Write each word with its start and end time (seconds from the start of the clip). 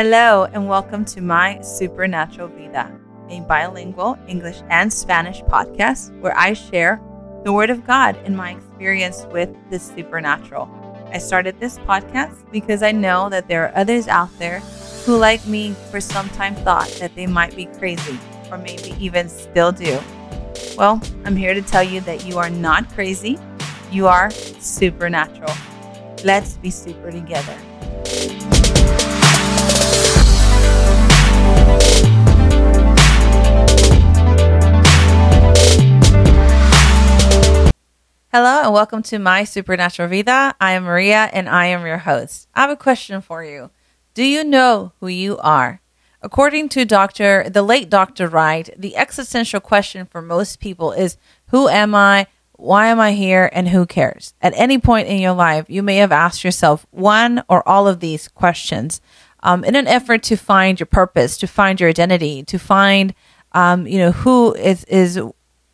Hello, 0.00 0.44
and 0.52 0.68
welcome 0.68 1.04
to 1.06 1.20
My 1.20 1.60
Supernatural 1.60 2.46
Vida, 2.46 2.88
a 3.30 3.40
bilingual 3.40 4.16
English 4.28 4.58
and 4.70 4.92
Spanish 4.92 5.40
podcast 5.40 6.16
where 6.20 6.38
I 6.38 6.52
share 6.52 7.02
the 7.42 7.52
Word 7.52 7.68
of 7.68 7.84
God 7.84 8.14
and 8.24 8.36
my 8.36 8.52
experience 8.52 9.26
with 9.32 9.50
the 9.70 9.78
supernatural. 9.80 10.70
I 11.12 11.18
started 11.18 11.58
this 11.58 11.78
podcast 11.80 12.48
because 12.52 12.84
I 12.84 12.92
know 12.92 13.28
that 13.28 13.48
there 13.48 13.64
are 13.64 13.76
others 13.76 14.06
out 14.06 14.30
there 14.38 14.60
who, 15.04 15.16
like 15.16 15.44
me, 15.48 15.74
for 15.90 16.00
some 16.00 16.28
time 16.28 16.54
thought 16.54 16.86
that 17.00 17.16
they 17.16 17.26
might 17.26 17.56
be 17.56 17.66
crazy, 17.66 18.20
or 18.52 18.58
maybe 18.58 18.94
even 19.00 19.28
still 19.28 19.72
do. 19.72 19.98
Well, 20.76 21.02
I'm 21.24 21.34
here 21.34 21.54
to 21.54 21.62
tell 21.62 21.82
you 21.82 22.02
that 22.02 22.24
you 22.24 22.38
are 22.38 22.50
not 22.50 22.88
crazy, 22.90 23.36
you 23.90 24.06
are 24.06 24.30
supernatural. 24.30 25.52
Let's 26.22 26.56
be 26.56 26.70
super 26.70 27.10
together. 27.10 27.58
Hello 38.30 38.60
and 38.62 38.74
welcome 38.74 39.02
to 39.04 39.18
my 39.18 39.42
Supernatural 39.42 40.10
Vida. 40.10 40.54
I 40.60 40.72
am 40.72 40.82
Maria 40.82 41.30
and 41.32 41.48
I 41.48 41.68
am 41.68 41.86
your 41.86 41.96
host. 41.96 42.46
I 42.54 42.60
have 42.60 42.68
a 42.68 42.76
question 42.76 43.22
for 43.22 43.42
you. 43.42 43.70
Do 44.12 44.22
you 44.22 44.44
know 44.44 44.92
who 45.00 45.06
you 45.08 45.38
are? 45.38 45.80
According 46.20 46.68
to 46.70 46.84
Dr. 46.84 47.48
the 47.48 47.62
late 47.62 47.88
Dr. 47.88 48.28
Wright, 48.28 48.68
the 48.76 48.98
existential 48.98 49.60
question 49.60 50.04
for 50.04 50.20
most 50.20 50.60
people 50.60 50.92
is 50.92 51.16
who 51.46 51.68
am 51.68 51.94
I? 51.94 52.26
Why 52.52 52.88
am 52.88 53.00
I 53.00 53.12
here? 53.12 53.48
And 53.50 53.70
who 53.70 53.86
cares? 53.86 54.34
At 54.42 54.52
any 54.58 54.76
point 54.76 55.08
in 55.08 55.22
your 55.22 55.32
life, 55.32 55.64
you 55.70 55.82
may 55.82 55.96
have 55.96 56.12
asked 56.12 56.44
yourself 56.44 56.86
one 56.90 57.42
or 57.48 57.66
all 57.66 57.88
of 57.88 58.00
these 58.00 58.28
questions 58.28 59.00
um, 59.42 59.64
in 59.64 59.74
an 59.74 59.88
effort 59.88 60.22
to 60.24 60.36
find 60.36 60.78
your 60.78 60.86
purpose, 60.86 61.38
to 61.38 61.46
find 61.46 61.80
your 61.80 61.88
identity, 61.88 62.42
to 62.42 62.58
find, 62.58 63.14
um, 63.52 63.86
you 63.86 63.96
know, 63.96 64.12
who 64.12 64.52
is, 64.52 64.84
is, 64.84 65.18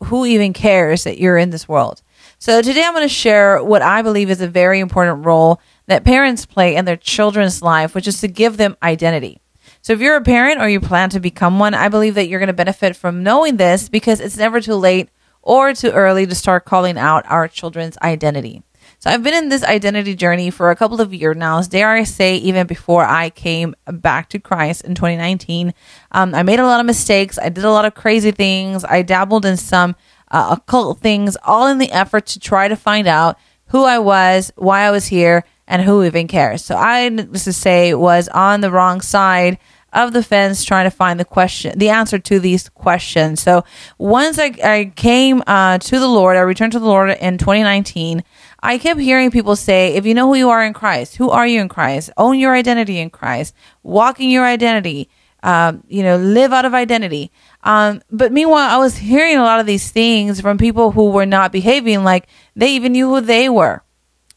who 0.05 0.25
even 0.25 0.53
cares 0.53 1.03
that 1.03 1.19
you're 1.19 1.37
in 1.37 1.49
this 1.49 1.67
world. 1.67 2.01
So 2.45 2.61
today 2.61 2.83
I'm 2.83 2.93
going 2.93 3.01
to 3.01 3.09
share 3.09 3.63
what 3.63 3.81
I 3.81 4.03
believe 4.03 4.29
is 4.29 4.39
a 4.39 4.47
very 4.47 4.79
important 4.79 5.25
role 5.25 5.59
that 5.87 6.03
parents 6.03 6.45
play 6.45 6.75
in 6.75 6.85
their 6.85 6.95
children's 6.95 7.63
life, 7.63 7.95
which 7.95 8.07
is 8.07 8.21
to 8.21 8.27
give 8.27 8.57
them 8.57 8.77
identity. 8.83 9.41
So 9.81 9.93
if 9.93 9.99
you're 9.99 10.15
a 10.15 10.21
parent 10.21 10.61
or 10.61 10.69
you 10.69 10.79
plan 10.79 11.09
to 11.09 11.19
become 11.19 11.57
one, 11.57 11.73
I 11.73 11.89
believe 11.89 12.13
that 12.13 12.27
you're 12.27 12.39
going 12.39 12.45
to 12.45 12.53
benefit 12.53 12.95
from 12.95 13.23
knowing 13.23 13.57
this 13.57 13.89
because 13.89 14.19
it's 14.19 14.37
never 14.37 14.61
too 14.61 14.75
late 14.75 15.09
or 15.41 15.73
too 15.73 15.89
early 15.89 16.27
to 16.27 16.35
start 16.35 16.65
calling 16.65 16.99
out 16.99 17.25
our 17.27 17.47
children's 17.47 17.97
identity. 18.03 18.61
So 18.99 19.09
I've 19.09 19.23
been 19.23 19.33
in 19.33 19.49
this 19.49 19.63
identity 19.63 20.13
journey 20.13 20.51
for 20.51 20.69
a 20.69 20.75
couple 20.75 21.01
of 21.01 21.13
years 21.15 21.35
now. 21.35 21.59
Dare 21.63 21.89
I 21.89 22.03
say, 22.03 22.37
even 22.37 22.67
before 22.67 23.05
I 23.05 23.31
came 23.31 23.75
back 23.87 24.29
to 24.29 24.39
Christ 24.39 24.83
in 24.83 24.93
2019, 24.93 25.73
um, 26.11 26.35
I 26.35 26.43
made 26.43 26.59
a 26.59 26.65
lot 26.65 26.79
of 26.79 26.85
mistakes. 26.85 27.39
I 27.39 27.49
did 27.49 27.65
a 27.65 27.71
lot 27.71 27.85
of 27.85 27.95
crazy 27.95 28.31
things. 28.31 28.83
I 28.83 29.01
dabbled 29.01 29.45
in 29.45 29.57
some 29.57 29.95
uh, 30.31 30.55
occult 30.57 30.99
things, 30.99 31.37
all 31.43 31.67
in 31.67 31.77
the 31.77 31.91
effort 31.91 32.25
to 32.27 32.39
try 32.39 32.67
to 32.67 32.75
find 32.75 33.07
out 33.07 33.37
who 33.67 33.83
I 33.83 33.99
was, 33.99 34.51
why 34.55 34.81
I 34.81 34.91
was 34.91 35.07
here, 35.07 35.43
and 35.67 35.81
who 35.81 36.03
even 36.03 36.27
cares. 36.27 36.63
So 36.63 36.75
I, 36.75 37.09
needless 37.09 37.45
to 37.45 37.53
say, 37.53 37.93
was 37.93 38.27
on 38.29 38.61
the 38.61 38.71
wrong 38.71 39.01
side 39.01 39.57
of 39.95 40.11
the 40.11 40.21
fence 40.21 40.63
trying 40.63 40.85
to 40.85 40.91
find 40.91 41.19
the 41.19 41.25
question, 41.25 41.79
the 41.79 41.89
answer 41.89 42.19
to 42.19 42.39
these 42.39 42.69
questions. 42.69 43.41
So 43.41 43.63
once 43.97 44.37
I, 44.37 44.53
I 44.63 44.91
came 44.95 45.41
uh, 45.47 45.77
to 45.77 45.99
the 45.99 46.07
Lord, 46.07 46.35
I 46.35 46.41
returned 46.41 46.73
to 46.73 46.79
the 46.79 46.85
Lord 46.85 47.09
in 47.09 47.37
2019. 47.37 48.23
I 48.61 48.77
kept 48.77 48.99
hearing 48.99 49.31
people 49.31 49.55
say, 49.55 49.95
if 49.95 50.05
you 50.05 50.13
know 50.13 50.27
who 50.27 50.35
you 50.35 50.49
are 50.49 50.63
in 50.63 50.73
Christ, 50.73 51.15
who 51.15 51.29
are 51.29 51.47
you 51.47 51.61
in 51.61 51.69
Christ? 51.69 52.09
Own 52.17 52.37
your 52.37 52.53
identity 52.53 52.99
in 52.99 53.09
Christ, 53.09 53.55
walking 53.83 54.29
your 54.29 54.45
identity, 54.45 55.09
um, 55.45 55.83
you 55.87 56.01
know, 56.01 56.17
live 56.17 56.51
out 56.51 56.65
of 56.65 56.73
identity. 56.73 57.31
Um, 57.63 58.01
but 58.09 58.31
meanwhile, 58.31 58.67
I 58.67 58.77
was 58.77 58.97
hearing 58.97 59.37
a 59.37 59.43
lot 59.43 59.59
of 59.59 59.67
these 59.67 59.91
things 59.91 60.41
from 60.41 60.57
people 60.57 60.89
who 60.89 61.11
were 61.11 61.27
not 61.27 61.51
behaving 61.51 62.03
like 62.03 62.27
they 62.55 62.75
even 62.75 62.93
knew 62.93 63.07
who 63.07 63.21
they 63.21 63.47
were, 63.47 63.83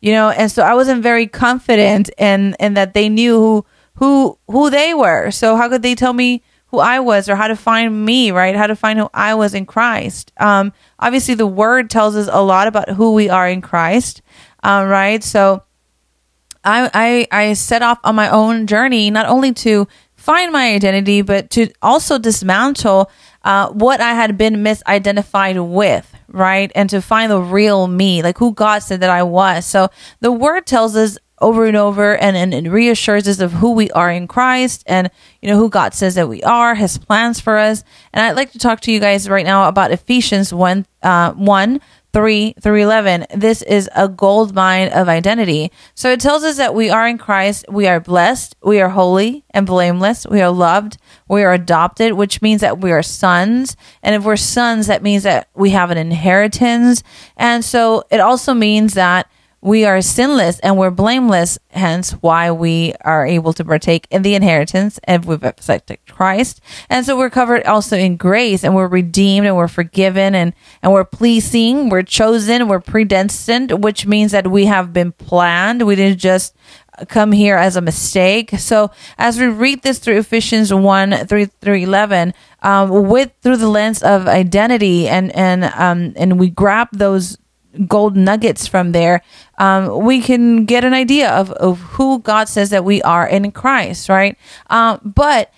you 0.03 0.13
know, 0.13 0.29
and 0.29 0.53
so 0.53 0.63
I 0.63 0.75
wasn't 0.75 1.03
very 1.03 1.27
confident 1.27 2.11
in, 2.19 2.55
in 2.61 2.75
that 2.75 2.93
they 2.93 3.09
knew 3.09 3.39
who, 3.41 3.67
who, 3.95 4.39
who 4.49 4.69
they 4.69 4.93
were. 4.93 5.31
So 5.31 5.57
how 5.57 5.71
could 5.71 5.81
they 5.81 5.95
tell 5.95 6.13
me 6.13 6.43
who 6.67 6.79
I 6.79 7.01
was 7.01 7.31
or 7.31 7.37
how 7.37 7.49
to 7.49 7.57
find 7.57 8.05
me, 8.05 8.31
right? 8.31 8.55
How 8.55 8.67
to 8.67 8.77
find 8.77 8.99
who 8.99 9.09
I 9.15 9.35
was 9.35 9.55
in 9.55 9.65
Christ. 9.65 10.31
Um, 10.37 10.75
obviously 10.99 11.35
the 11.35 11.47
word 11.47 11.89
tells 11.89 12.17
us 12.17 12.29
a 12.31 12.43
lot 12.43 12.69
about 12.69 12.91
who 12.91 13.15
we 13.15 13.31
are 13.31 13.49
in 13.49 13.63
Christ. 13.63 14.21
Uh, 14.63 14.85
right. 14.87 15.25
So 15.25 15.63
I, 16.63 16.91
I, 16.93 17.29
I 17.33 17.53
set 17.55 17.81
off 17.81 17.99
on 18.05 18.15
my 18.15 18.29
own 18.29 18.67
journey, 18.67 19.11
not 19.11 19.25
only 19.25 19.55
to 19.55 19.89
find 20.29 20.53
my 20.53 20.75
identity, 20.75 21.23
but 21.23 21.49
to 21.49 21.71
also 21.81 22.19
dismantle 22.19 23.11
uh, 23.45 23.71
what 23.71 23.99
I 23.99 24.13
had 24.13 24.37
been 24.37 24.57
misidentified 24.57 25.57
with, 25.73 26.15
right? 26.29 26.71
And 26.75 26.91
to 26.91 27.01
find 27.01 27.33
the 27.33 27.41
real 27.41 27.87
me, 27.87 28.21
like 28.23 28.37
who 28.37 28.53
God 28.53 28.81
said 28.81 29.01
that 29.01 29.09
I 29.09 29.23
was. 29.23 29.65
So 29.65 29.89
the 30.21 30.31
word 30.31 30.67
tells 30.67 30.97
us 30.97 31.17
over 31.41 31.65
and 31.65 31.79
over 31.79 32.15
and, 32.15 32.37
and, 32.37 32.53
and 32.53 32.71
reassures 32.71 33.27
us 33.27 33.41
of 33.41 33.53
who 33.53 33.73
we 33.73 33.91
are 33.93 34.11
in 34.11 34.27
Christ 34.27 34.85
and, 34.87 35.11
you 35.41 35.49
know, 35.49 35.57
who 35.57 35.71
God 35.71 35.95
says 35.95 36.15
that 36.17 36.29
we 36.29 36.43
are, 36.43 36.75
his 36.75 36.99
plans 36.99 37.41
for 37.41 37.57
us. 37.57 37.83
And 38.13 38.23
I'd 38.23 38.37
like 38.37 38.53
to 38.53 38.59
talk 38.59 38.81
to 38.83 38.93
you 38.93 39.01
guys 39.01 39.31
right 39.31 39.47
now 39.47 39.67
about 39.67 39.93
Ephesians 39.93 40.53
1, 40.53 40.85
uh, 41.05 41.33
1 41.33 41.81
3 42.19 42.55
through 42.61 42.83
11. 42.83 43.27
This 43.33 43.63
is 43.63 43.89
a 43.95 44.09
gold 44.09 44.53
mine 44.53 44.89
of 44.89 45.09
identity. 45.09 45.71
So 45.95 46.11
it 46.11 46.19
tells 46.19 46.43
us 46.43 46.57
that 46.57 46.75
we 46.75 46.91
are 46.91 47.07
in 47.07 47.17
Christ, 47.17 47.65
we 47.69 47.87
are 47.87 48.01
blessed, 48.01 48.57
we 48.61 48.81
are 48.81 48.89
holy 48.89 49.45
and 49.51 49.65
blameless, 49.65 50.27
we 50.27 50.41
are 50.41 50.51
loved, 50.51 50.99
we 51.29 51.45
are 51.45 51.53
adopted, 51.53 52.15
which 52.15 52.43
means 52.43 52.61
that 52.61 52.81
we 52.81 52.91
are 52.91 53.05
sons. 53.05 53.77
And 54.03 54.17
if 54.17 54.25
we're 54.25 54.35
sons, 54.35 54.89
that 54.89 55.01
means 55.01 55.23
that 55.23 55.49
we 55.55 55.71
have 55.71 55.93
an 55.93 55.97
inheritance. 55.97 57.05
And 57.37 57.65
so 57.65 58.03
it 58.11 58.19
also 58.19 58.53
means 58.53 58.95
that 58.95 59.31
we 59.61 59.85
are 59.85 60.01
sinless 60.01 60.61
and 60.61 60.79
we're 60.79 60.91
blameless, 60.91 61.59
hence 61.71 62.13
why 62.13 62.51
we 62.51 62.95
are 63.01 63.27
able 63.27 63.53
to 63.53 63.65
partake 63.65 64.07
in 64.11 64.23
the 64.23 64.35
inheritance 64.35 65.01
and 65.05 65.25
we've 65.25 65.43
accepted 65.43 65.99
Christ. 66.07 66.61
And 66.89 67.05
so 67.05 67.19
we're 67.19 67.31
covered 67.31 67.65
also 67.65 67.97
in 67.97 68.17
grace 68.17 68.63
and 68.63 68.75
we're 68.75 68.87
redeemed 68.87 69.47
and 69.47 69.57
we're 69.57 69.67
forgiven 69.67 70.35
and, 70.35 70.53
and 70.83 70.93
we're 70.93 71.05
pleasing, 71.05 71.89
we're 71.89 72.03
chosen, 72.03 72.69
we're 72.69 72.81
predestined, 72.81 73.83
which 73.83 74.07
means 74.07 74.31
that 74.31 74.47
we 74.49 74.67
have 74.67 74.93
been 74.93 75.11
planned. 75.13 75.83
We 75.83 75.97
didn't 75.97 76.21
just 76.21 76.55
come 77.09 77.33
here 77.33 77.57
as 77.57 77.77
a 77.77 77.81
mistake. 77.81 78.51
So 78.59 78.91
as 79.19 79.41
we 79.41 79.47
read 79.47 79.83
this 79.83 79.99
through 79.99 80.19
Ephesians 80.19 80.73
1 80.73 81.27
3 81.27 81.45
through 81.47 81.75
11, 81.75 82.33
um, 82.63 83.09
with 83.09 83.33
through 83.43 83.57
the 83.57 83.69
lens 83.69 84.03
of 84.03 84.29
identity 84.29 85.09
and, 85.09 85.35
and, 85.35 85.65
um, 85.65 86.13
and 86.17 86.39
we 86.39 86.49
grab 86.49 86.89
those 86.93 87.39
gold 87.87 88.17
nuggets 88.17 88.67
from 88.67 88.93
there, 88.93 89.23
um, 89.59 90.05
we 90.05 90.21
can 90.21 90.65
get 90.65 90.85
an 90.85 90.95
idea 90.95 91.31
of, 91.31 91.51
of 91.53 91.81
who 91.81 92.21
God 92.21 92.49
says 92.49 92.71
that 92.71 92.85
we 92.85 93.03
are 93.03 93.27
in 93.27 93.51
Christ, 93.53 94.09
right? 94.09 94.37
Um, 94.71 95.01
but 95.05 95.53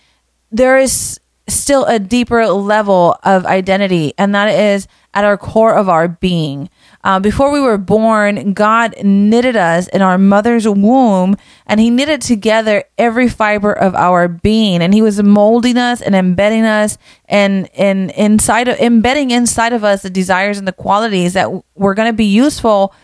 there 0.50 0.78
is 0.78 1.20
still 1.54 1.84
a 1.84 1.98
deeper 1.98 2.46
level 2.46 3.16
of 3.22 3.46
identity, 3.46 4.14
and 4.18 4.34
that 4.34 4.48
is 4.48 4.86
at 5.12 5.24
our 5.24 5.36
core 5.36 5.74
of 5.74 5.88
our 5.88 6.08
being. 6.08 6.70
Uh, 7.02 7.18
before 7.18 7.50
we 7.50 7.60
were 7.60 7.78
born, 7.78 8.52
God 8.52 8.94
knitted 9.02 9.56
us 9.56 9.88
in 9.88 10.02
our 10.02 10.18
mother's 10.18 10.68
womb 10.68 11.36
and 11.66 11.80
He 11.80 11.90
knitted 11.90 12.20
together 12.20 12.84
every 12.96 13.28
fiber 13.28 13.72
of 13.72 13.94
our 13.94 14.28
being. 14.28 14.82
And 14.82 14.94
He 14.94 15.02
was 15.02 15.22
molding 15.22 15.76
us 15.76 16.00
and 16.00 16.14
embedding 16.14 16.64
us 16.64 16.98
and, 17.26 17.68
and 17.74 18.10
inside 18.12 18.68
of, 18.68 18.78
embedding 18.78 19.30
inside 19.30 19.72
of 19.72 19.82
us 19.82 20.02
the 20.02 20.10
desires 20.10 20.58
and 20.58 20.68
the 20.68 20.72
qualities 20.72 21.32
that 21.32 21.50
were 21.74 21.94
going 21.94 22.08
to 22.08 22.16
be 22.16 22.26
useful 22.26 22.94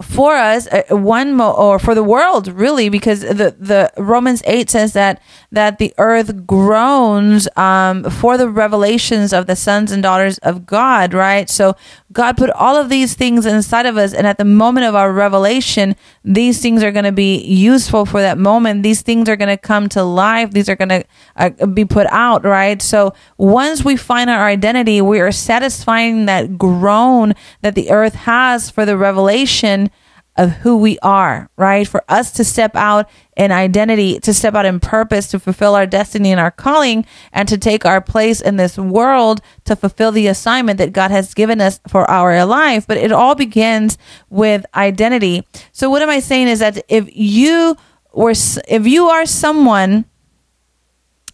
for 0.00 0.34
us 0.36 0.68
uh, 0.68 0.82
one 0.90 1.34
mo- 1.34 1.52
or 1.52 1.78
for 1.78 1.94
the 1.94 2.04
world 2.04 2.46
really 2.48 2.88
because 2.88 3.20
the 3.20 3.56
the 3.58 3.92
Romans 3.96 4.42
8 4.46 4.70
says 4.70 4.92
that 4.92 5.20
that 5.50 5.78
the 5.78 5.92
earth 5.98 6.46
groans 6.46 7.48
um, 7.56 8.04
for 8.04 8.38
the 8.38 8.48
revelations 8.48 9.32
of 9.32 9.46
the 9.46 9.56
sons 9.56 9.90
and 9.90 10.02
daughters 10.02 10.38
of 10.38 10.66
God 10.66 11.12
right? 11.14 11.50
So 11.50 11.74
God 12.12 12.38
put 12.38 12.50
all 12.50 12.76
of 12.76 12.88
these 12.88 13.14
things 13.14 13.44
inside 13.44 13.84
of 13.84 13.98
us 13.98 14.14
and 14.14 14.26
at 14.26 14.38
the 14.38 14.44
moment 14.44 14.86
of 14.86 14.94
our 14.94 15.12
revelation 15.12 15.94
these 16.24 16.60
things 16.60 16.82
are 16.82 16.90
going 16.90 17.04
to 17.04 17.12
be 17.12 17.38
useful 17.44 18.06
for 18.06 18.20
that 18.22 18.38
moment. 18.38 18.82
These 18.82 19.02
things 19.02 19.28
are 19.28 19.36
going 19.36 19.48
to 19.50 19.58
come 19.58 19.88
to 19.90 20.02
life. 20.02 20.52
These 20.52 20.68
are 20.70 20.76
going 20.76 20.88
to 20.88 21.04
uh, 21.36 21.66
be 21.66 21.84
put 21.84 22.06
out 22.06 22.44
right? 22.44 22.80
So 22.80 23.14
once 23.36 23.84
we 23.84 23.96
find 23.96 24.30
our 24.30 24.46
identity 24.46 25.02
we 25.02 25.20
are 25.20 25.32
satisfying 25.32 26.26
that 26.26 26.56
groan 26.56 27.34
that 27.60 27.74
the 27.74 27.90
earth 27.90 28.14
has 28.14 28.70
for 28.70 28.86
the 28.86 28.96
revelation 28.96 29.90
of 30.38 30.50
who 30.62 30.78
we 30.78 30.98
are, 31.00 31.50
right? 31.56 31.86
For 31.86 32.02
us 32.08 32.30
to 32.32 32.44
step 32.44 32.74
out 32.74 33.10
in 33.36 33.52
identity, 33.52 34.18
to 34.20 34.32
step 34.32 34.54
out 34.54 34.64
in 34.64 34.80
purpose, 34.80 35.28
to 35.32 35.38
fulfill 35.38 35.74
our 35.74 35.86
destiny 35.86 36.30
and 36.30 36.40
our 36.40 36.50
calling, 36.50 37.04
and 37.32 37.46
to 37.48 37.58
take 37.58 37.84
our 37.84 38.00
place 38.00 38.40
in 38.40 38.56
this 38.56 38.78
world 38.78 39.42
to 39.64 39.76
fulfill 39.76 40.12
the 40.12 40.28
assignment 40.28 40.78
that 40.78 40.92
God 40.92 41.10
has 41.10 41.34
given 41.34 41.60
us 41.60 41.80
for 41.86 42.08
our 42.10 42.46
life. 42.46 42.86
But 42.86 42.96
it 42.96 43.12
all 43.12 43.34
begins 43.34 43.98
with 44.30 44.64
identity. 44.74 45.46
So 45.72 45.90
what 45.90 46.00
am 46.00 46.08
I 46.08 46.20
saying 46.20 46.48
is 46.48 46.60
that 46.60 46.82
if 46.88 47.14
you 47.14 47.76
were, 48.14 48.30
if 48.30 48.86
you 48.86 49.08
are 49.08 49.26
someone 49.26 50.06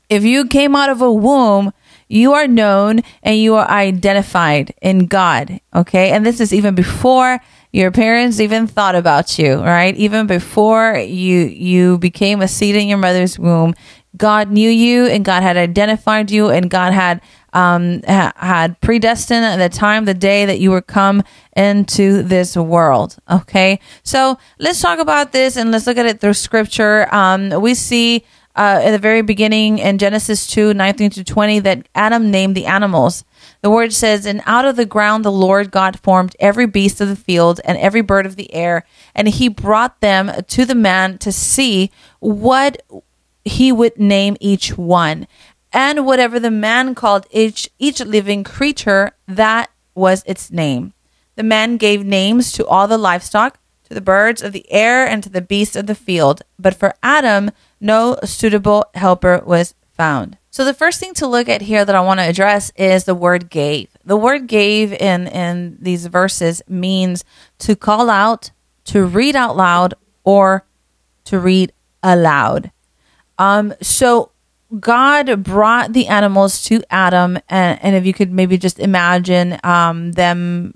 If 0.09 0.23
you 0.25 0.47
came 0.47 0.77
out 0.77 0.91
of 0.91 1.01
a 1.01 1.11
womb, 1.11 1.73
you 2.09 2.35
are 2.35 2.47
known 2.47 3.01
and 3.23 3.39
you 3.39 3.55
are 3.55 3.69
identified 3.69 4.75
in 4.83 5.07
God. 5.07 5.61
Okay. 5.75 6.11
And 6.11 6.25
this 6.25 6.41
is 6.41 6.53
even 6.53 6.75
before 6.75 7.41
your 7.75 7.91
parents 7.91 8.39
even 8.39 8.69
thought 8.69 8.95
about 8.95 9.37
you, 9.37 9.57
right? 9.57 9.97
Even 9.97 10.29
before 10.29 10.97
you, 10.97 11.41
you 11.41 11.99
became 11.99 12.41
a 12.41 12.47
seed 12.47 12.77
in 12.77 12.87
your 12.87 12.99
mother's 12.99 13.37
womb, 13.37 13.75
God 14.17 14.49
knew 14.49 14.71
you 14.71 15.07
and 15.07 15.25
God 15.25 15.43
had 15.43 15.57
identified 15.57 16.31
you 16.31 16.51
and 16.51 16.71
God 16.71 16.93
had 16.93 17.21
um, 17.53 18.01
ha- 18.07 18.33
had 18.37 18.81
predestined 18.81 19.61
the 19.61 19.69
time, 19.69 20.05
the 20.05 20.15
day 20.15 20.47
that 20.47 20.61
you 20.61 20.71
were 20.71 20.83
come 20.83 21.25
into 21.57 22.23
this 22.23 22.57
world. 22.57 23.17
Okay, 23.29 23.81
so 24.05 24.39
let's 24.61 24.81
talk 24.81 25.01
about 25.01 25.33
this 25.33 25.57
and 25.57 25.73
let's 25.73 25.89
look 25.89 25.99
at 25.99 26.07
it 26.07 26.21
through 26.21 26.35
Scripture. 26.35 27.13
Um, 27.13 27.51
we 27.61 27.75
see 27.75 28.25
uh, 28.57 28.81
at 28.83 28.93
the 28.93 28.99
very 28.99 29.23
beginning 29.23 29.79
in 29.79 29.99
Genesis 29.99 30.47
2 30.47 30.75
19 30.75 31.11
to 31.11 31.25
20 31.25 31.59
that 31.61 31.89
Adam 31.95 32.31
named 32.31 32.57
the 32.57 32.67
animals. 32.67 33.25
The 33.63 33.71
word 33.71 33.93
says, 33.93 34.27
And 34.27 34.43
out 34.47 34.65
of 34.65 34.77
the 34.77 34.87
ground 34.87 35.25
the 35.25 35.33
Lord 35.33 35.71
God 35.71 35.99
formed 36.01 36.37
every 36.39 36.67
beast 36.67 37.01
of 37.01 37.09
the 37.09 37.17
field 37.17 37.61
and 37.65 37.77
every 37.79 38.03
bird 38.03 38.27
of 38.27 38.37
the 38.37 38.53
air, 38.55 38.85
and 39.15 39.29
he 39.29 39.49
brought 39.49 40.01
them 40.01 40.31
to 40.49 40.65
the 40.65 40.75
man 40.75 41.19
to 41.19 41.33
see 41.33 41.91
what 42.21 42.83
he 43.45 43.73
would 43.73 43.99
name 43.99 44.37
each 44.41 44.77
one. 44.77 45.27
And 45.73 46.07
whatever 46.07 46.39
the 46.39 46.53
man 46.53 46.95
called 46.95 47.27
each, 47.31 47.69
each 47.79 48.01
living 48.01 48.45
creature, 48.45 49.13
that 49.27 49.71
was 49.95 50.23
its 50.27 50.51
name. 50.51 50.93
The 51.37 51.43
man 51.43 51.77
gave 51.77 52.07
names 52.07 52.53
to 52.53 52.67
all 52.67 52.87
the 52.87 52.97
livestock, 52.97 53.59
to 53.89 53.95
the 53.95 54.01
birds 54.01 54.41
of 54.41 54.53
the 54.53 54.71
air, 54.71 55.05
and 55.07 55.23
to 55.25 55.29
the 55.29 55.43
beasts 55.43 55.75
of 55.75 55.87
the 55.87 55.97
field. 55.97 56.43
But 56.59 56.75
for 56.75 56.95
Adam, 57.03 57.51
no 57.85 58.19
suitable 58.25 58.87
helper 58.95 59.43
was 59.45 59.75
found. 59.93 60.39
So 60.51 60.65
the 60.65 60.73
first 60.73 61.01
thing 61.01 61.13
to 61.15 61.27
look 61.27 61.49
at 61.51 61.61
here 61.61 61.85
that 61.85 61.95
I 61.95 62.01
want 62.01 62.19
to 62.19 62.29
address 62.29 62.73
is 62.77 63.05
the 63.05 63.15
word 63.15 63.51
gave. 63.51 63.89
The 64.05 64.17
word 64.17 64.47
gave 64.47 64.93
in, 64.93 65.27
in 65.27 65.77
these 65.81 66.07
verses 66.07 66.63
means 66.67 67.25
to 67.59 67.77
call 67.77 68.09
out, 68.09 68.53
to 68.87 69.05
read 69.05 69.37
out 69.37 69.55
loud, 69.55 69.95
or 70.25 70.65
to 71.25 71.39
read 71.39 71.73
aloud. 72.03 72.73
Um, 73.39 73.75
so 73.83 74.33
God 74.81 75.43
brought 75.43 75.93
the 75.93 76.07
animals 76.07 76.63
to 76.65 76.83
Adam, 76.89 77.39
and, 77.51 77.79
and 77.83 77.95
if 77.95 78.07
you 78.07 78.15
could 78.15 78.33
maybe 78.33 78.57
just 78.57 78.79
imagine 78.79 79.59
um, 79.63 80.13
them 80.13 80.73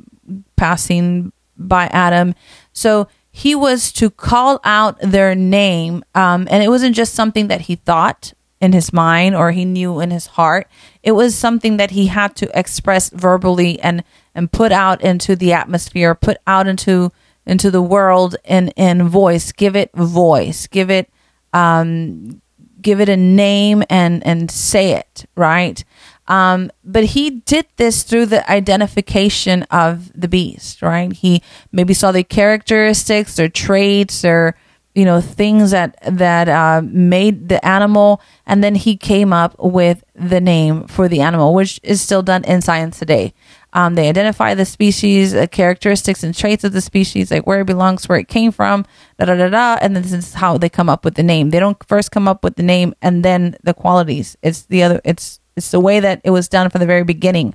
passing 0.57 1.33
by 1.57 1.87
Adam. 1.87 2.35
So 2.73 3.09
he 3.31 3.55
was 3.55 3.93
to 3.93 4.11
call 4.11 4.61
out 4.65 4.99
their 5.01 5.35
name, 5.35 6.05
um, 6.15 6.49
and 6.51 6.63
it 6.63 6.69
wasn't 6.69 6.97
just 6.97 7.15
something 7.15 7.49
that 7.49 7.63
he 7.63 7.77
thought 7.77 8.33
in 8.61 8.73
his 8.73 8.93
mind 8.93 9.37
or 9.37 9.53
he 9.53 9.65
knew 9.65 10.01
in 10.01 10.11
his 10.11 10.27
heart. 10.27 10.69
It 11.03 11.13
was 11.13 11.35
something 11.35 11.77
that 11.77 11.93
he 11.93 12.09
had 12.09 12.35
to 12.37 12.59
express 12.59 13.11
verbally 13.11 13.81
and 13.81 14.03
and 14.35 14.51
put 14.51 14.73
out 14.73 15.01
into 15.03 15.37
the 15.37 15.53
atmosphere, 15.53 16.15
put 16.15 16.39
out 16.47 16.67
into 16.67 17.13
into 17.47 17.71
the 17.71 17.83
world 17.83 18.37
in 18.45 18.69
in 18.71 19.09
voice. 19.09 19.53
Give 19.53 19.77
it 19.77 19.91
voice. 19.95 20.67
Give 20.67 20.91
it 20.91 21.11
um, 21.53 22.43
give 22.81 23.01
it 23.01 23.09
a 23.09 23.17
name 23.17 23.83
and 23.89 24.25
and 24.27 24.51
say 24.51 24.93
it 24.93 25.27
right 25.37 25.85
um, 26.29 26.71
but 26.85 27.05
he 27.05 27.31
did 27.31 27.67
this 27.77 28.03
through 28.03 28.27
the 28.27 28.49
identification 28.51 29.63
of 29.65 30.13
the 30.19 30.29
beast 30.29 30.83
right 30.83 31.13
he 31.13 31.43
maybe 31.73 31.95
saw 31.95 32.13
the 32.13 32.25
characteristics 32.25 33.39
or 33.39 33.49
traits 33.49 34.25
or 34.25 34.55
you 34.95 35.05
know 35.05 35.21
things 35.21 35.71
that 35.71 35.99
that 36.03 36.49
uh, 36.49 36.81
made 36.85 37.49
the 37.49 37.65
animal 37.65 38.21
and 38.47 38.63
then 38.63 38.75
he 38.75 38.97
came 38.97 39.33
up 39.33 39.55
with 39.59 40.05
the 40.15 40.41
name 40.41 40.87
for 40.87 41.09
the 41.09 41.21
animal 41.21 41.55
which 41.55 41.81
is 41.83 42.01
still 42.01 42.23
done 42.23 42.45
in 42.45 42.61
science 42.61 42.99
today 42.99 43.33
um, 43.73 43.95
they 43.95 44.09
identify 44.09 44.55
the 44.55 44.65
species, 44.65 45.35
uh, 45.35 45.47
characteristics 45.47 46.23
and 46.23 46.35
traits 46.35 46.65
of 46.65 46.73
the 46.73 46.81
species, 46.81 47.31
like 47.31 47.47
where 47.47 47.61
it 47.61 47.67
belongs, 47.67 48.09
where 48.09 48.19
it 48.19 48.29
came 48.29 48.51
from, 48.51 48.87
da 49.19 49.27
da 49.27 49.37
da 49.37 49.49
da. 49.49 49.79
And 49.81 49.95
then 49.95 50.03
this 50.03 50.13
is 50.13 50.35
how 50.35 50.57
they 50.57 50.69
come 50.69 50.89
up 50.89 51.05
with 51.05 51.15
the 51.17 51.23
name. 51.23 51.51
They 51.51 51.61
don't 51.61 51.83
first 51.87 52.11
come 52.11 52.27
up 52.27 52.43
with 52.43 52.57
the 52.57 52.63
name 52.63 52.95
and 53.03 53.25
then 53.25 53.57
the 53.63 53.75
qualities. 53.75 54.37
It's 54.43 54.63
the 54.63 54.83
other. 54.83 55.01
It's 55.05 55.41
it's 55.59 55.71
the 55.71 55.81
way 55.81 56.01
that 56.01 56.21
it 56.25 56.31
was 56.31 56.49
done 56.49 56.71
from 56.71 56.81
the 56.81 56.87
very 56.87 57.05
beginning. 57.05 57.55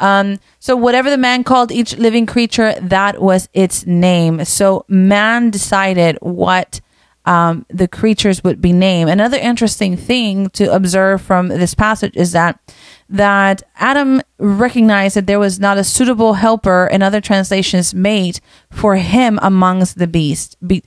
Um, 0.00 0.38
so 0.58 0.74
whatever 0.74 1.10
the 1.10 1.18
man 1.18 1.44
called 1.44 1.70
each 1.70 1.96
living 1.96 2.26
creature, 2.26 2.74
that 2.80 3.22
was 3.22 3.48
its 3.52 3.86
name. 3.86 4.44
So 4.44 4.84
man 4.88 5.50
decided 5.50 6.18
what 6.20 6.80
um, 7.24 7.64
the 7.68 7.86
creatures 7.86 8.42
would 8.42 8.60
be 8.60 8.72
named. 8.72 9.08
Another 9.10 9.36
interesting 9.38 9.96
thing 9.96 10.50
to 10.50 10.72
observe 10.74 11.22
from 11.22 11.48
this 11.48 11.74
passage 11.74 12.16
is 12.16 12.32
that 12.32 12.58
that 13.08 13.62
Adam 13.76 14.22
recognized 14.38 15.16
that 15.16 15.26
there 15.26 15.38
was 15.38 15.60
not 15.60 15.78
a 15.78 15.84
suitable 15.84 16.34
helper 16.34 16.88
in 16.90 17.02
other 17.02 17.20
translations 17.20 17.94
made 17.94 18.40
for 18.70 18.96
him 18.96 19.38
amongst 19.42 19.98
the 19.98 20.06
beasts. 20.06 20.56
Be, 20.66 20.82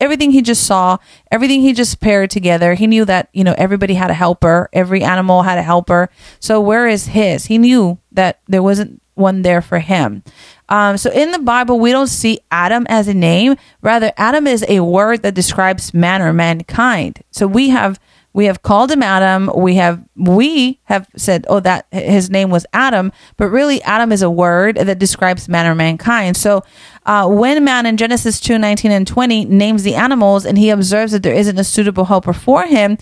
everything 0.00 0.30
he 0.30 0.42
just 0.42 0.64
saw, 0.64 0.98
everything 1.30 1.60
he 1.60 1.72
just 1.72 2.00
paired 2.00 2.30
together, 2.30 2.74
he 2.74 2.86
knew 2.86 3.04
that, 3.04 3.28
you 3.32 3.44
know, 3.44 3.54
everybody 3.58 3.94
had 3.94 4.10
a 4.10 4.14
helper, 4.14 4.68
every 4.72 5.02
animal 5.02 5.42
had 5.42 5.58
a 5.58 5.62
helper. 5.62 6.08
So 6.40 6.60
where 6.60 6.86
is 6.86 7.06
his? 7.06 7.46
He 7.46 7.58
knew 7.58 7.98
that 8.12 8.40
there 8.46 8.62
wasn't 8.62 9.02
one 9.14 9.42
there 9.42 9.60
for 9.60 9.80
him. 9.80 10.22
Um, 10.68 10.96
so 10.96 11.10
in 11.10 11.32
the 11.32 11.38
Bible, 11.38 11.80
we 11.80 11.90
don't 11.90 12.06
see 12.06 12.40
Adam 12.50 12.86
as 12.88 13.08
a 13.08 13.14
name. 13.14 13.56
Rather, 13.82 14.12
Adam 14.16 14.46
is 14.46 14.64
a 14.68 14.80
word 14.80 15.22
that 15.22 15.34
describes 15.34 15.92
man 15.92 16.22
or 16.22 16.32
mankind. 16.32 17.22
So 17.30 17.46
we 17.46 17.70
have 17.70 17.98
we 18.38 18.44
have 18.44 18.62
called 18.62 18.88
him 18.88 19.02
Adam. 19.02 19.50
We 19.52 19.74
have 19.74 20.06
we 20.14 20.78
have 20.84 21.08
said, 21.16 21.44
oh, 21.48 21.58
that 21.58 21.88
his 21.90 22.30
name 22.30 22.50
was 22.50 22.64
Adam, 22.72 23.10
but 23.36 23.48
really 23.48 23.82
Adam 23.82 24.12
is 24.12 24.22
a 24.22 24.30
word 24.30 24.76
that 24.76 25.00
describes 25.00 25.48
man 25.48 25.66
or 25.66 25.74
mankind. 25.74 26.36
So 26.36 26.62
uh, 27.04 27.26
when 27.28 27.64
man 27.64 27.84
in 27.84 27.96
Genesis 27.96 28.38
2, 28.38 28.56
19 28.56 28.92
and 28.92 29.08
20 29.08 29.46
names 29.46 29.82
the 29.82 29.96
animals 29.96 30.46
and 30.46 30.56
he 30.56 30.70
observes 30.70 31.10
that 31.10 31.24
there 31.24 31.34
isn't 31.34 31.58
a 31.58 31.64
suitable 31.64 32.04
helper 32.04 32.32
for 32.32 32.64
him, 32.64 32.96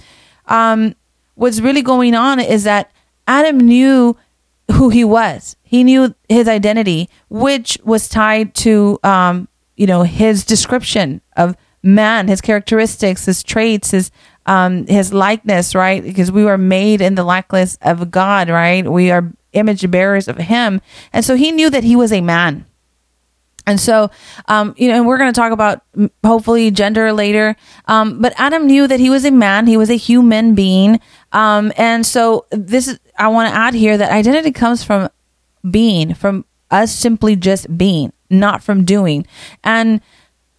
um, 0.46 0.94
what's 1.34 1.60
really 1.60 1.82
going 1.82 2.14
on 2.14 2.40
is 2.40 2.64
that 2.64 2.90
Adam 3.26 3.58
knew 3.58 4.16
who 4.72 4.88
he 4.88 5.04
was. 5.04 5.54
He 5.62 5.84
knew 5.84 6.14
his 6.30 6.48
identity, 6.48 7.10
which 7.28 7.76
was 7.84 8.08
tied 8.08 8.54
to 8.54 8.98
um, 9.02 9.48
you 9.76 9.86
know, 9.86 10.02
his 10.02 10.46
description 10.46 11.20
of 11.36 11.56
man, 11.82 12.28
his 12.28 12.40
characteristics, 12.40 13.26
his 13.26 13.42
traits, 13.42 13.90
his 13.90 14.10
um, 14.46 14.86
his 14.86 15.12
likeness, 15.12 15.74
right? 15.74 16.02
Because 16.02 16.32
we 16.32 16.44
were 16.44 16.58
made 16.58 17.00
in 17.00 17.14
the 17.14 17.24
likeness 17.24 17.76
of 17.82 18.10
God, 18.10 18.48
right? 18.48 18.88
We 18.90 19.10
are 19.10 19.32
image 19.52 19.90
bearers 19.90 20.28
of 20.28 20.36
Him, 20.36 20.80
and 21.12 21.24
so 21.24 21.34
He 21.34 21.52
knew 21.52 21.70
that 21.70 21.84
He 21.84 21.96
was 21.96 22.12
a 22.12 22.20
man. 22.20 22.64
And 23.66 23.80
so, 23.80 24.10
um, 24.46 24.74
you 24.78 24.88
know, 24.88 24.94
and 24.94 25.06
we're 25.06 25.18
going 25.18 25.32
to 25.32 25.38
talk 25.38 25.52
about 25.52 25.82
hopefully 26.24 26.70
gender 26.70 27.12
later. 27.12 27.56
Um, 27.86 28.20
but 28.20 28.32
Adam 28.38 28.66
knew 28.66 28.86
that 28.86 29.00
he 29.00 29.10
was 29.10 29.24
a 29.24 29.32
man, 29.32 29.66
he 29.66 29.76
was 29.76 29.90
a 29.90 29.96
human 29.96 30.54
being. 30.54 31.00
Um, 31.32 31.72
and 31.76 32.06
so, 32.06 32.46
this 32.52 32.86
is, 32.86 33.00
I 33.18 33.26
want 33.28 33.50
to 33.50 33.56
add 33.56 33.74
here 33.74 33.98
that 33.98 34.12
identity 34.12 34.52
comes 34.52 34.84
from 34.84 35.08
being, 35.68 36.14
from 36.14 36.44
us 36.70 36.94
simply 36.94 37.34
just 37.34 37.76
being, 37.76 38.12
not 38.30 38.62
from 38.62 38.84
doing. 38.84 39.26
And 39.64 40.00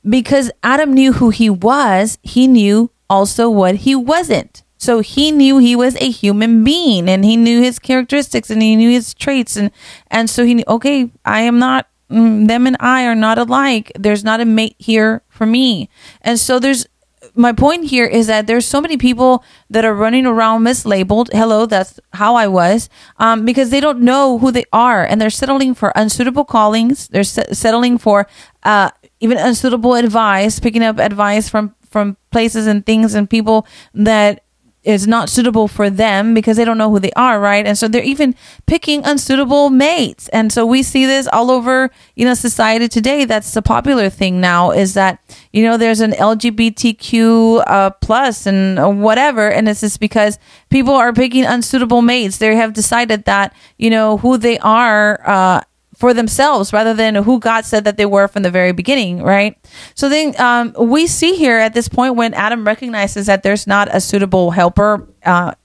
because 0.07 0.51
Adam 0.63 0.93
knew 0.93 1.13
who 1.13 1.29
he 1.29 1.49
was, 1.49 2.17
he 2.23 2.45
knew 2.47 2.91
also 3.09 3.49
what 3.49 3.75
he 3.75 3.95
wasn't. 3.95 4.63
So 4.77 4.99
he 4.99 5.31
knew 5.31 5.57
he 5.57 5.75
was 5.75 5.95
a 5.95 6.09
human 6.09 6.63
being 6.63 7.09
and 7.09 7.25
he 7.25 7.35
knew 7.35 7.61
his 7.61 7.79
characteristics 7.79 8.49
and 8.49 8.61
he 8.61 8.75
knew 8.75 8.91
his 8.91 9.13
traits 9.13 9.55
and 9.55 9.71
and 10.11 10.29
so 10.29 10.45
he 10.45 10.53
knew 10.53 10.63
okay, 10.67 11.09
I 11.25 11.41
am 11.41 11.57
not 11.57 11.87
mm, 12.11 12.47
them 12.47 12.67
and 12.67 12.77
I 12.79 13.05
are 13.07 13.15
not 13.15 13.39
alike. 13.39 13.91
There's 13.97 14.23
not 14.23 14.39
a 14.39 14.45
mate 14.45 14.75
here 14.77 15.23
for 15.29 15.45
me. 15.45 15.89
And 16.21 16.39
so 16.39 16.59
there's 16.59 16.85
my 17.33 17.53
point 17.53 17.85
here 17.85 18.05
is 18.05 18.27
that 18.27 18.47
there's 18.47 18.65
so 18.65 18.81
many 18.81 18.97
people 18.97 19.43
that 19.69 19.85
are 19.85 19.93
running 19.93 20.25
around 20.25 20.63
mislabeled. 20.63 21.29
Hello, 21.31 21.65
that's 21.65 21.99
how 22.13 22.35
I 22.35 22.47
was, 22.47 22.89
um, 23.17 23.45
because 23.45 23.69
they 23.69 23.79
don't 23.79 24.01
know 24.01 24.37
who 24.37 24.51
they 24.51 24.65
are 24.73 25.05
and 25.05 25.19
they're 25.21 25.29
settling 25.29 25.73
for 25.73 25.91
unsuitable 25.95 26.45
callings. 26.45 27.07
They're 27.07 27.23
settling 27.23 27.97
for 27.97 28.27
uh, 28.63 28.91
even 29.19 29.37
unsuitable 29.37 29.95
advice, 29.95 30.59
picking 30.59 30.83
up 30.83 30.99
advice 30.99 31.49
from 31.49 31.75
from 31.89 32.17
places 32.31 32.67
and 32.67 32.85
things 32.85 33.13
and 33.13 33.29
people 33.29 33.65
that 33.93 34.43
is 34.87 35.05
not 35.05 35.27
suitable 35.27 35.67
for 35.67 35.89
them 35.89 36.33
because 36.33 36.55
they 36.55 36.63
don't 36.63 36.77
know 36.77 36.89
who 36.89 36.97
they 36.97 37.11
are, 37.11 37.41
right? 37.41 37.67
And 37.67 37.77
so 37.77 37.89
they're 37.89 38.01
even 38.01 38.33
picking 38.67 39.03
unsuitable 39.03 39.69
mates. 39.69 40.29
And 40.29 40.51
so 40.51 40.65
we 40.65 40.81
see 40.81 41.05
this 41.05 41.27
all 41.27 41.51
over, 41.51 41.91
you 42.15 42.23
know, 42.23 42.33
society 42.33 42.87
today. 42.87 43.25
That's 43.25 43.51
the 43.51 43.61
popular 43.61 44.09
thing 44.09 44.39
now 44.39 44.71
is 44.71 44.93
that, 44.93 45.19
you 45.51 45.63
know, 45.63 45.75
there's 45.75 45.99
an 45.99 46.11
LGBTQ 46.11 47.63
uh, 47.67 47.89
plus 47.99 48.45
and 48.45 49.01
whatever. 49.03 49.51
And 49.51 49.67
it's 49.67 49.81
just 49.81 49.99
because 49.99 50.39
people 50.69 50.93
are 50.93 51.11
picking 51.11 51.43
unsuitable 51.43 52.01
mates. 52.01 52.37
They 52.37 52.55
have 52.55 52.71
decided 52.71 53.25
that, 53.25 53.53
you 53.77 53.89
know, 53.89 54.17
who 54.19 54.37
they 54.37 54.57
are, 54.59 55.19
uh, 55.27 55.61
for 55.97 56.13
themselves 56.13 56.71
rather 56.71 56.93
than 56.93 57.15
who 57.15 57.39
God 57.39 57.65
said 57.65 57.83
that 57.85 57.97
they 57.97 58.05
were 58.05 58.27
from 58.27 58.43
the 58.43 58.51
very 58.51 58.71
beginning, 58.71 59.23
right? 59.23 59.57
So 59.95 60.09
then 60.09 60.39
um, 60.39 60.73
we 60.79 61.07
see 61.07 61.35
here 61.35 61.57
at 61.57 61.73
this 61.73 61.89
point 61.89 62.15
when 62.15 62.35
Adam 62.35 62.65
recognizes 62.65 63.25
that 63.25 63.41
there's 63.41 63.65
not 63.65 63.93
a 63.93 63.99
suitable 63.99 64.51
helper 64.51 65.07
uh, 65.25 65.55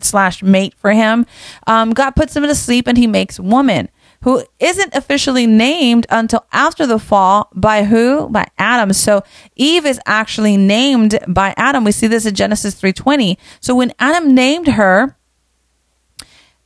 slash 0.00 0.42
mate 0.42 0.74
for 0.78 0.92
him. 0.92 1.26
Um, 1.66 1.90
God 1.90 2.12
puts 2.12 2.34
him 2.34 2.42
to 2.44 2.54
sleep 2.54 2.86
and 2.86 2.96
he 2.96 3.06
makes 3.06 3.38
woman 3.38 3.90
who 4.22 4.42
isn't 4.58 4.94
officially 4.94 5.46
named 5.46 6.06
until 6.08 6.46
after 6.52 6.86
the 6.86 6.98
fall 6.98 7.50
by 7.54 7.84
who? 7.84 8.28
By 8.28 8.46
Adam. 8.56 8.92
So 8.92 9.22
Eve 9.56 9.84
is 9.84 10.00
actually 10.06 10.56
named 10.56 11.18
by 11.28 11.54
Adam. 11.56 11.84
We 11.84 11.92
see 11.92 12.06
this 12.06 12.24
in 12.24 12.34
Genesis 12.34 12.74
3:20. 12.74 13.36
So 13.60 13.74
when 13.74 13.92
Adam 13.98 14.34
named 14.34 14.68
her, 14.68 15.16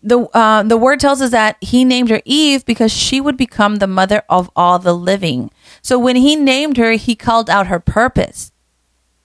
the 0.03 0.21
uh, 0.37 0.63
the 0.63 0.77
word 0.77 1.01
tells 1.01 1.21
us 1.21 1.31
that 1.31 1.57
he 1.61 1.85
named 1.85 2.11
her 2.11 2.21
Eve 2.25 2.65
because 2.65 2.93
she 2.93 3.21
would 3.21 3.37
become 3.37 3.77
the 3.77 3.87
mother 3.87 4.23
of 4.29 4.51
all 4.55 4.79
the 4.79 4.93
living. 4.93 5.51
So 5.83 5.99
when 5.99 6.17
he 6.17 6.37
named 6.37 6.77
her, 6.77 6.93
he 6.93 7.15
called 7.15 7.51
out 7.51 7.67
her 7.67 7.81
purpose. 7.81 8.53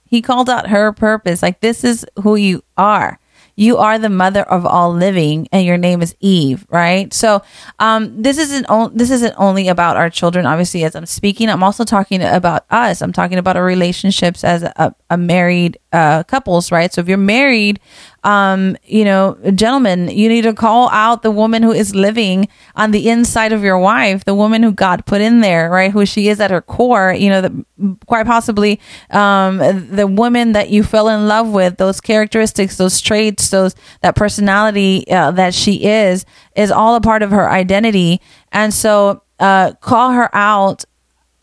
He 0.06 0.22
called 0.22 0.50
out 0.50 0.68
her 0.70 0.92
purpose. 0.92 1.42
Like 1.42 1.62
this 1.62 1.84
is 1.84 2.06
who 2.24 2.36
you 2.36 2.64
are 2.78 3.20
you 3.56 3.78
are 3.78 4.00
the 4.00 4.10
mother 4.10 4.42
of 4.42 4.66
all 4.66 4.94
living 4.94 5.48
and 5.52 5.66
your 5.66 5.78
name 5.78 6.02
is 6.02 6.16
eve 6.20 6.66
right 6.70 7.14
so 7.14 7.42
um, 7.80 8.22
this 8.22 8.38
isn't 8.38 8.66
on, 8.68 8.96
this 8.96 9.12
isn't 9.12 9.36
only 9.38 9.68
about 9.68 9.98
our 9.98 10.10
children 10.10 10.46
obviously 10.46 10.84
as 10.84 10.96
i'm 10.96 11.06
speaking 11.06 11.50
i'm 11.50 11.64
also 11.64 11.84
talking 11.84 12.24
about 12.24 12.66
us 12.70 13.02
i'm 13.02 13.14
talking 13.14 13.38
about 13.38 13.56
our 13.56 13.64
relationships 13.64 14.44
as 14.44 14.64
a, 14.64 14.96
a 15.10 15.18
married 15.18 15.78
uh, 15.92 16.24
couples 16.24 16.72
right 16.72 16.94
so 16.94 17.02
if 17.02 17.08
you're 17.08 17.18
married 17.18 17.80
um, 18.24 18.78
you 18.84 19.04
know, 19.04 19.38
gentlemen, 19.56 20.10
you 20.10 20.30
need 20.30 20.44
to 20.44 20.54
call 20.54 20.90
out 20.90 21.24
the 21.24 21.32
woman 21.32 21.64
who 21.64 21.72
is 21.72 21.96
living 21.96 22.48
on 22.76 22.92
the 22.92 23.10
inside 23.10 23.52
of 23.52 23.64
your 23.64 23.80
wife, 23.80 24.26
the 24.26 24.36
woman 24.36 24.62
who 24.62 24.72
God 24.72 25.06
put 25.06 25.22
in 25.22 25.42
there, 25.42 25.70
right? 25.70 25.92
Who 25.92 26.06
she 26.06 26.28
is 26.28 26.40
at 26.40 26.52
her 26.52 26.62
core, 26.62 27.14
you 27.14 27.30
know, 27.30 27.42
the, 27.42 27.98
quite 28.06 28.28
possibly 28.28 28.80
um, 29.10 29.58
the 29.58 30.06
woman 30.06 30.52
that 30.52 30.70
you 30.70 30.84
fell 30.84 31.10
in 31.10 31.28
love 31.28 31.50
with, 31.50 31.78
those 31.78 32.00
characteristics, 32.00 32.78
those 32.78 33.02
traits, 33.02 33.50
those 33.50 33.74
that 34.02 34.16
personality 34.16 35.10
uh, 35.10 35.32
that 35.32 35.56
she 35.56 35.84
is, 35.84 36.26
is 36.56 36.72
all 36.72 36.96
a 36.96 37.02
part 37.02 37.24
of 37.24 37.32
her 37.32 37.50
identity. 37.50 38.22
And 38.52 38.74
so, 38.74 39.24
uh, 39.40 39.74
call 39.82 40.12
her 40.12 40.30
out 40.36 40.86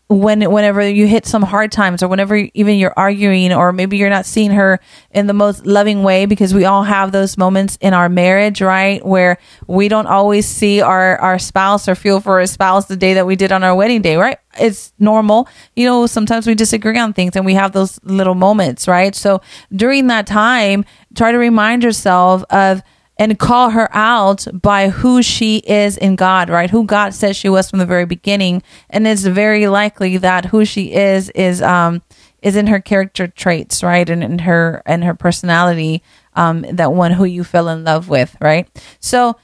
when 0.09 0.51
whenever 0.51 0.89
you 0.89 1.05
hit 1.05 1.27
some 1.27 1.43
hard 1.43 1.71
times 1.71 2.01
or 2.01 2.07
whenever 2.07 2.35
even 2.55 2.79
you're 2.79 2.95
arguing 2.97 3.53
or 3.53 3.71
maybe 3.71 3.95
you're 3.95 4.09
not 4.09 4.25
seeing 4.25 4.49
her 4.49 4.79
in 5.11 5.27
the 5.27 5.33
most 5.33 5.67
loving 5.67 6.01
way 6.01 6.25
because 6.25 6.51
we 6.51 6.65
all 6.65 6.81
have 6.81 7.11
those 7.11 7.37
moments 7.37 7.77
in 7.79 7.93
our 7.93 8.09
marriage 8.09 8.59
right? 8.59 9.05
Where 9.05 9.37
we 9.67 9.87
don't 9.87 10.07
always 10.07 10.47
see 10.47 10.81
our 10.81 11.17
our 11.19 11.37
spouse 11.37 11.87
or 11.87 11.93
feel 11.93 12.19
for 12.21 12.39
our 12.39 12.47
spouse 12.47 12.87
the 12.87 12.97
day 12.97 13.13
that 13.13 13.27
we 13.27 13.35
did 13.35 13.51
on 13.51 13.63
our 13.63 13.75
wedding 13.75 14.01
day 14.01 14.15
right? 14.15 14.39
It's 14.59 14.93
normal. 14.97 15.47
You 15.75 15.85
know 15.85 16.07
sometimes 16.07 16.47
we 16.47 16.55
disagree 16.55 16.97
on 16.97 17.13
things 17.13 17.35
and 17.35 17.45
we 17.45 17.53
have 17.53 17.73
those 17.73 17.99
little 18.03 18.35
moments 18.35 18.87
right? 18.87 19.13
So 19.13 19.41
during 19.71 20.07
that 20.07 20.25
time 20.25 20.85
try 21.13 21.31
to 21.31 21.37
remind 21.37 21.83
yourself 21.83 22.43
of 22.49 22.81
and 23.19 23.37
call 23.37 23.71
her 23.71 23.93
out 23.95 24.47
by 24.53 24.89
who 24.89 25.21
she 25.21 25.57
is 25.57 25.97
in 25.97 26.15
God, 26.15 26.49
right? 26.49 26.69
Who 26.69 26.85
God 26.85 27.13
says 27.13 27.35
she 27.35 27.49
was 27.49 27.69
from 27.69 27.79
the 27.79 27.85
very 27.85 28.05
beginning. 28.05 28.63
And 28.89 29.05
it's 29.05 29.23
very 29.23 29.67
likely 29.67 30.17
that 30.17 30.45
who 30.45 30.63
she 30.63 30.93
is 30.93 31.29
is 31.31 31.61
um 31.61 32.01
is 32.41 32.55
in 32.55 32.67
her 32.67 32.79
character 32.79 33.27
traits, 33.27 33.83
right? 33.83 34.09
And 34.09 34.23
in 34.23 34.39
her 34.39 34.81
and 34.85 35.03
her 35.03 35.13
personality, 35.13 36.01
um, 36.35 36.61
that 36.71 36.93
one 36.93 37.11
who 37.11 37.25
you 37.25 37.43
fell 37.43 37.67
in 37.67 37.83
love 37.83 38.07
with, 38.07 38.37
right? 38.39 38.67
So 39.01 39.35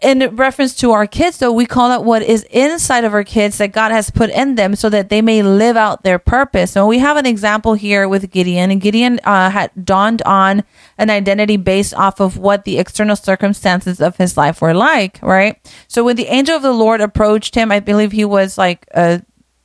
in 0.00 0.36
reference 0.36 0.74
to 0.76 0.90
our 0.90 1.06
kids, 1.06 1.38
though, 1.38 1.52
we 1.52 1.66
call 1.66 1.92
it 1.92 2.04
what 2.04 2.22
is 2.22 2.42
inside 2.50 3.04
of 3.04 3.14
our 3.14 3.24
kids 3.24 3.58
that 3.58 3.72
God 3.72 3.90
has 3.90 4.10
put 4.10 4.28
in 4.28 4.56
them 4.56 4.74
so 4.74 4.90
that 4.90 5.08
they 5.08 5.22
may 5.22 5.42
live 5.42 5.76
out 5.76 6.02
their 6.02 6.18
purpose. 6.18 6.72
So 6.72 6.86
we 6.86 6.98
have 6.98 7.16
an 7.16 7.26
example 7.26 7.74
here 7.74 8.08
with 8.08 8.30
Gideon, 8.30 8.70
and 8.70 8.80
Gideon 8.80 9.20
uh, 9.24 9.50
had 9.50 9.70
dawned 9.82 10.20
on 10.22 10.64
an 10.98 11.10
identity 11.10 11.56
based 11.56 11.94
off 11.94 12.20
of 12.20 12.36
what 12.36 12.64
the 12.64 12.78
external 12.78 13.16
circumstances 13.16 14.00
of 14.00 14.16
his 14.16 14.36
life 14.36 14.60
were 14.60 14.74
like, 14.74 15.18
right? 15.22 15.58
So 15.88 16.04
when 16.04 16.16
the 16.16 16.26
angel 16.26 16.56
of 16.56 16.62
the 16.62 16.72
Lord 16.72 17.00
approached 17.00 17.54
him, 17.54 17.72
I 17.72 17.80
believe 17.80 18.12
he 18.12 18.24
was 18.24 18.58
like 18.58 18.86
uh, 18.94 19.18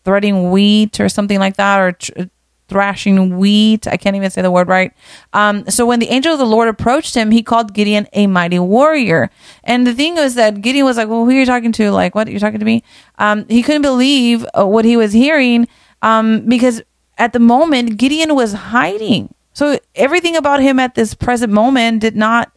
threading 0.06 0.52
wheat 0.52 1.00
or 1.00 1.10
something 1.10 1.40
like 1.40 1.58
that, 1.58 1.80
or 1.80 1.92
tr- 1.94 2.22
thrashing 2.70 3.38
wheat. 3.38 3.88
I 3.88 3.98
can't 3.98 4.16
even 4.16 4.30
say 4.30 4.42
the 4.42 4.52
word 4.52 4.68
right. 4.68 4.94
Um, 5.34 5.70
so 5.70 5.86
when 5.86 6.00
the 6.00 6.10
angel 6.10 6.32
of 6.32 6.40
the 6.40 6.46
Lord 6.46 6.68
approached 6.68 7.16
him, 7.16 7.32
he 7.32 7.44
called 7.44 7.74
Gideon 7.74 8.08
a 8.14 8.28
mighty 8.28 8.60
warrior. 8.60 9.30
And 9.64 9.86
the 9.86 9.94
thing 9.94 10.16
was 10.16 10.36
that 10.36 10.62
Gideon 10.62 10.86
was 10.86 10.98
like, 10.98 11.10
"Well, 11.10 11.26
who 11.26 11.32
are 11.32 11.34
you 11.34 11.46
talking 11.46 11.72
to? 11.74 11.92
Like, 11.92 12.16
what? 12.16 12.30
You're 12.30 12.40
talking 12.40 12.60
to 12.60 12.66
me?" 12.66 12.84
Um, 13.18 13.46
he 13.50 13.64
couldn't 13.64 13.82
believe 13.82 14.46
uh, 14.58 14.66
what 14.66 14.86
he 14.86 14.96
was 14.96 15.12
hearing 15.12 15.68
um, 16.02 16.46
because 16.48 16.82
at 17.18 17.34
the 17.34 17.40
moment 17.40 17.98
Gideon 17.98 18.36
was 18.36 18.54
hiding. 18.54 19.34
So 19.54 19.78
everything 19.96 20.36
about 20.38 20.62
him 20.62 20.80
at 20.80 20.96
this 20.96 21.14
present 21.14 21.52
moment 21.52 22.02
did 22.02 22.16
not 22.16 22.52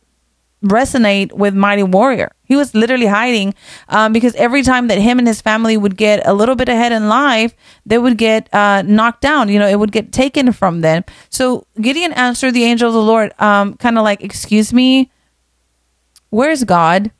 resonate 0.62 1.32
with 1.32 1.54
Mighty 1.54 1.82
Warrior. 1.82 2.32
He 2.44 2.56
was 2.56 2.74
literally 2.74 3.06
hiding 3.06 3.54
um, 3.88 4.12
because 4.12 4.34
every 4.34 4.62
time 4.62 4.88
that 4.88 4.98
him 4.98 5.18
and 5.18 5.26
his 5.26 5.40
family 5.40 5.76
would 5.76 5.96
get 5.96 6.26
a 6.26 6.32
little 6.32 6.54
bit 6.54 6.68
ahead 6.68 6.92
in 6.92 7.08
life, 7.08 7.54
they 7.86 7.98
would 7.98 8.18
get 8.18 8.52
uh, 8.54 8.82
knocked 8.82 9.22
down. 9.22 9.48
You 9.48 9.58
know, 9.58 9.68
it 9.68 9.78
would 9.78 9.92
get 9.92 10.12
taken 10.12 10.52
from 10.52 10.80
them. 10.80 11.04
So 11.30 11.66
Gideon 11.80 12.12
answered 12.12 12.52
the 12.52 12.64
angel 12.64 12.88
of 12.88 12.94
the 12.94 13.02
Lord, 13.02 13.32
um, 13.40 13.74
kind 13.74 13.98
of 13.98 14.04
like, 14.04 14.22
Excuse 14.22 14.72
me, 14.72 15.10
where's 16.30 16.64
God? 16.64 17.10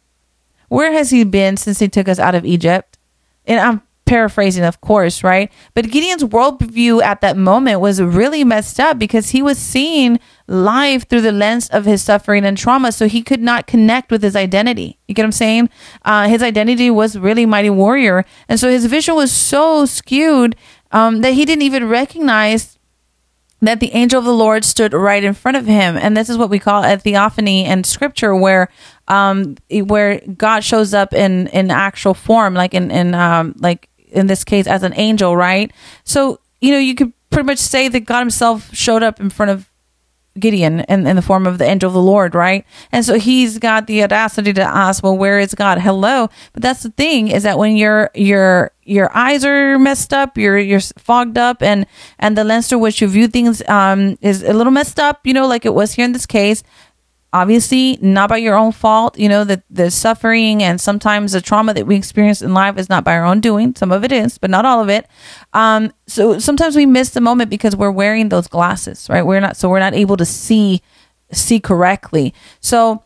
Where 0.69 0.93
has 0.93 1.11
he 1.11 1.25
been 1.25 1.57
since 1.57 1.79
he 1.79 1.89
took 1.89 2.09
us 2.09 2.19
out 2.19 2.35
of 2.35 2.45
Egypt? 2.45 2.99
And 3.47 3.61
I'm 3.61 3.83
paraphrasing, 4.07 4.65
of 4.65 4.81
course, 4.81 5.25
right? 5.25 5.51
But 5.75 5.91
Gideon's 5.91 6.25
worldview 6.25 7.03
at 7.03 7.21
that 7.23 7.37
moment 7.37 7.81
was 7.81 8.01
really 8.01 8.45
messed 8.45 8.79
up 8.79 8.99
because 8.99 9.31
he 9.31 9.43
was 9.43 9.59
seeing 9.59 10.21
life 10.47 11.09
through 11.09 11.23
the 11.23 11.33
lens 11.33 11.69
of 11.69 11.85
his 11.85 12.03
suffering 12.03 12.45
and 12.45 12.57
trauma. 12.57 12.93
So 12.93 13.09
he 13.09 13.23
could 13.23 13.41
not 13.41 13.67
connect 13.67 14.11
with 14.11 14.23
his 14.23 14.37
identity. 14.37 14.99
You 15.09 15.15
get 15.15 15.23
what 15.23 15.27
I'm 15.27 15.33
saying? 15.33 15.71
Uh, 16.05 16.29
his 16.29 16.43
identity 16.43 16.91
was 16.91 17.19
really 17.19 17.47
mighty 17.47 17.71
warrior. 17.71 18.25
And 18.49 18.59
so 18.59 18.69
his 18.69 18.87
vision 18.87 19.15
was 19.15 19.33
so 19.33 19.87
skewed 19.87 20.57
um, 20.91 21.21
that 21.21 21.35
he 21.35 21.45
didn't 21.45 21.63
even 21.63 21.89
recognize 21.89 22.79
that 23.63 23.79
the 23.79 23.93
angel 23.93 24.19
of 24.19 24.25
the 24.25 24.35
Lord 24.35 24.65
stood 24.65 24.93
right 24.93 25.23
in 25.23 25.35
front 25.35 25.57
of 25.57 25.67
him. 25.67 25.97
And 25.97 26.17
this 26.17 26.29
is 26.29 26.37
what 26.37 26.51
we 26.51 26.59
call 26.59 26.83
a 26.83 26.99
theophany 26.99 27.65
in 27.65 27.85
scripture 27.85 28.35
where 28.35 28.69
um 29.09 29.57
where 29.71 30.21
God 30.21 30.65
shows 30.65 30.93
up 30.93 31.15
in 31.15 31.47
in 31.49 31.71
actual 31.71 32.13
form, 32.13 32.55
like 32.55 32.75
in 32.75 32.91
in 32.91 33.15
um 33.15 33.55
like 33.59 33.89
in 34.09 34.27
this 34.27 34.45
case 34.45 34.67
as 34.67 34.83
an 34.83 34.93
angel, 34.97 35.37
right? 35.37 35.73
So, 36.05 36.41
you 36.61 36.73
know, 36.73 36.79
you 36.79 36.95
could 36.95 37.13
pretty 37.31 37.47
much 37.47 37.59
say 37.59 37.89
that 37.89 38.01
God 38.01 38.21
himself 38.21 38.75
showed 38.75 39.03
up 39.03 39.21
in 39.21 39.31
front 39.31 39.51
of 39.51 39.71
Gideon 40.39 40.81
in, 40.81 41.07
in 41.07 41.17
the 41.17 41.23
form 41.23 41.47
of 41.47 41.59
the 41.59 41.65
angel 41.65 41.89
of 41.89 41.95
the 41.95 42.03
Lord, 42.03 42.35
right? 42.35 42.65
And 42.91 43.05
so 43.05 43.19
he's 43.19 43.59
got 43.59 43.87
the 43.87 44.03
audacity 44.03 44.53
to 44.55 44.63
ask, 44.63 45.03
well, 45.03 45.17
where 45.17 45.39
is 45.39 45.55
God? 45.55 45.79
Hello. 45.79 46.29
But 46.53 46.63
that's 46.63 46.83
the 46.83 46.91
thing 46.91 47.29
is 47.29 47.43
that 47.43 47.59
when 47.59 47.77
your 47.77 48.11
your 48.15 48.71
your 48.85 49.15
eyes 49.17 49.45
are 49.45 49.79
messed 49.79 50.13
up, 50.13 50.39
you're 50.39 50.59
you're 50.59 50.81
fogged 50.81 51.39
up 51.39 51.63
and 51.63 51.87
and 52.19 52.37
the 52.37 52.45
lens 52.45 52.69
through 52.69 52.79
which 52.79 53.01
you 53.01 53.09
view 53.09 53.29
things 53.29 53.63
um 53.69 54.19
is 54.21 54.43
a 54.43 54.53
little 54.53 54.73
messed 54.73 54.99
up, 54.99 55.27
you 55.27 55.35
know, 55.35 55.47
like 55.47 55.67
it 55.67 55.75
was 55.75 55.93
here 55.93 56.05
in 56.05 56.13
this 56.13 56.27
case, 56.27 56.63
obviously 57.33 57.99
not 58.01 58.29
by 58.29 58.37
your 58.37 58.55
own 58.55 58.73
fault 58.73 59.19
you 59.19 59.29
know 59.29 59.45
that 59.45 59.63
the 59.71 59.91
suffering 59.91 60.63
and 60.63 60.81
sometimes 60.81 61.33
the 61.33 61.41
trauma 61.41 61.73
that 61.73 61.87
we 61.87 61.97
experience 61.97 62.43
in 62.43 62.53
life 62.55 62.79
is 62.79 62.89
not 62.89 63.05
by 63.05 63.15
our 63.15 63.25
own 63.25 63.41
doing. 63.41 63.75
Some 63.75 63.93
of 63.93 64.05
it 64.05 64.13
is 64.13 64.39
but 64.39 64.51
not 64.51 64.65
all 64.65 64.81
of 64.81 64.89
it. 64.89 65.07
Um, 65.53 65.93
so 66.07 66.39
sometimes 66.39 66.77
we 66.77 66.87
miss 66.87 67.11
the 67.11 67.21
moment 67.21 67.51
because 67.51 67.75
we're 67.77 67.91
wearing 67.91 68.29
those 68.29 68.49
glasses 68.49 69.09
right? 69.09 69.25
We're 69.25 69.41
not 69.41 69.57
so 69.57 69.69
we're 69.69 69.81
not 69.81 69.95
able 69.95 70.17
to 70.17 70.25
see 70.25 70.83
see 71.33 71.61
correctly. 71.61 72.35
So 72.61 73.03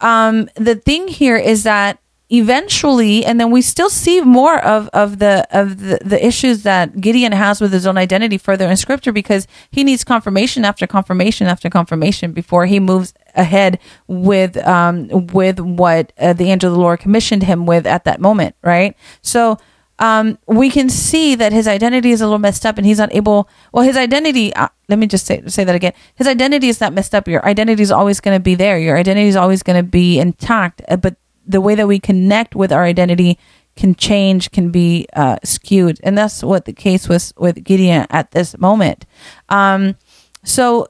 um, 0.00 0.48
the 0.56 0.74
thing 0.74 1.08
here 1.08 1.36
is 1.36 1.64
that 1.64 1.98
eventually 2.28 3.24
and 3.24 3.38
then 3.38 3.52
we 3.52 3.62
still 3.62 3.88
see 3.88 4.20
more 4.20 4.58
of 4.64 4.88
of 4.88 5.20
the 5.20 5.46
of 5.52 5.78
the, 5.78 5.98
the 6.04 6.26
issues 6.26 6.64
that 6.64 7.00
gideon 7.00 7.30
has 7.30 7.60
with 7.60 7.72
his 7.72 7.86
own 7.86 7.96
identity 7.96 8.36
further 8.36 8.68
in 8.68 8.76
scripture 8.76 9.12
because 9.12 9.46
he 9.70 9.84
needs 9.84 10.02
confirmation 10.02 10.64
after 10.64 10.88
confirmation 10.88 11.46
after 11.46 11.70
confirmation 11.70 12.32
before 12.32 12.66
he 12.66 12.80
moves 12.80 13.14
ahead 13.36 13.78
with 14.08 14.56
um 14.66 15.06
with 15.32 15.60
what 15.60 16.12
uh, 16.18 16.32
the 16.32 16.50
angel 16.50 16.70
of 16.70 16.74
the 16.74 16.80
lord 16.80 16.98
commissioned 16.98 17.44
him 17.44 17.64
with 17.64 17.86
at 17.86 18.04
that 18.04 18.20
moment 18.20 18.56
right? 18.62 18.96
So 19.22 19.58
um, 19.98 20.38
we 20.46 20.68
can 20.68 20.90
see 20.90 21.36
that 21.36 21.52
his 21.52 21.66
identity 21.66 22.10
is 22.10 22.20
a 22.20 22.26
little 22.26 22.38
messed 22.38 22.66
up 22.66 22.76
and 22.76 22.86
he's 22.86 22.98
not 22.98 23.14
able 23.14 23.48
well 23.72 23.84
his 23.84 23.96
identity 23.96 24.52
uh, 24.54 24.68
let 24.88 24.98
me 24.98 25.06
just 25.06 25.26
say 25.26 25.42
say 25.46 25.64
that 25.64 25.74
again. 25.74 25.92
His 26.16 26.26
identity 26.26 26.68
is 26.68 26.80
not 26.80 26.92
messed 26.92 27.14
up. 27.14 27.26
Your 27.26 27.44
identity 27.46 27.82
is 27.82 27.90
always 27.90 28.20
going 28.20 28.36
to 28.36 28.42
be 28.42 28.54
there. 28.54 28.78
Your 28.78 28.98
identity 28.98 29.28
is 29.28 29.36
always 29.36 29.62
going 29.62 29.76
to 29.76 29.88
be 29.88 30.18
intact 30.18 30.82
uh, 30.88 30.96
but 30.96 31.16
the 31.46 31.60
way 31.60 31.74
that 31.74 31.86
we 31.86 31.98
connect 31.98 32.54
with 32.54 32.72
our 32.72 32.84
identity 32.84 33.38
can 33.76 33.94
change, 33.94 34.50
can 34.50 34.70
be 34.70 35.06
uh, 35.12 35.36
skewed, 35.44 36.00
and 36.02 36.16
that's 36.16 36.42
what 36.42 36.64
the 36.64 36.72
case 36.72 37.08
was 37.08 37.32
with 37.36 37.62
Gideon 37.62 38.06
at 38.10 38.30
this 38.30 38.56
moment. 38.58 39.04
Um, 39.48 39.96
so 40.44 40.88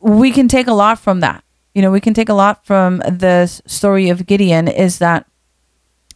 we 0.00 0.30
can 0.32 0.48
take 0.48 0.66
a 0.66 0.72
lot 0.72 0.98
from 0.98 1.20
that. 1.20 1.44
You 1.74 1.82
know, 1.82 1.90
we 1.90 2.00
can 2.00 2.14
take 2.14 2.28
a 2.28 2.34
lot 2.34 2.66
from 2.66 2.98
the 2.98 3.46
story 3.46 4.08
of 4.08 4.26
Gideon. 4.26 4.68
Is 4.68 4.98
that 4.98 5.26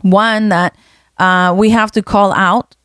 one 0.03 0.49
that 0.51 0.77
uh, 1.19 1.55
we 1.57 1.71
have 1.71 1.93
to 1.93 2.03
call 2.03 2.33
out 2.33 2.77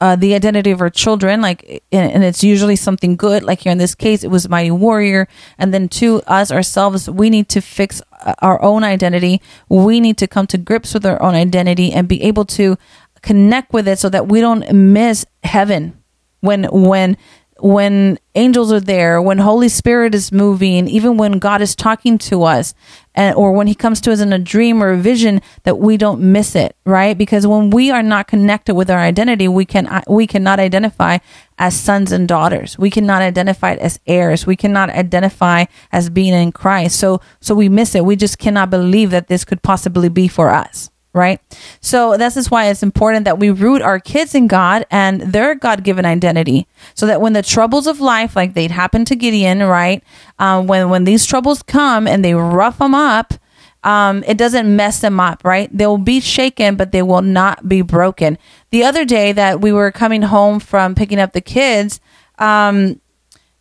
uh, 0.00 0.16
the 0.16 0.34
identity 0.34 0.70
of 0.70 0.80
our 0.80 0.88
children, 0.88 1.42
like, 1.42 1.82
and, 1.92 2.24
it's 2.24 2.42
usually 2.42 2.76
something 2.76 3.16
good. 3.16 3.42
Like 3.42 3.60
here 3.60 3.72
in 3.72 3.76
this 3.76 3.94
case, 3.94 4.24
it 4.24 4.30
was 4.30 4.48
mighty 4.48 4.70
warrior. 4.70 5.28
And 5.58 5.74
then 5.74 5.88
to 5.90 6.22
us 6.26 6.50
ourselves, 6.50 7.10
we 7.10 7.28
need 7.28 7.50
to 7.50 7.60
fix 7.60 8.00
our 8.40 8.62
own 8.62 8.84
identity. 8.84 9.40
We 9.68 10.00
need 10.00 10.18
to 10.18 10.26
come 10.26 10.46
to 10.48 10.58
grips 10.58 10.94
with 10.94 11.06
our 11.06 11.20
own 11.22 11.34
identity 11.34 11.92
and 11.92 12.08
be 12.08 12.22
able 12.22 12.44
to 12.46 12.76
connect 13.22 13.72
with 13.72 13.86
it 13.86 13.98
so 13.98 14.08
that 14.08 14.28
we 14.28 14.40
don't 14.40 14.70
miss 14.72 15.26
heaven 15.42 15.96
when 16.40 16.64
when 16.64 17.16
when 17.62 18.18
angels 18.34 18.72
are 18.72 18.80
there, 18.80 19.20
when 19.20 19.38
Holy 19.38 19.68
Spirit 19.68 20.14
is 20.14 20.32
moving, 20.32 20.88
even 20.88 21.16
when 21.16 21.38
God 21.38 21.60
is 21.60 21.76
talking 21.76 22.16
to 22.18 22.44
us, 22.44 22.74
and 23.14 23.34
or 23.36 23.52
when 23.52 23.66
He 23.66 23.74
comes 23.74 24.00
to 24.02 24.12
us 24.12 24.20
in 24.20 24.32
a 24.32 24.38
dream 24.38 24.82
or 24.82 24.90
a 24.90 24.96
vision, 24.96 25.42
that 25.64 25.78
we 25.78 25.96
don't 25.96 26.20
miss 26.20 26.54
it, 26.54 26.74
right? 26.84 27.16
Because 27.16 27.46
when 27.46 27.70
we 27.70 27.90
are 27.90 28.02
not 28.02 28.28
connected 28.28 28.74
with 28.74 28.90
our 28.90 28.98
identity, 28.98 29.46
we 29.48 29.64
can 29.64 30.02
we 30.08 30.26
cannot 30.26 30.58
identify 30.58 31.18
as 31.60 31.78
sons 31.78 32.10
and 32.10 32.26
daughters. 32.26 32.78
We 32.78 32.90
cannot 32.90 33.22
identify 33.22 33.72
it 33.72 33.78
as 33.78 34.00
heirs. 34.06 34.46
We 34.46 34.56
cannot 34.56 34.88
identify 34.90 35.66
as 35.92 36.08
being 36.10 36.32
in 36.32 36.50
Christ. 36.50 36.98
So 36.98 37.20
so 37.40 37.54
we 37.54 37.68
miss 37.68 37.94
it. 37.94 38.04
We 38.04 38.16
just 38.16 38.38
cannot 38.38 38.70
believe 38.70 39.10
that 39.10 39.28
this 39.28 39.44
could 39.44 39.62
possibly 39.62 40.08
be 40.08 40.26
for 40.26 40.50
us 40.50 40.90
right? 41.12 41.40
So 41.80 42.16
this 42.16 42.36
is 42.36 42.50
why 42.52 42.66
it's 42.66 42.84
important 42.84 43.24
that 43.24 43.40
we 43.40 43.50
root 43.50 43.82
our 43.82 43.98
kids 43.98 44.32
in 44.32 44.46
God 44.46 44.86
and 44.92 45.20
their 45.20 45.56
God 45.56 45.82
given 45.82 46.04
identity, 46.04 46.68
so 46.94 47.06
that 47.06 47.20
when 47.20 47.32
the 47.32 47.42
troubles 47.42 47.88
of 47.88 48.00
life, 48.00 48.36
like 48.36 48.54
they'd 48.54 48.70
happen 48.70 49.04
to 49.06 49.16
Gideon, 49.16 49.60
right? 49.64 50.04
Um, 50.38 50.68
when 50.68 50.88
when 50.88 51.04
these 51.04 51.26
troubles 51.26 51.64
come 51.64 52.06
and 52.06 52.24
they 52.24 52.34
rough 52.34 52.78
them 52.78 52.94
up, 52.94 53.34
um, 53.82 54.22
it 54.26 54.36
doesn't 54.36 54.74
mess 54.74 55.00
them 55.00 55.20
up, 55.20 55.44
right? 55.44 55.74
They'll 55.76 55.98
be 55.98 56.20
shaken, 56.20 56.76
but 56.76 56.92
they 56.92 57.02
will 57.02 57.22
not 57.22 57.68
be 57.68 57.82
broken. 57.82 58.38
The 58.70 58.84
other 58.84 59.04
day 59.04 59.32
that 59.32 59.60
we 59.60 59.72
were 59.72 59.90
coming 59.90 60.22
home 60.22 60.60
from 60.60 60.94
picking 60.94 61.18
up 61.18 61.32
the 61.32 61.40
kids, 61.40 62.00
um, 62.38 63.00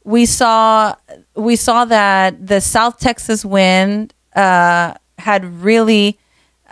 we 0.03 0.25
saw 0.25 0.95
we 1.35 1.55
saw 1.55 1.85
that 1.85 2.45
the 2.45 2.61
South 2.61 2.99
Texas 2.99 3.45
wind 3.45 4.13
uh, 4.35 4.95
had 5.17 5.45
really 5.61 6.19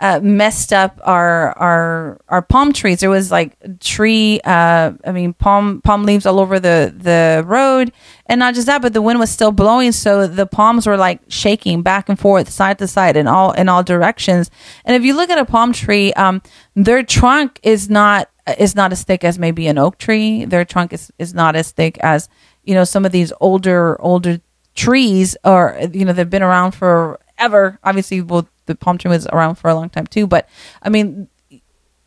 uh, 0.00 0.20
messed 0.22 0.72
up 0.72 1.00
our 1.02 1.52
our 1.58 2.20
our 2.28 2.42
palm 2.42 2.72
trees. 2.72 3.00
There 3.00 3.10
was 3.10 3.30
like 3.30 3.56
tree, 3.80 4.40
uh, 4.44 4.92
I 5.04 5.12
mean 5.12 5.32
palm 5.32 5.80
palm 5.82 6.04
leaves 6.04 6.26
all 6.26 6.38
over 6.38 6.60
the 6.60 6.94
the 6.96 7.42
road, 7.44 7.92
and 8.26 8.38
not 8.38 8.54
just 8.54 8.66
that, 8.66 8.82
but 8.82 8.92
the 8.92 9.02
wind 9.02 9.18
was 9.18 9.30
still 9.30 9.52
blowing, 9.52 9.92
so 9.92 10.26
the 10.26 10.46
palms 10.46 10.86
were 10.86 10.96
like 10.96 11.20
shaking 11.28 11.82
back 11.82 12.08
and 12.08 12.18
forth, 12.18 12.48
side 12.48 12.78
to 12.78 12.86
side, 12.86 13.16
in 13.16 13.26
all 13.26 13.52
in 13.52 13.68
all 13.68 13.82
directions. 13.82 14.50
And 14.84 14.94
if 14.94 15.02
you 15.02 15.14
look 15.14 15.30
at 15.30 15.38
a 15.38 15.44
palm 15.44 15.72
tree, 15.72 16.12
um, 16.12 16.42
their 16.76 17.02
trunk 17.02 17.58
is 17.62 17.90
not 17.90 18.30
is 18.56 18.74
not 18.76 18.92
as 18.92 19.02
thick 19.02 19.24
as 19.24 19.38
maybe 19.38 19.66
an 19.66 19.78
oak 19.78 19.98
tree. 19.98 20.44
Their 20.44 20.64
trunk 20.64 20.92
is 20.92 21.10
is 21.18 21.34
not 21.34 21.56
as 21.56 21.72
thick 21.72 21.98
as 21.98 22.28
you 22.62 22.74
know 22.74 22.84
some 22.84 23.04
of 23.04 23.12
these 23.12 23.32
older 23.40 24.00
older 24.00 24.40
trees, 24.76 25.36
or 25.44 25.76
you 25.92 26.04
know 26.04 26.12
they've 26.12 26.30
been 26.30 26.42
around 26.42 26.72
forever. 26.72 27.80
Obviously, 27.82 28.20
well 28.20 28.48
the 28.68 28.76
palm 28.76 28.98
tree 28.98 29.10
was 29.10 29.26
around 29.26 29.56
for 29.56 29.68
a 29.68 29.74
long 29.74 29.90
time 29.90 30.06
too. 30.06 30.26
But 30.26 30.48
I 30.82 30.88
mean, 30.88 31.28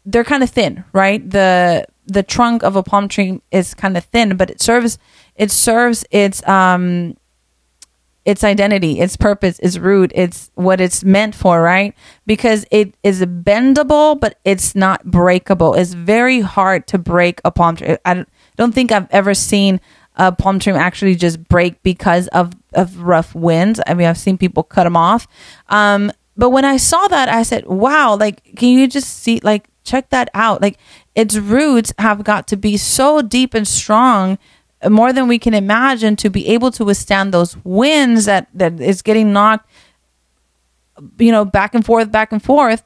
they're 0.05 0.23
kind 0.23 0.43
of 0.43 0.49
thin, 0.49 0.85
right? 0.93 1.27
The 1.29 1.85
the 2.07 2.23
trunk 2.23 2.63
of 2.63 2.75
a 2.75 2.83
palm 2.83 3.07
tree 3.07 3.41
is 3.51 3.73
kind 3.73 3.97
of 3.97 4.05
thin, 4.05 4.37
but 4.37 4.49
it 4.49 4.61
serves 4.61 4.97
it 5.35 5.51
serves 5.51 6.05
its 6.11 6.47
um 6.47 7.15
its 8.23 8.43
identity, 8.43 8.99
its 8.99 9.17
purpose, 9.17 9.57
its 9.59 9.77
root, 9.77 10.11
it's 10.13 10.51
what 10.53 10.79
it's 10.79 11.03
meant 11.03 11.33
for, 11.33 11.61
right? 11.61 11.95
Because 12.27 12.65
it 12.69 12.93
is 13.03 13.21
bendable, 13.21 14.19
but 14.19 14.37
it's 14.45 14.75
not 14.75 15.03
breakable. 15.05 15.73
It's 15.73 15.93
very 15.93 16.41
hard 16.41 16.85
to 16.87 16.99
break 16.99 17.41
a 17.43 17.51
palm 17.51 17.77
tree. 17.77 17.97
I 18.05 18.25
don't 18.57 18.73
think 18.73 18.91
I've 18.91 19.07
ever 19.09 19.33
seen 19.33 19.81
a 20.17 20.31
palm 20.31 20.59
tree 20.59 20.73
actually 20.73 21.15
just 21.15 21.43
break 21.45 21.81
because 21.81 22.27
of, 22.27 22.53
of 22.73 23.01
rough 23.01 23.33
winds. 23.33 23.79
I 23.87 23.95
mean, 23.95 24.07
I've 24.07 24.19
seen 24.19 24.37
people 24.37 24.61
cut 24.61 24.83
them 24.83 24.97
off. 24.97 25.27
Um, 25.69 26.11
but 26.41 26.49
when 26.49 26.65
I 26.65 26.77
saw 26.77 27.07
that, 27.09 27.29
I 27.29 27.43
said, 27.43 27.67
wow, 27.67 28.15
like, 28.15 28.55
can 28.55 28.69
you 28.69 28.87
just 28.87 29.19
see, 29.19 29.39
like, 29.43 29.69
check 29.83 30.09
that 30.09 30.27
out? 30.33 30.59
Like, 30.59 30.79
its 31.13 31.37
roots 31.37 31.93
have 31.99 32.23
got 32.23 32.47
to 32.47 32.57
be 32.57 32.77
so 32.77 33.21
deep 33.21 33.53
and 33.53 33.67
strong 33.67 34.39
more 34.89 35.13
than 35.13 35.27
we 35.27 35.37
can 35.37 35.53
imagine 35.53 36.15
to 36.15 36.31
be 36.31 36.47
able 36.47 36.71
to 36.71 36.83
withstand 36.83 37.31
those 37.31 37.55
winds 37.63 38.25
that 38.25 38.47
that 38.55 38.81
is 38.81 39.03
getting 39.03 39.31
knocked 39.31 39.69
you 41.19 41.31
know 41.31 41.45
back 41.45 41.75
and 41.75 41.85
forth 41.85 42.11
back 42.11 42.31
and 42.31 42.41
forth 42.41 42.81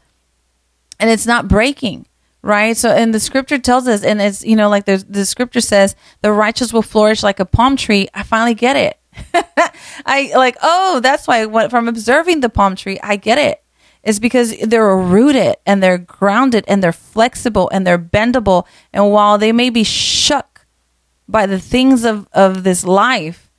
and 0.99 1.09
it's 1.09 1.25
not 1.25 1.47
breaking 1.47 2.05
right? 2.41 2.75
So 2.75 2.89
and 2.89 3.13
the 3.13 3.21
scripture 3.21 3.57
tells 3.57 3.87
us 3.87 4.03
and 4.03 4.21
it's 4.21 4.43
you 4.43 4.57
know 4.57 4.67
like 4.67 4.83
the 4.83 4.97
the 5.07 5.25
scripture 5.25 5.61
says 5.61 5.95
the 6.21 6.33
righteous 6.33 6.73
will 6.73 6.81
flourish 6.81 7.23
like 7.23 7.39
a 7.39 7.45
palm 7.45 7.77
tree. 7.77 8.09
I 8.13 8.23
finally 8.23 8.53
get 8.53 8.75
it 8.75 8.99
I 10.05 10.31
like, 10.35 10.57
oh, 10.61 10.99
that's 11.01 11.27
why 11.27 11.45
what, 11.45 11.69
from 11.69 11.87
observing 11.87 12.41
the 12.41 12.49
palm 12.49 12.75
tree, 12.75 12.99
I 13.01 13.15
get 13.15 13.37
it. 13.37 13.61
It's 14.03 14.19
because 14.19 14.55
they're 14.57 14.95
rooted 14.95 15.55
and 15.65 15.81
they're 15.81 15.97
grounded 15.97 16.63
and 16.67 16.83
they're 16.83 16.93
flexible 16.93 17.69
and 17.73 17.85
they're 17.85 17.97
bendable. 17.97 18.67
And 18.93 19.11
while 19.11 19.37
they 19.37 19.51
may 19.51 19.71
be 19.71 19.83
shook 19.83 20.67
by 21.27 21.47
the 21.47 21.59
things 21.59 22.05
of, 22.05 22.27
of 22.31 22.63
this 22.63 22.85
life, 22.85 23.51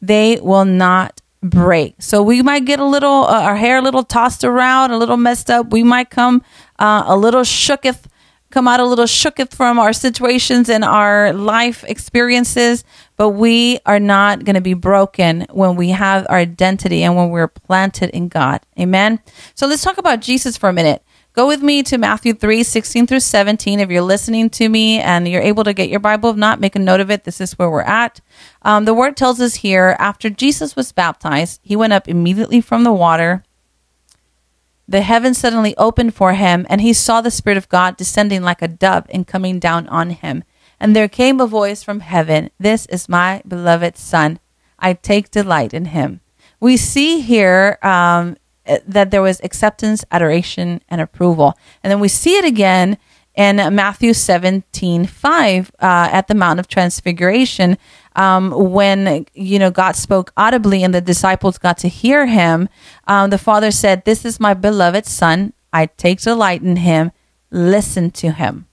they 0.00 0.38
will 0.40 0.64
not 0.64 1.20
break. 1.42 1.96
So 2.00 2.22
we 2.22 2.42
might 2.42 2.64
get 2.64 2.78
a 2.78 2.84
little, 2.84 3.24
uh, 3.24 3.42
our 3.42 3.56
hair 3.56 3.78
a 3.78 3.82
little 3.82 4.04
tossed 4.04 4.44
around, 4.44 4.92
a 4.92 4.98
little 4.98 5.16
messed 5.16 5.50
up. 5.50 5.70
We 5.70 5.82
might 5.82 6.10
come 6.10 6.42
uh, 6.78 7.02
a 7.06 7.16
little 7.16 7.42
shooketh 7.42 8.04
come 8.50 8.66
out 8.66 8.80
a 8.80 8.84
little 8.84 9.04
shooketh 9.04 9.54
from 9.54 9.78
our 9.78 9.92
situations 9.92 10.68
and 10.68 10.84
our 10.84 11.32
life 11.32 11.84
experiences, 11.84 12.84
but 13.16 13.30
we 13.30 13.78
are 13.84 14.00
not 14.00 14.44
going 14.44 14.54
to 14.54 14.60
be 14.60 14.74
broken 14.74 15.46
when 15.50 15.76
we 15.76 15.90
have 15.90 16.26
our 16.28 16.38
identity 16.38 17.02
and 17.02 17.16
when 17.16 17.30
we're 17.30 17.48
planted 17.48 18.10
in 18.10 18.28
God. 18.28 18.60
Amen. 18.78 19.20
So 19.54 19.66
let's 19.66 19.82
talk 19.82 19.98
about 19.98 20.20
Jesus 20.20 20.56
for 20.56 20.68
a 20.68 20.72
minute. 20.72 21.02
Go 21.34 21.46
with 21.46 21.62
me 21.62 21.84
to 21.84 21.98
Matthew 21.98 22.32
3 22.32 22.64
16 22.64 23.06
through 23.06 23.20
17. 23.20 23.78
If 23.78 23.90
you're 23.90 24.02
listening 24.02 24.50
to 24.50 24.68
me 24.68 24.98
and 24.98 25.28
you're 25.28 25.42
able 25.42 25.62
to 25.62 25.72
get 25.72 25.88
your 25.88 26.00
Bible, 26.00 26.30
if 26.30 26.36
not, 26.36 26.58
make 26.58 26.74
a 26.74 26.80
note 26.80 26.98
of 26.98 27.12
it. 27.12 27.22
This 27.22 27.40
is 27.40 27.52
where 27.52 27.70
we're 27.70 27.82
at. 27.82 28.20
Um, 28.62 28.86
the 28.86 28.94
word 28.94 29.16
tells 29.16 29.40
us 29.40 29.54
here 29.54 29.94
after 30.00 30.30
Jesus 30.30 30.74
was 30.74 30.90
baptized, 30.90 31.60
he 31.62 31.76
went 31.76 31.92
up 31.92 32.08
immediately 32.08 32.60
from 32.60 32.82
the 32.82 32.92
water 32.92 33.44
the 34.88 35.02
heavens 35.02 35.36
suddenly 35.36 35.76
opened 35.76 36.14
for 36.14 36.32
him, 36.32 36.66
and 36.70 36.80
he 36.80 36.94
saw 36.94 37.20
the 37.20 37.30
Spirit 37.30 37.58
of 37.58 37.68
God 37.68 37.98
descending 37.98 38.42
like 38.42 38.62
a 38.62 38.68
dove 38.68 39.06
and 39.10 39.26
coming 39.26 39.58
down 39.58 39.86
on 39.88 40.10
him. 40.10 40.44
And 40.80 40.96
there 40.96 41.08
came 41.08 41.40
a 41.40 41.46
voice 41.46 41.82
from 41.82 42.00
heaven 42.00 42.50
This 42.58 42.86
is 42.86 43.08
my 43.08 43.42
beloved 43.46 43.98
Son. 43.98 44.38
I 44.78 44.94
take 44.94 45.30
delight 45.30 45.74
in 45.74 45.86
him. 45.86 46.20
We 46.58 46.76
see 46.76 47.20
here 47.20 47.78
um, 47.82 48.36
that 48.86 49.10
there 49.10 49.22
was 49.22 49.40
acceptance, 49.42 50.04
adoration, 50.10 50.80
and 50.88 51.00
approval. 51.00 51.58
And 51.82 51.90
then 51.90 52.00
we 52.00 52.08
see 52.08 52.36
it 52.36 52.44
again 52.44 52.96
in 53.38 53.56
Matthew 53.74 54.12
17 54.12 55.06
5 55.06 55.70
uh, 55.78 56.08
at 56.12 56.26
the 56.26 56.34
Mount 56.34 56.58
of 56.58 56.66
Transfiguration 56.66 57.78
um, 58.16 58.50
when 58.50 59.26
you 59.32 59.60
know 59.60 59.70
God 59.70 59.94
spoke 59.94 60.32
audibly 60.36 60.82
and 60.82 60.92
the 60.92 61.00
disciples 61.00 61.56
got 61.56 61.78
to 61.78 61.88
hear 61.88 62.26
him, 62.26 62.68
um, 63.06 63.30
the 63.30 63.38
Father 63.38 63.70
said, 63.70 64.04
"This 64.04 64.24
is 64.24 64.40
my 64.40 64.54
beloved 64.54 65.06
Son. 65.06 65.52
I 65.72 65.86
take 65.86 66.20
delight 66.20 66.62
in 66.62 66.76
him. 66.76 67.12
Listen 67.52 68.10
to 68.10 68.32
him." 68.32 68.66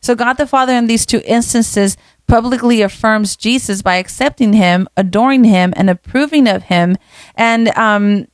So 0.00 0.16
God 0.16 0.34
the 0.34 0.48
Father 0.48 0.72
in 0.72 0.88
these 0.88 1.06
two 1.06 1.22
instances 1.24 1.96
publicly 2.26 2.82
affirms 2.82 3.36
Jesus 3.36 3.82
by 3.82 3.96
accepting 3.96 4.52
him, 4.52 4.88
adoring 4.96 5.44
him, 5.44 5.72
and 5.76 5.88
approving 5.88 6.48
of 6.48 6.64
him, 6.64 6.96
and 7.36 7.68
um, 7.78 8.26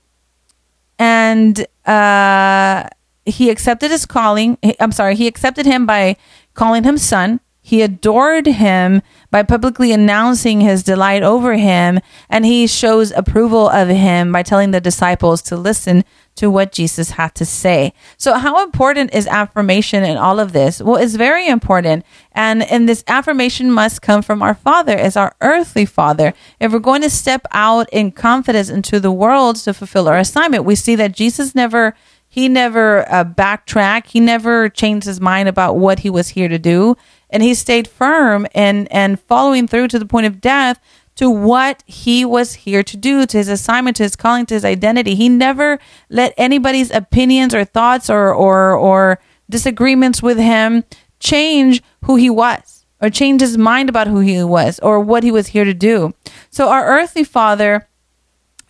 and 0.99 1.67
uh, 1.85 2.89
he 3.29 3.51
accepted 3.51 3.91
his 3.91 4.07
calling. 4.07 4.59
I'm 4.81 4.93
sorry, 4.93 5.15
he 5.15 5.27
accepted 5.27 5.67
him 5.67 5.87
by 5.87 6.17
calling 6.55 6.85
him 6.85 6.99
son. 6.99 7.41
He 7.69 7.83
adored 7.83 8.47
him 8.47 9.03
by 9.31 9.43
publicly 9.43 9.93
announcing 9.93 10.63
his 10.63 10.83
delight 10.83 11.23
over 11.23 11.55
him, 11.55 12.01
and 12.31 12.47
he 12.47 12.67
shows 12.67 13.11
approval 13.11 13.69
of 13.69 13.89
him 13.89 14.33
by 14.33 14.43
telling 14.43 14.71
the 14.71 14.81
disciples 14.81 15.43
to 15.43 15.57
listen 15.59 16.03
to 16.37 16.51
what 16.51 16.73
Jesus 16.73 17.11
had 17.11 17.35
to 17.35 17.45
say. 17.45 17.93
So, 18.17 18.39
how 18.39 18.65
important 18.65 19.13
is 19.13 19.27
affirmation 19.27 20.03
in 20.03 20.17
all 20.17 20.41
of 20.41 20.55
this? 20.55 20.81
Well, 20.81 20.97
it's 20.97 21.17
very 21.17 21.47
important. 21.47 22.07
And, 22.33 22.63
and 22.63 22.89
this 22.89 23.05
affirmation 23.07 23.71
must 23.71 24.01
come 24.01 24.23
from 24.23 24.41
our 24.41 24.55
Father 24.55 24.97
as 24.97 25.15
our 25.15 25.35
earthly 25.43 25.85
Father. 25.85 26.33
If 26.61 26.73
we're 26.73 26.79
going 26.79 27.03
to 27.03 27.11
step 27.11 27.47
out 27.51 27.87
in 27.93 28.13
confidence 28.13 28.71
into 28.71 28.99
the 28.99 29.13
world 29.13 29.57
to 29.57 29.75
fulfill 29.75 30.09
our 30.09 30.17
assignment, 30.17 30.65
we 30.65 30.75
see 30.75 30.95
that 30.95 31.13
Jesus 31.13 31.55
never 31.55 31.95
he 32.39 32.49
never 32.49 33.11
uh, 33.13 33.25
backtracked. 33.25 34.11
He 34.11 34.21
never 34.21 34.69
changed 34.69 35.07
his 35.07 35.21
mind 35.21 35.49
about 35.49 35.77
what 35.77 35.99
he 36.01 36.11
was 36.11 36.29
here 36.29 36.49
to 36.49 36.59
do 36.59 36.97
and 37.31 37.43
he 37.43 37.55
stayed 37.55 37.89
firm 37.89 38.47
and 38.55 38.91
and 38.91 39.21
following 39.21 39.69
through 39.69 39.89
to 39.89 39.99
the 39.99 40.07
point 40.07 40.27
of 40.27 40.41
death 40.41 40.81
to 41.17 41.29
what 41.29 41.83
he 41.85 42.25
was 42.25 42.55
here 42.55 42.85
to 42.85 42.97
do, 42.97 43.27
to 43.27 43.37
his 43.37 43.49
assignment, 43.49 43.97
to 43.97 44.05
his 44.05 44.15
calling, 44.15 44.47
to 44.47 44.55
his 44.55 44.65
identity. 44.65 45.17
He 45.17 45.29
never 45.29 45.81
let 46.09 46.33
anybody's 46.37 46.93
opinions 46.93 47.55
or 47.55 47.65
thoughts 47.65 48.09
or 48.09 48.33
or 48.33 48.77
or 48.77 49.19
disagreements 49.51 50.23
with 50.23 50.39
him 50.39 50.85
change 51.21 51.83
who 52.05 52.17
he 52.17 52.31
was. 52.31 52.75
or 53.01 53.11
change 53.11 53.41
his 53.41 53.57
mind 53.57 53.89
about 53.89 54.09
who 54.09 54.19
he 54.19 54.43
was 54.43 54.81
or 54.81 54.99
what 54.99 55.23
he 55.23 55.31
was 55.31 55.47
here 55.49 55.65
to 55.65 55.73
do. 55.73 56.13
So 56.51 56.69
our 56.69 56.85
earthly 56.85 57.23
father, 57.23 57.87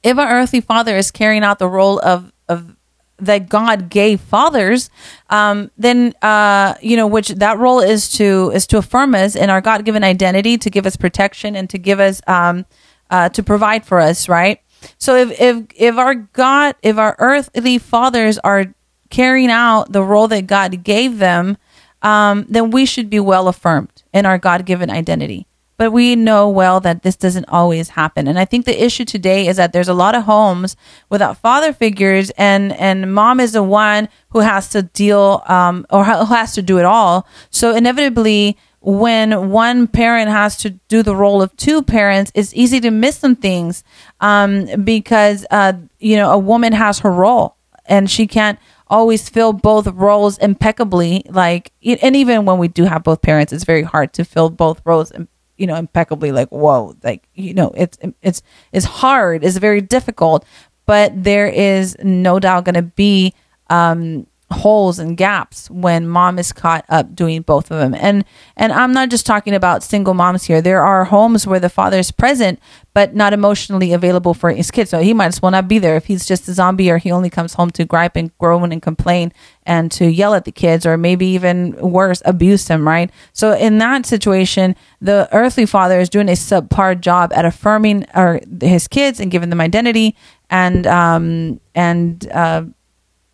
if 0.02 0.18
our 0.18 0.28
earthly 0.28 0.60
father 0.60 0.94
is 0.98 1.10
carrying 1.10 1.42
out 1.42 1.58
the 1.58 1.68
role 1.68 1.98
of 2.00 2.30
of 2.46 2.76
that 3.18 3.48
God 3.48 3.88
gave 3.88 4.20
fathers, 4.20 4.90
um, 5.30 5.70
then 5.76 6.14
uh, 6.22 6.74
you 6.80 6.96
know 6.96 7.06
which 7.06 7.28
that 7.28 7.58
role 7.58 7.80
is 7.80 8.08
to 8.10 8.50
is 8.54 8.66
to 8.68 8.78
affirm 8.78 9.14
us 9.14 9.36
in 9.36 9.50
our 9.50 9.60
God 9.60 9.84
given 9.84 10.04
identity, 10.04 10.58
to 10.58 10.70
give 10.70 10.86
us 10.86 10.96
protection, 10.96 11.56
and 11.56 11.68
to 11.70 11.78
give 11.78 12.00
us 12.00 12.20
um, 12.26 12.64
uh, 13.10 13.28
to 13.30 13.42
provide 13.42 13.84
for 13.84 14.00
us, 14.00 14.28
right? 14.28 14.60
So 14.98 15.16
if 15.16 15.40
if 15.40 15.66
if 15.74 15.96
our 15.96 16.14
God, 16.14 16.76
if 16.82 16.98
our 16.98 17.16
earthly 17.18 17.78
fathers 17.78 18.38
are 18.38 18.66
carrying 19.10 19.50
out 19.50 19.92
the 19.92 20.02
role 20.02 20.28
that 20.28 20.46
God 20.46 20.84
gave 20.84 21.18
them, 21.18 21.56
um, 22.02 22.46
then 22.48 22.70
we 22.70 22.86
should 22.86 23.10
be 23.10 23.20
well 23.20 23.48
affirmed 23.48 24.02
in 24.12 24.26
our 24.26 24.38
God 24.38 24.64
given 24.66 24.90
identity. 24.90 25.46
But 25.78 25.92
we 25.92 26.16
know 26.16 26.50
well 26.50 26.80
that 26.80 27.02
this 27.02 27.16
doesn't 27.16 27.48
always 27.48 27.88
happen. 27.90 28.28
And 28.28 28.38
I 28.38 28.44
think 28.44 28.66
the 28.66 28.84
issue 28.84 29.04
today 29.04 29.46
is 29.46 29.56
that 29.56 29.72
there's 29.72 29.88
a 29.88 29.94
lot 29.94 30.14
of 30.14 30.24
homes 30.24 30.76
without 31.08 31.38
father 31.38 31.72
figures, 31.72 32.30
and, 32.36 32.72
and 32.72 33.14
mom 33.14 33.40
is 33.40 33.52
the 33.52 33.62
one 33.62 34.08
who 34.30 34.40
has 34.40 34.68
to 34.70 34.82
deal 34.82 35.42
um, 35.46 35.86
or 35.88 36.04
who 36.04 36.34
has 36.34 36.52
to 36.54 36.62
do 36.62 36.78
it 36.78 36.84
all. 36.84 37.26
So 37.50 37.74
inevitably, 37.74 38.58
when 38.80 39.50
one 39.50 39.86
parent 39.86 40.30
has 40.30 40.56
to 40.58 40.70
do 40.88 41.02
the 41.02 41.14
role 41.14 41.42
of 41.42 41.56
two 41.56 41.82
parents, 41.82 42.30
it's 42.34 42.54
easy 42.54 42.80
to 42.80 42.90
miss 42.90 43.16
some 43.16 43.36
things 43.36 43.84
um, 44.20 44.66
because, 44.84 45.46
uh, 45.50 45.74
you 45.98 46.16
know, 46.16 46.30
a 46.30 46.38
woman 46.38 46.72
has 46.72 47.00
her 47.00 47.10
role 47.10 47.56
and 47.86 48.10
she 48.10 48.26
can't 48.26 48.58
always 48.86 49.28
fill 49.28 49.52
both 49.52 49.86
roles 49.88 50.38
impeccably. 50.38 51.24
Like, 51.28 51.72
and 51.84 52.16
even 52.16 52.44
when 52.44 52.58
we 52.58 52.68
do 52.68 52.84
have 52.84 53.02
both 53.04 53.22
parents, 53.22 53.52
it's 53.52 53.64
very 53.64 53.82
hard 53.82 54.12
to 54.14 54.24
fill 54.24 54.50
both 54.50 54.80
roles 54.84 55.12
you 55.58 55.66
know 55.66 55.74
impeccably 55.74 56.32
like 56.32 56.48
whoa 56.48 56.94
like 57.02 57.28
you 57.34 57.52
know 57.52 57.72
it's 57.76 57.98
it's 58.22 58.42
it's 58.72 58.86
hard 58.86 59.44
it's 59.44 59.56
very 59.58 59.80
difficult 59.80 60.44
but 60.86 61.12
there 61.22 61.48
is 61.48 61.96
no 62.02 62.38
doubt 62.38 62.64
going 62.64 62.74
to 62.74 62.82
be 62.82 63.34
um 63.68 64.26
holes 64.50 64.98
and 64.98 65.16
gaps 65.16 65.70
when 65.70 66.08
mom 66.08 66.38
is 66.38 66.52
caught 66.52 66.84
up 66.88 67.14
doing 67.14 67.42
both 67.42 67.70
of 67.70 67.78
them. 67.78 67.94
And 67.94 68.24
and 68.56 68.72
i'm 68.72 68.92
not 68.92 69.10
just 69.10 69.26
talking 69.26 69.54
about 69.54 69.82
single 69.82 70.14
moms 70.14 70.44
here. 70.44 70.62
There 70.62 70.82
are 70.82 71.04
homes 71.04 71.46
where 71.46 71.60
the 71.60 71.68
father 71.68 71.98
is 71.98 72.10
present 72.10 72.58
but 72.94 73.14
not 73.14 73.32
emotionally 73.32 73.92
available 73.92 74.34
for 74.34 74.50
his 74.50 74.70
kids. 74.70 74.90
So 74.90 75.00
he 75.00 75.12
might 75.12 75.26
as 75.26 75.40
well 75.40 75.52
not 75.52 75.68
be 75.68 75.78
there. 75.78 75.96
If 75.96 76.06
he's 76.06 76.26
just 76.26 76.48
a 76.48 76.54
zombie 76.54 76.90
or 76.90 76.98
he 76.98 77.12
only 77.12 77.30
comes 77.30 77.54
home 77.54 77.70
to 77.72 77.84
gripe 77.84 78.16
and 78.16 78.36
groan 78.38 78.72
and 78.72 78.82
complain 78.82 79.32
and 79.64 79.92
to 79.92 80.06
yell 80.06 80.34
at 80.34 80.46
the 80.46 80.52
kids 80.52 80.86
or 80.86 80.96
maybe 80.96 81.26
even 81.26 81.72
worse 81.76 82.22
abuse 82.24 82.64
them 82.64 82.88
right? 82.88 83.10
So 83.34 83.52
in 83.52 83.78
that 83.78 84.06
situation 84.06 84.76
the 85.00 85.28
earthly 85.30 85.66
father 85.66 86.00
is 86.00 86.08
doing 86.08 86.28
a 86.28 86.32
subpar 86.32 86.98
job 86.98 87.32
at 87.34 87.44
affirming 87.44 88.06
or 88.14 88.40
his 88.62 88.88
kids 88.88 89.20
and 89.20 89.30
giving 89.30 89.50
them 89.50 89.60
identity 89.60 90.16
and 90.48 90.86
um 90.86 91.60
and 91.74 92.26
uh 92.32 92.64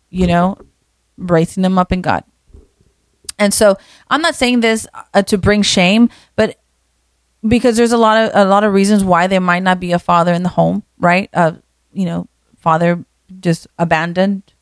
you 0.09 0.27
know 0.27 0.57
raising 1.17 1.63
them 1.63 1.77
up 1.77 1.91
in 1.91 2.01
God. 2.01 2.23
And 3.37 3.53
so 3.53 3.77
I'm 4.09 4.21
not 4.21 4.35
saying 4.35 4.61
this 4.61 4.87
uh, 5.13 5.21
to 5.23 5.37
bring 5.37 5.61
shame, 5.61 6.09
but 6.35 6.57
because 7.47 7.77
there's 7.77 7.91
a 7.91 7.97
lot 7.97 8.17
of 8.17 8.31
a 8.33 8.45
lot 8.45 8.63
of 8.63 8.73
reasons 8.73 9.03
why 9.03 9.27
there 9.27 9.41
might 9.41 9.63
not 9.63 9.79
be 9.79 9.91
a 9.91 9.99
father 9.99 10.33
in 10.33 10.43
the 10.43 10.49
home, 10.49 10.83
right? 10.97 11.29
Uh, 11.33 11.53
you 11.93 12.05
know, 12.05 12.27
father 12.57 13.05
just 13.39 13.67
abandoned 13.77 14.53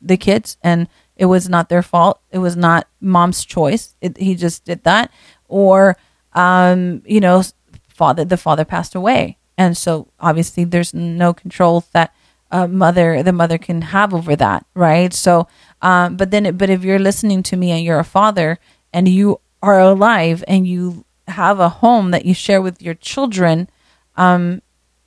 the 0.00 0.16
kids 0.16 0.56
and 0.62 0.88
it 1.16 1.26
was 1.26 1.48
not 1.48 1.68
their 1.68 1.82
fault. 1.82 2.20
It 2.30 2.38
was 2.38 2.56
not 2.56 2.88
mom's 3.00 3.44
choice. 3.44 3.94
It, 4.00 4.16
he 4.16 4.34
just 4.34 4.64
did 4.64 4.82
that 4.84 5.10
or 5.48 5.96
um, 6.34 7.02
you 7.04 7.20
know, 7.20 7.42
father 7.88 8.24
the 8.24 8.36
father 8.36 8.64
passed 8.64 8.94
away. 8.94 9.38
And 9.56 9.76
so 9.76 10.08
obviously 10.18 10.64
there's 10.64 10.92
no 10.92 11.32
control 11.32 11.84
that 11.92 12.14
uh, 12.50 12.66
mother 12.66 13.22
the 13.22 13.32
mother 13.32 13.58
can 13.58 13.82
have 13.82 14.12
over 14.12 14.36
that, 14.36 14.66
right? 14.74 15.12
So 15.12 15.46
um, 15.82 16.16
but 16.16 16.30
then, 16.30 16.56
but 16.56 16.70
if 16.70 16.84
you're 16.84 16.98
listening 16.98 17.42
to 17.44 17.56
me 17.56 17.70
and 17.72 17.84
you're 17.84 17.98
a 17.98 18.04
father 18.04 18.58
and 18.92 19.08
you 19.08 19.40
are 19.62 19.80
alive 19.80 20.44
and 20.46 20.66
you 20.66 21.04
have 21.28 21.60
a 21.60 21.68
home 21.68 22.12
that 22.12 22.24
you 22.24 22.34
share 22.34 22.62
with 22.62 22.80
your 22.80 22.94
children, 22.94 23.68
um, 24.16 24.62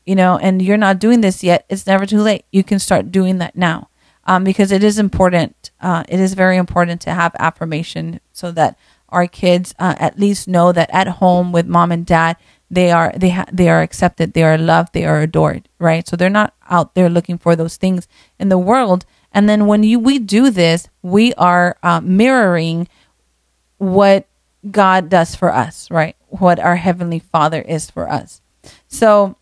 you 0.05 0.15
know, 0.15 0.37
and 0.37 0.61
you're 0.61 0.77
not 0.77 0.99
doing 0.99 1.21
this 1.21 1.43
yet, 1.43 1.65
it's 1.69 1.87
never 1.87 2.05
too 2.05 2.21
late. 2.21 2.45
You 2.51 2.63
can 2.63 2.79
start 2.79 3.11
doing 3.11 3.37
that 3.39 3.55
now 3.55 3.89
um, 4.25 4.43
because 4.43 4.71
it 4.71 4.83
is 4.83 4.99
important. 4.99 5.71
Uh, 5.79 6.03
it 6.09 6.19
is 6.19 6.33
very 6.33 6.57
important 6.57 7.01
to 7.01 7.13
have 7.13 7.35
affirmation 7.39 8.19
so 8.33 8.51
that 8.51 8.77
our 9.09 9.27
kids 9.27 9.73
uh, 9.79 9.95
at 9.97 10.19
least 10.19 10.47
know 10.47 10.71
that 10.73 10.89
at 10.91 11.07
home 11.07 11.51
with 11.51 11.67
mom 11.67 11.91
and 11.91 12.05
dad, 12.05 12.37
they 12.69 12.91
are 12.91 13.13
they 13.15 13.29
ha- 13.29 13.45
they 13.51 13.69
are 13.69 13.81
accepted, 13.81 14.33
they 14.33 14.43
are 14.43 14.57
loved, 14.57 14.93
they 14.93 15.05
are 15.05 15.21
adored, 15.21 15.69
right? 15.79 16.07
So 16.07 16.15
they're 16.15 16.29
not 16.29 16.55
out 16.69 16.95
there 16.95 17.09
looking 17.09 17.37
for 17.37 17.55
those 17.55 17.77
things 17.77 18.07
in 18.39 18.49
the 18.49 18.57
world 18.57 19.05
and 19.35 19.49
then 19.49 19.67
when 19.67 19.83
you 19.83 19.99
we 19.99 20.17
do 20.17 20.49
this, 20.49 20.87
we 21.01 21.33
are 21.33 21.77
uh, 21.83 21.99
mirroring 22.01 22.87
what 23.77 24.27
God 24.71 25.09
does 25.09 25.35
for 25.35 25.53
us, 25.53 25.91
right? 25.91 26.15
What 26.29 26.57
our 26.57 26.77
heavenly 26.77 27.19
Father 27.19 27.61
is 27.61 27.91
for 27.91 28.09
us. 28.09 28.41
So 28.87 29.35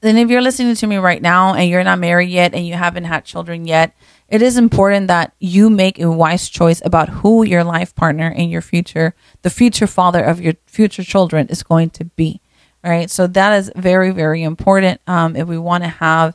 then 0.00 0.16
if 0.16 0.30
you're 0.30 0.40
listening 0.40 0.74
to 0.76 0.86
me 0.86 0.96
right 0.96 1.20
now 1.20 1.52
and 1.52 1.68
you're 1.68 1.84
not 1.84 1.98
married 1.98 2.30
yet 2.30 2.54
and 2.54 2.66
you 2.66 2.72
haven't 2.72 3.04
had 3.04 3.26
children 3.26 3.66
yet, 3.66 3.94
it 4.28 4.40
is 4.40 4.56
important 4.56 5.08
that 5.08 5.34
you 5.38 5.68
make 5.68 5.98
a 5.98 6.10
wise 6.10 6.48
choice 6.48 6.80
about 6.82 7.10
who 7.10 7.44
your 7.44 7.64
life 7.64 7.94
partner 7.94 8.28
in 8.28 8.48
your 8.48 8.62
future, 8.62 9.14
the 9.42 9.50
future 9.50 9.86
father 9.86 10.24
of 10.24 10.40
your 10.40 10.54
future 10.64 11.04
children 11.04 11.48
is 11.48 11.62
going 11.62 11.90
to 11.90 12.06
be. 12.06 12.40
Right. 12.82 13.10
So 13.10 13.26
that 13.26 13.58
is 13.58 13.70
very, 13.76 14.10
very 14.10 14.42
important. 14.42 15.02
Um, 15.06 15.36
if 15.36 15.46
we 15.46 15.58
want 15.58 15.84
to 15.84 15.90
have 15.90 16.34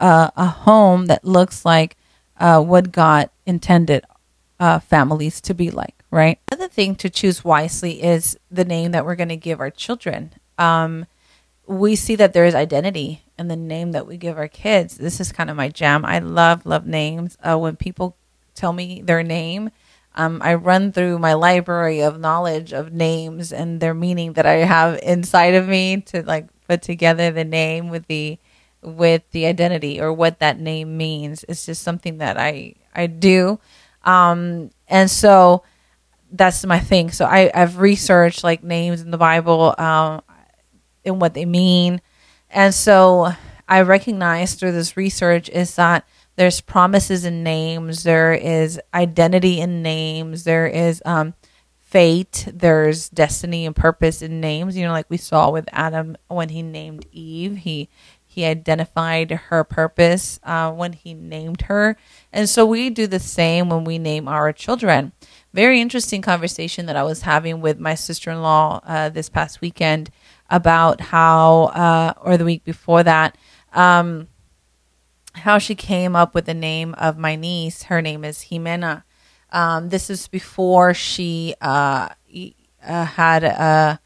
uh, 0.00 0.30
a 0.36 0.46
home 0.46 1.06
that 1.06 1.24
looks 1.24 1.64
like 1.64 1.96
uh, 2.38 2.60
what 2.60 2.92
God 2.92 3.30
intended 3.46 4.04
uh, 4.58 4.78
families 4.78 5.40
to 5.42 5.54
be 5.54 5.70
like, 5.70 6.02
right? 6.10 6.38
Another 6.50 6.68
thing 6.68 6.94
to 6.96 7.10
choose 7.10 7.44
wisely 7.44 8.02
is 8.02 8.38
the 8.50 8.64
name 8.64 8.92
that 8.92 9.04
we're 9.04 9.16
going 9.16 9.28
to 9.28 9.36
give 9.36 9.60
our 9.60 9.70
children. 9.70 10.32
Um, 10.58 11.06
we 11.66 11.96
see 11.96 12.14
that 12.16 12.32
there 12.32 12.44
is 12.44 12.54
identity 12.54 13.22
in 13.38 13.48
the 13.48 13.56
name 13.56 13.92
that 13.92 14.06
we 14.06 14.16
give 14.16 14.38
our 14.38 14.48
kids. 14.48 14.96
This 14.96 15.20
is 15.20 15.32
kind 15.32 15.50
of 15.50 15.56
my 15.56 15.68
jam. 15.68 16.04
I 16.04 16.20
love, 16.20 16.64
love 16.64 16.86
names. 16.86 17.36
Uh, 17.42 17.58
when 17.58 17.76
people 17.76 18.16
tell 18.54 18.72
me 18.72 19.02
their 19.02 19.22
name, 19.22 19.70
um, 20.14 20.40
I 20.42 20.54
run 20.54 20.92
through 20.92 21.18
my 21.18 21.34
library 21.34 22.02
of 22.02 22.18
knowledge 22.18 22.72
of 22.72 22.92
names 22.92 23.52
and 23.52 23.80
their 23.80 23.92
meaning 23.92 24.32
that 24.34 24.46
I 24.46 24.56
have 24.64 24.98
inside 25.02 25.54
of 25.54 25.68
me 25.68 26.00
to 26.02 26.22
like 26.22 26.46
put 26.66 26.82
together 26.82 27.30
the 27.30 27.44
name 27.44 27.90
with 27.90 28.06
the 28.06 28.38
with 28.86 29.28
the 29.32 29.46
identity 29.46 30.00
or 30.00 30.12
what 30.12 30.38
that 30.38 30.60
name 30.60 30.96
means. 30.96 31.44
It's 31.48 31.66
just 31.66 31.82
something 31.82 32.18
that 32.18 32.38
I 32.38 32.74
I 32.94 33.08
do, 33.08 33.58
um, 34.04 34.70
and 34.88 35.10
so 35.10 35.64
that's 36.30 36.64
my 36.64 36.78
thing. 36.78 37.10
So 37.10 37.26
I 37.26 37.50
I've 37.52 37.78
researched 37.78 38.44
like 38.44 38.62
names 38.62 39.02
in 39.02 39.10
the 39.10 39.18
Bible 39.18 39.74
um, 39.76 40.22
and 41.04 41.20
what 41.20 41.34
they 41.34 41.44
mean, 41.44 42.00
and 42.48 42.72
so 42.72 43.32
I 43.68 43.82
recognize 43.82 44.54
through 44.54 44.72
this 44.72 44.96
research 44.96 45.48
is 45.48 45.74
that 45.74 46.06
there's 46.36 46.60
promises 46.60 47.24
in 47.24 47.42
names, 47.42 48.02
there 48.02 48.32
is 48.34 48.80
identity 48.94 49.60
in 49.60 49.82
names, 49.82 50.44
there 50.44 50.66
is 50.66 51.02
um, 51.04 51.34
fate, 51.86 52.48
there's 52.52 53.08
destiny 53.08 53.64
and 53.64 53.74
purpose 53.74 54.20
in 54.20 54.40
names. 54.40 54.76
You 54.76 54.84
know, 54.84 54.92
like 54.92 55.08
we 55.08 55.16
saw 55.16 55.50
with 55.50 55.68
Adam 55.70 56.16
when 56.26 56.48
he 56.48 56.60
named 56.60 57.06
Eve, 57.12 57.58
he 57.58 57.88
he 58.24 58.44
identified 58.44 59.30
her 59.30 59.64
purpose 59.64 60.38
uh, 60.42 60.70
when 60.70 60.92
he 60.92 61.14
named 61.14 61.62
her. 61.62 61.96
And 62.32 62.50
so 62.50 62.66
we 62.66 62.90
do 62.90 63.06
the 63.06 63.20
same 63.20 63.70
when 63.70 63.84
we 63.84 63.98
name 63.98 64.28
our 64.28 64.52
children. 64.52 65.12
Very 65.54 65.80
interesting 65.80 66.20
conversation 66.20 66.84
that 66.84 66.96
I 66.96 67.02
was 67.02 67.22
having 67.22 67.62
with 67.62 67.78
my 67.78 67.94
sister 67.94 68.30
in 68.30 68.42
law 68.42 68.80
uh, 68.84 69.08
this 69.08 69.30
past 69.30 69.62
weekend 69.62 70.10
about 70.50 71.00
how, 71.00 71.64
uh, 71.66 72.12
or 72.20 72.36
the 72.36 72.44
week 72.44 72.62
before 72.62 73.02
that, 73.04 73.38
um, 73.72 74.28
how 75.32 75.56
she 75.56 75.74
came 75.74 76.14
up 76.14 76.34
with 76.34 76.44
the 76.44 76.52
name 76.52 76.94
of 76.98 77.16
my 77.16 77.36
niece. 77.36 77.84
Her 77.84 78.02
name 78.02 78.22
is 78.22 78.48
Jimena. 78.50 79.04
Um, 79.56 79.88
this 79.88 80.10
is 80.10 80.28
before 80.28 80.92
she 80.92 81.54
uh, 81.62 82.10
uh, 82.86 83.04
had 83.06 83.42
a 83.42 83.98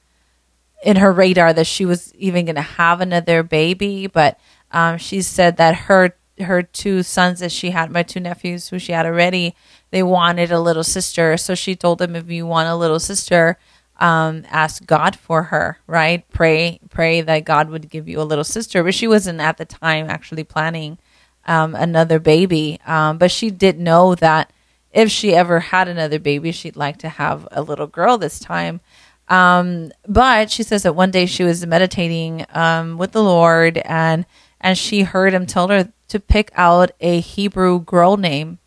in 0.84 0.96
her 0.96 1.12
radar 1.12 1.52
that 1.52 1.66
she 1.66 1.84
was 1.84 2.14
even 2.14 2.44
going 2.44 2.54
to 2.54 2.62
have 2.62 3.00
another 3.00 3.42
baby, 3.42 4.06
but 4.06 4.38
um, 4.70 4.96
she 4.96 5.22
said 5.22 5.56
that 5.56 5.74
her 5.74 6.14
her 6.40 6.62
two 6.62 7.02
sons 7.02 7.40
that 7.40 7.50
she 7.50 7.70
had, 7.70 7.90
my 7.90 8.04
two 8.04 8.20
nephews 8.20 8.68
who 8.68 8.78
she 8.78 8.92
had 8.92 9.06
already, 9.06 9.56
they 9.90 10.04
wanted 10.04 10.52
a 10.52 10.60
little 10.60 10.84
sister. 10.84 11.36
So 11.36 11.56
she 11.56 11.74
told 11.74 11.98
them, 11.98 12.14
if 12.14 12.30
you 12.30 12.46
want 12.46 12.68
a 12.68 12.76
little 12.76 13.00
sister, 13.00 13.58
um, 13.98 14.44
ask 14.48 14.86
God 14.86 15.16
for 15.16 15.42
her, 15.42 15.78
right? 15.88 16.24
Pray, 16.30 16.78
pray 16.90 17.22
that 17.22 17.44
God 17.44 17.70
would 17.70 17.90
give 17.90 18.08
you 18.08 18.20
a 18.20 18.22
little 18.22 18.44
sister. 18.44 18.84
But 18.84 18.94
she 18.94 19.08
wasn't 19.08 19.40
at 19.40 19.58
the 19.58 19.66
time 19.66 20.08
actually 20.08 20.44
planning 20.44 20.96
um, 21.44 21.74
another 21.74 22.20
baby. 22.20 22.78
Um, 22.86 23.18
but 23.18 23.32
she 23.32 23.50
did 23.50 23.78
know 23.80 24.14
that 24.14 24.52
if 24.92 25.10
she 25.10 25.34
ever 25.34 25.60
had 25.60 25.88
another 25.88 26.18
baby, 26.18 26.52
she'd 26.52 26.76
like 26.76 26.98
to 26.98 27.08
have 27.08 27.46
a 27.50 27.62
little 27.62 27.86
girl 27.86 28.18
this 28.18 28.38
time. 28.38 28.80
Um, 29.28 29.92
but 30.08 30.50
she 30.50 30.64
says 30.64 30.82
that 30.82 30.96
one 30.96 31.12
day 31.12 31.26
she 31.26 31.44
was 31.44 31.64
meditating 31.64 32.44
um, 32.50 32.98
with 32.98 33.12
the 33.12 33.22
Lord 33.22 33.78
and 33.78 34.26
and 34.60 34.76
she 34.76 35.02
heard 35.02 35.32
him 35.32 35.46
tell 35.46 35.68
her 35.68 35.90
to 36.08 36.20
pick 36.20 36.50
out 36.54 36.90
a 37.00 37.20
Hebrew 37.20 37.80
girl 37.80 38.16
name. 38.16 38.58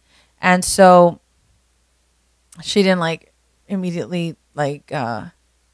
And 0.41 0.65
so 0.65 1.19
she 2.63 2.81
didn't 2.81 2.99
like 2.99 3.31
immediately 3.67 4.35
like 4.55 4.91
uh 4.91 5.25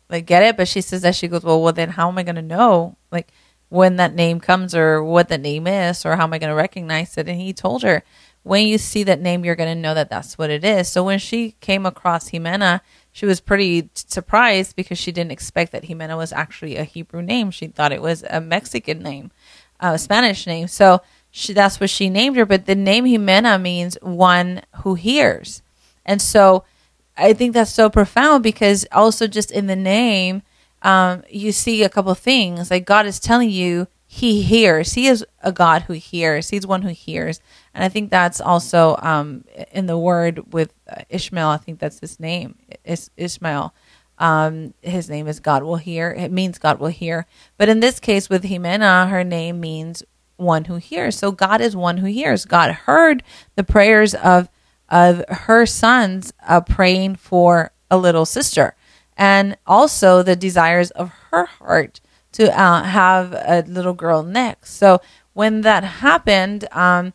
like 0.10 0.26
get 0.26 0.44
it, 0.44 0.58
but 0.58 0.68
she 0.68 0.82
says 0.82 1.04
that 1.04 1.16
she 1.16 1.28
goes, 1.28 1.44
Well 1.44 1.62
well 1.62 1.74
then 1.74 1.90
how 1.90 2.10
am 2.10 2.18
I 2.18 2.24
gonna 2.24 2.42
know 2.42 2.98
like 3.12 3.28
when 3.70 3.98
that 3.98 4.16
name 4.16 4.40
comes 4.40 4.74
or 4.74 5.04
what 5.04 5.30
the 5.30 5.38
name 5.38 5.68
is 5.68 6.04
or 6.06 6.16
how 6.16 6.24
am 6.24 6.34
I 6.34 6.40
gonna 6.40 6.56
recognize 6.56 7.16
it? 7.18 7.30
And 7.30 7.40
he 7.40 7.54
told 7.54 7.84
her, 7.84 8.04
When 8.44 8.68
you 8.68 8.78
see 8.78 9.04
that 9.04 9.22
name 9.22 9.44
you're 9.44 9.56
gonna 9.56 9.76
know 9.76 9.94
that 9.94 10.10
that's 10.10 10.38
what 10.38 10.50
it 10.50 10.64
is. 10.64 10.88
So 10.88 11.04
when 11.04 11.20
she 11.20 11.56
came 11.60 11.86
across 11.86 12.32
Jimena, 12.32 12.82
she 13.12 13.26
was 13.26 13.42
pretty 13.42 13.90
surprised 13.94 14.76
because 14.76 14.98
she 14.98 15.12
didn't 15.12 15.32
expect 15.32 15.72
that 15.72 15.84
Jimena 15.84 16.16
was 16.16 16.32
actually 16.32 16.78
a 16.78 16.84
Hebrew 16.84 17.22
name. 17.22 17.52
She 17.52 17.68
thought 17.68 17.92
it 17.92 18.02
was 18.02 18.24
a 18.30 18.40
Mexican 18.40 19.02
name, 19.02 19.32
a 19.80 19.98
Spanish 19.98 20.48
name. 20.48 20.68
So 20.68 21.02
she, 21.32 21.54
that's 21.54 21.80
what 21.80 21.90
she 21.90 22.10
named 22.10 22.38
her. 22.38 22.46
But 22.46 22.66
the 22.66 22.76
name 22.76 23.06
Jimena 23.06 23.62
means 23.62 23.98
one 24.02 24.62
who 24.84 24.96
hears. 24.96 25.62
And 26.06 26.22
so 26.22 26.64
I 27.18 27.34
think 27.34 27.54
that's 27.54 27.74
so 27.74 27.90
profound 27.90 28.44
because 28.44 28.86
also 28.92 29.28
just 29.28 29.52
in 29.52 29.68
the 29.68 29.76
name, 29.76 30.42
um, 30.82 31.24
you 31.30 31.52
see 31.52 31.84
a 31.84 31.90
couple 31.90 32.14
things. 32.16 32.72
Like 32.72 32.86
God 32.86 33.06
is 33.06 33.20
telling 33.20 33.50
you 33.50 33.88
he 34.12 34.42
hears. 34.42 34.94
He 34.94 35.06
is 35.06 35.24
a 35.44 35.52
God 35.52 35.84
who 35.84 35.94
hears. 35.94 36.50
He's 36.50 36.66
one 36.66 36.82
who 36.82 36.90
hears. 36.90 37.40
And 37.76 37.84
I 37.84 37.90
think 37.90 38.10
that's 38.10 38.42
also 38.42 38.98
um, 39.04 39.46
in 39.72 39.86
the 39.86 40.00
word 40.00 40.52
with 40.52 40.74
uh, 40.92 41.04
Ishmael. 41.10 41.50
I 41.50 41.58
think 41.58 41.78
that's 41.78 42.00
his 42.00 42.20
name, 42.20 42.56
is 42.84 43.12
Ishmael. 43.18 43.72
Um, 44.18 44.74
his 44.82 45.12
name 45.12 45.28
is 45.28 45.40
God 45.40 45.62
will 45.62 45.76
hear. 45.76 46.10
It 46.10 46.32
means 46.32 46.58
God 46.58 46.80
will 46.80 46.88
hear. 46.88 47.28
But 47.56 47.70
in 47.70 47.82
this 47.82 48.00
case 48.00 48.32
with 48.32 48.46
Jimena, 48.46 49.08
her 49.12 49.24
name 49.24 49.60
means 49.60 50.02
one 50.38 50.66
who 50.66 50.78
hears. 50.78 51.16
So 51.16 51.32
God 51.32 51.62
is 51.62 51.76
one 51.76 51.98
who 51.98 52.08
hears. 52.08 52.46
God 52.46 52.72
heard 52.72 53.22
the 53.56 53.64
prayers 53.64 54.16
of 54.16 54.50
of 54.90 55.24
her 55.30 55.68
sons 55.68 56.34
uh, 56.48 56.62
praying 56.62 57.18
for 57.18 57.72
a 57.92 57.98
little 57.98 58.26
sister, 58.26 58.76
and 59.16 59.56
also 59.68 60.24
the 60.24 60.36
desires 60.36 60.90
of 60.92 61.12
her 61.30 61.46
heart 61.46 62.02
to 62.40 62.58
uh, 62.58 62.84
have 62.84 63.34
a 63.34 63.66
little 63.68 63.94
girl 63.94 64.24
next. 64.24 64.72
So 64.72 65.02
when 65.34 65.62
that 65.62 65.84
happened, 65.84 66.68
um, 66.72 67.14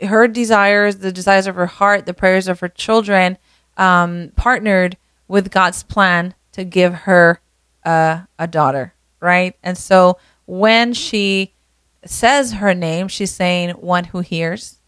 her 0.00 0.28
desires, 0.28 0.98
the 0.98 1.10
desires 1.10 1.48
of 1.48 1.56
her 1.56 1.66
heart, 1.66 2.06
the 2.06 2.14
prayers 2.14 2.46
of 2.46 2.60
her 2.60 2.68
children, 2.68 3.36
um, 3.76 4.30
partnered 4.36 4.96
with 5.26 5.50
God's 5.50 5.82
plan 5.82 6.34
to 6.52 6.64
give 6.64 6.94
her 6.94 7.40
uh, 7.84 8.22
a 8.38 8.46
daughter, 8.46 8.94
right? 9.18 9.56
And 9.62 9.76
so 9.76 10.18
when 10.46 10.92
she 10.92 11.54
says 12.04 12.52
her 12.54 12.72
name, 12.72 13.08
she's 13.08 13.32
saying, 13.32 13.70
One 13.70 14.04
who 14.04 14.20
hears. 14.20 14.78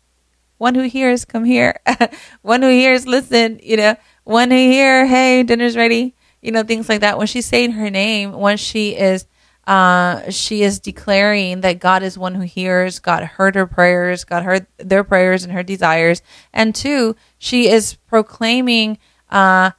One 0.59 0.77
who 0.77 0.83
hears, 0.83 1.25
come 1.25 1.45
here. 1.45 1.81
one 2.42 2.62
who 2.62 2.68
hears, 2.68 3.05
listen, 3.05 3.59
you 3.64 3.77
know, 3.77 3.97
one 4.23 4.53
who 4.53 4.57
hear, 4.57 5.07
hey, 5.07 5.42
dinner's 5.42 5.77
ready. 5.77 6.14
You 6.40 6.53
know, 6.53 6.62
things 6.62 6.88
like 6.88 7.01
that. 7.01 7.18
When 7.18 7.27
she's 7.27 7.47
saying 7.47 7.73
her 7.73 7.90
name, 7.90 8.33
when 8.33 8.57
she 8.57 8.97
is 8.97 9.27
uh, 9.66 10.29
she 10.31 10.62
is 10.62 10.81
declaring 10.81 11.61
that 11.61 11.79
God 11.79 12.03
is 12.03 12.18
one 12.18 12.35
who 12.35 12.42
hears, 12.42 12.98
God 12.98 13.22
heard 13.22 13.55
her 13.55 13.66
prayers, 13.66 14.25
God 14.25 14.42
heard 14.42 14.66
their 14.79 15.05
prayers 15.05 15.44
and 15.44 15.53
her 15.53 15.62
desires. 15.62 16.22
And 16.53 16.75
two, 16.75 17.14
she 17.38 17.68
is 17.68 17.94
proclaiming 17.94 18.98
uh, 19.31 19.70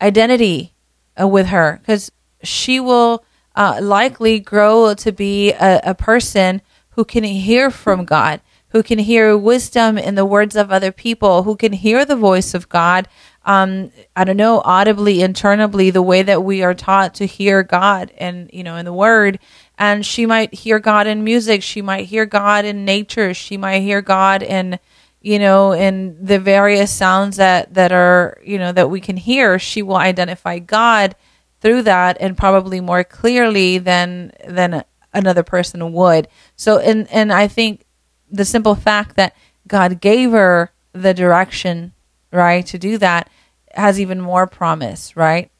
identity 0.00 0.74
uh, 1.20 1.26
with 1.28 1.46
her 1.46 1.78
because 1.80 2.12
she 2.42 2.78
will 2.78 3.24
uh, 3.56 3.78
likely 3.82 4.38
grow 4.40 4.94
to 4.94 5.12
be 5.12 5.52
a, 5.52 5.80
a 5.84 5.94
person 5.94 6.60
who 6.90 7.04
can 7.04 7.24
hear 7.24 7.70
from 7.70 8.04
God, 8.04 8.40
who 8.68 8.82
can 8.82 8.98
hear 8.98 9.36
wisdom 9.36 9.96
in 9.96 10.14
the 10.14 10.26
words 10.26 10.56
of 10.56 10.70
other 10.70 10.92
people, 10.92 11.44
who 11.44 11.56
can 11.56 11.72
hear 11.72 12.04
the 12.04 12.16
voice 12.16 12.54
of 12.54 12.68
God. 12.68 13.08
Um, 13.44 13.90
I 14.14 14.24
don't 14.24 14.36
know, 14.36 14.62
audibly, 14.64 15.20
internally, 15.20 15.90
the 15.90 16.02
way 16.02 16.22
that 16.22 16.44
we 16.44 16.62
are 16.62 16.74
taught 16.74 17.14
to 17.14 17.26
hear 17.26 17.62
God 17.62 18.12
and, 18.18 18.50
you 18.52 18.62
know, 18.62 18.76
in 18.76 18.84
the 18.84 18.92
word. 18.92 19.38
And 19.78 20.06
she 20.06 20.26
might 20.26 20.54
hear 20.54 20.78
God 20.78 21.06
in 21.06 21.24
music. 21.24 21.62
She 21.62 21.82
might 21.82 22.06
hear 22.06 22.24
God 22.24 22.64
in 22.64 22.84
nature. 22.84 23.34
She 23.34 23.56
might 23.56 23.80
hear 23.80 24.00
God 24.00 24.42
in, 24.42 24.78
you 25.20 25.38
know, 25.38 25.72
in 25.72 26.24
the 26.24 26.38
various 26.38 26.92
sounds 26.92 27.36
that, 27.38 27.74
that 27.74 27.90
are, 27.90 28.38
you 28.44 28.58
know, 28.58 28.70
that 28.72 28.90
we 28.90 29.00
can 29.00 29.16
hear. 29.16 29.58
She 29.58 29.82
will 29.82 29.96
identify 29.96 30.58
God 30.60 31.16
through 31.60 31.82
that 31.82 32.16
and 32.20 32.38
probably 32.38 32.80
more 32.80 33.02
clearly 33.02 33.78
than, 33.78 34.32
than 34.46 34.84
another 35.12 35.42
person 35.42 35.92
would. 35.92 36.28
So, 36.56 36.78
and 36.78 37.08
and 37.10 37.32
I 37.32 37.48
think 37.48 37.84
the 38.30 38.44
simple 38.44 38.74
fact 38.74 39.16
that 39.16 39.34
God 39.66 40.00
gave 40.00 40.32
her 40.32 40.72
the 40.92 41.14
direction, 41.14 41.92
right, 42.32 42.64
to 42.66 42.78
do 42.78 42.98
that 42.98 43.30
has 43.74 44.00
even 44.00 44.20
more 44.20 44.46
promise, 44.46 45.16
right? 45.16 45.50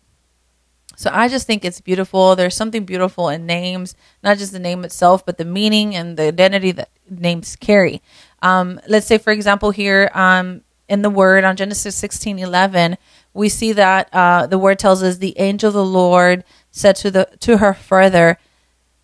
So 0.96 1.10
I 1.12 1.28
just 1.28 1.46
think 1.46 1.64
it's 1.64 1.80
beautiful. 1.80 2.36
There's 2.36 2.54
something 2.54 2.84
beautiful 2.84 3.28
in 3.28 3.46
names, 3.46 3.94
not 4.22 4.38
just 4.38 4.52
the 4.52 4.58
name 4.58 4.84
itself, 4.84 5.24
but 5.24 5.38
the 5.38 5.44
meaning 5.44 5.96
and 5.96 6.16
the 6.16 6.24
identity 6.24 6.70
that 6.72 6.90
names 7.08 7.56
carry. 7.56 8.02
Um, 8.42 8.80
let's 8.86 9.06
say, 9.06 9.18
for 9.18 9.32
example, 9.32 9.70
here 9.70 10.10
um, 10.14 10.62
in 10.88 11.02
the 11.02 11.10
word 11.10 11.44
on 11.44 11.56
Genesis 11.56 11.96
16 11.96 12.38
11, 12.38 12.98
we 13.32 13.48
see 13.48 13.72
that 13.72 14.08
uh, 14.12 14.46
the 14.46 14.58
word 14.58 14.78
tells 14.78 15.02
us 15.02 15.16
the 15.16 15.38
angel 15.38 15.68
of 15.68 15.74
the 15.74 15.84
Lord 15.84 16.44
said 16.70 16.96
to 16.96 17.10
the 17.10 17.28
to 17.40 17.58
her 17.58 17.72
further, 17.72 18.38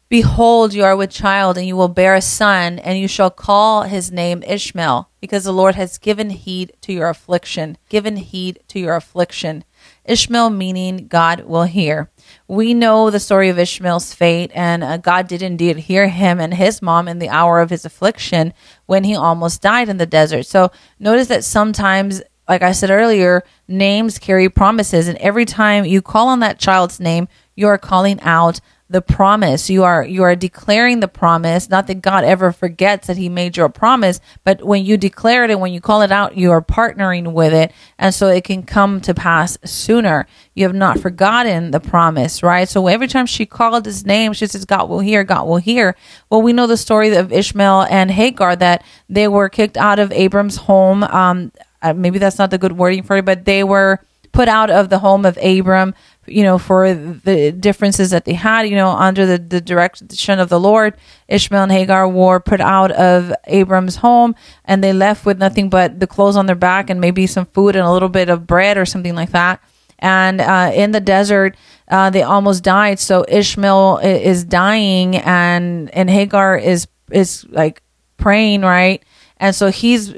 Behold, 0.09 0.73
you 0.73 0.85
are 0.85 0.97
with 0.97 1.11
child, 1.11 1.59
and 1.59 1.66
you 1.66 1.77
will 1.77 1.88
bear 1.88 2.14
a 2.14 2.23
son, 2.23 2.79
and 2.79 2.99
you 2.99 3.07
shall 3.07 3.31
call 3.31 3.83
his 3.83 4.11
name 4.11 4.42
Ishmael, 4.42 5.11
because 5.21 5.44
the 5.44 5.53
Lord 5.53 5.75
has 5.75 5.99
given 5.99 6.31
heed 6.31 6.73
to 6.81 6.94
your 6.94 7.11
affliction. 7.11 7.77
Given 7.90 8.16
heed 8.16 8.61
to 8.68 8.81
your 8.81 8.97
affliction. 8.97 9.64
Ishmael 10.07 10.49
meaning 10.49 11.09
God 11.09 11.40
will 11.42 11.64
hear. 11.64 12.11
We 12.47 12.73
know 12.73 13.11
the 13.11 13.21
story 13.21 13.51
of 13.51 13.59
Ishmael's 13.59 14.14
fate, 14.14 14.51
and 14.55 14.83
uh, 14.83 14.97
God 14.97 15.29
did 15.29 15.42
indeed 15.42 15.77
hear 15.77 16.09
him 16.09 16.40
and 16.40 16.55
his 16.55 16.81
mom 16.81 17.07
in 17.07 17.18
the 17.18 17.29
hour 17.29 17.61
of 17.61 17.68
his 17.68 17.85
affliction 17.85 18.55
when 18.87 19.05
he 19.05 19.14
almost 19.14 19.61
died 19.61 19.90
in 19.90 19.99
the 19.99 20.07
desert. 20.07 20.47
So 20.47 20.71
notice 20.99 21.29
that 21.29 21.44
sometimes 21.44 22.23
like 22.49 22.62
I 22.62 22.73
said 22.73 22.90
earlier, 22.90 23.44
names 23.68 24.18
carry 24.18 24.49
promises. 24.49 25.07
And 25.07 25.18
every 25.18 25.44
time 25.44 25.85
you 25.85 26.01
call 26.01 26.29
on 26.29 26.40
that 26.40 26.59
child's 26.59 26.99
name, 26.99 27.29
you 27.55 27.68
are 27.68 27.77
calling 27.77 28.18
out 28.23 28.61
the 28.90 29.03
promise. 29.03 29.68
You 29.68 29.85
are 29.85 30.05
you 30.05 30.22
are 30.22 30.35
declaring 30.35 31.01
the 31.01 31.09
promise. 31.09 31.68
Not 31.68 31.87
that 31.87 32.01
God 32.01 32.24
ever 32.24 32.53
forgets 32.53 33.07
that 33.07 33.16
He 33.16 33.29
made 33.29 33.57
you 33.57 33.64
a 33.64 33.68
promise, 33.68 34.20
but 34.44 34.64
when 34.64 34.85
you 34.85 34.96
declare 34.96 35.44
it 35.44 35.51
and 35.51 35.61
when 35.61 35.72
you 35.72 35.81
call 35.81 36.03
it 36.03 36.11
out, 36.11 36.37
you 36.37 36.51
are 36.51 36.62
partnering 36.62 37.33
with 37.33 37.53
it, 37.53 37.72
and 37.98 38.14
so 38.14 38.29
it 38.29 38.44
can 38.44 38.62
come 38.62 39.01
to 39.03 39.14
pass 39.14 39.59
sooner. 39.64 40.27
You 40.55 40.64
have 40.64 40.74
not 40.74 40.98
forgotten 40.98 41.70
the 41.70 41.81
promise, 41.81 42.42
right? 42.42 42.68
So 42.68 42.87
every 42.87 43.09
time 43.09 43.27
she 43.27 43.46
called 43.46 43.85
His 43.85 44.07
name, 44.07 44.33
she 44.33 44.46
says, 44.46 44.64
"God 44.64 44.88
will 44.88 45.01
hear. 45.01 45.22
God 45.24 45.46
will 45.46 45.59
hear." 45.59 45.94
Well, 46.31 46.42
we 46.42 46.53
know 46.53 46.66
the 46.66 46.77
story 46.77 47.14
of 47.14 47.33
Ishmael 47.33 47.83
and 47.90 48.11
Hagar 48.11 48.57
that 48.57 48.85
they 49.09 49.29
were 49.29 49.48
kicked 49.48 49.77
out 49.77 49.98
of 49.98 50.12
Abram's 50.12 50.57
home. 50.57 51.03
Um, 51.05 51.53
uh, 51.83 51.92
maybe 51.92 52.18
that's 52.18 52.38
not 52.38 52.51
the 52.51 52.59
good 52.59 52.72
wording 52.72 53.03
for 53.03 53.16
it, 53.18 53.24
but 53.24 53.44
they 53.44 53.62
were 53.62 54.01
put 54.33 54.48
out 54.48 54.70
of 54.70 54.88
the 54.88 54.98
home 54.98 55.24
of 55.24 55.37
Abram 55.38 55.94
you 56.30 56.42
know, 56.42 56.58
for 56.58 56.94
the 56.94 57.52
differences 57.52 58.10
that 58.10 58.24
they 58.24 58.34
had, 58.34 58.68
you 58.68 58.76
know, 58.76 58.90
under 58.90 59.26
the, 59.26 59.38
the 59.38 59.60
direction 59.60 60.38
of 60.38 60.48
the 60.48 60.60
Lord, 60.60 60.96
Ishmael 61.28 61.64
and 61.64 61.72
Hagar 61.72 62.08
were 62.08 62.40
put 62.40 62.60
out 62.60 62.90
of 62.92 63.32
Abram's 63.46 63.96
home 63.96 64.34
and 64.64 64.82
they 64.82 64.92
left 64.92 65.26
with 65.26 65.38
nothing 65.38 65.70
but 65.70 66.00
the 66.00 66.06
clothes 66.06 66.36
on 66.36 66.46
their 66.46 66.56
back 66.56 66.90
and 66.90 67.00
maybe 67.00 67.26
some 67.26 67.46
food 67.46 67.76
and 67.76 67.84
a 67.84 67.92
little 67.92 68.08
bit 68.08 68.28
of 68.28 68.46
bread 68.46 68.78
or 68.78 68.86
something 68.86 69.14
like 69.14 69.30
that. 69.30 69.62
And 69.98 70.40
uh, 70.40 70.70
in 70.74 70.92
the 70.92 71.00
desert, 71.00 71.56
uh, 71.88 72.10
they 72.10 72.22
almost 72.22 72.62
died. 72.62 72.98
So 73.00 73.24
Ishmael 73.28 73.98
is 73.98 74.44
dying 74.44 75.16
and, 75.16 75.90
and 75.94 76.08
Hagar 76.08 76.56
is, 76.56 76.86
is 77.10 77.44
like 77.48 77.82
praying, 78.16 78.62
right? 78.62 79.02
And 79.38 79.54
so 79.54 79.70
he's 79.70 80.14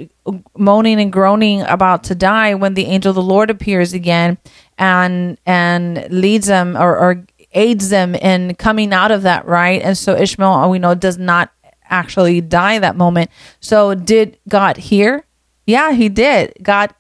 moaning 0.57 1.01
and 1.01 1.13
groaning 1.13 1.63
about 1.63 2.05
to 2.05 2.15
die 2.15 2.55
when 2.55 2.75
the 2.75 2.87
angel 2.87 3.11
of 3.11 3.17
the 3.17 3.23
Lord 3.23 3.51
appears 3.51 3.93
again 3.93 4.39
and 4.81 5.39
and 5.45 6.09
leads 6.11 6.49
them 6.49 6.77
or, 6.77 6.99
or 6.99 7.25
aids 7.53 7.91
them 7.91 8.15
in 8.15 8.55
coming 8.57 8.93
out 8.93 9.13
of 9.13 9.23
that 9.23 9.47
right. 9.47 9.81
And 9.83 9.97
so 9.97 10.17
Ishmael, 10.17 10.71
we 10.71 10.79
know, 10.79 10.95
does 10.95 11.19
not 11.19 11.53
actually 11.85 12.41
die 12.41 12.79
that 12.79 12.97
moment. 12.97 13.31
So 13.61 13.95
did 13.95 14.39
God 14.49 14.79
hear? 14.79 15.25
Yeah, 15.67 15.93
he 15.93 16.09
did. 16.09 16.55
God 16.63 16.95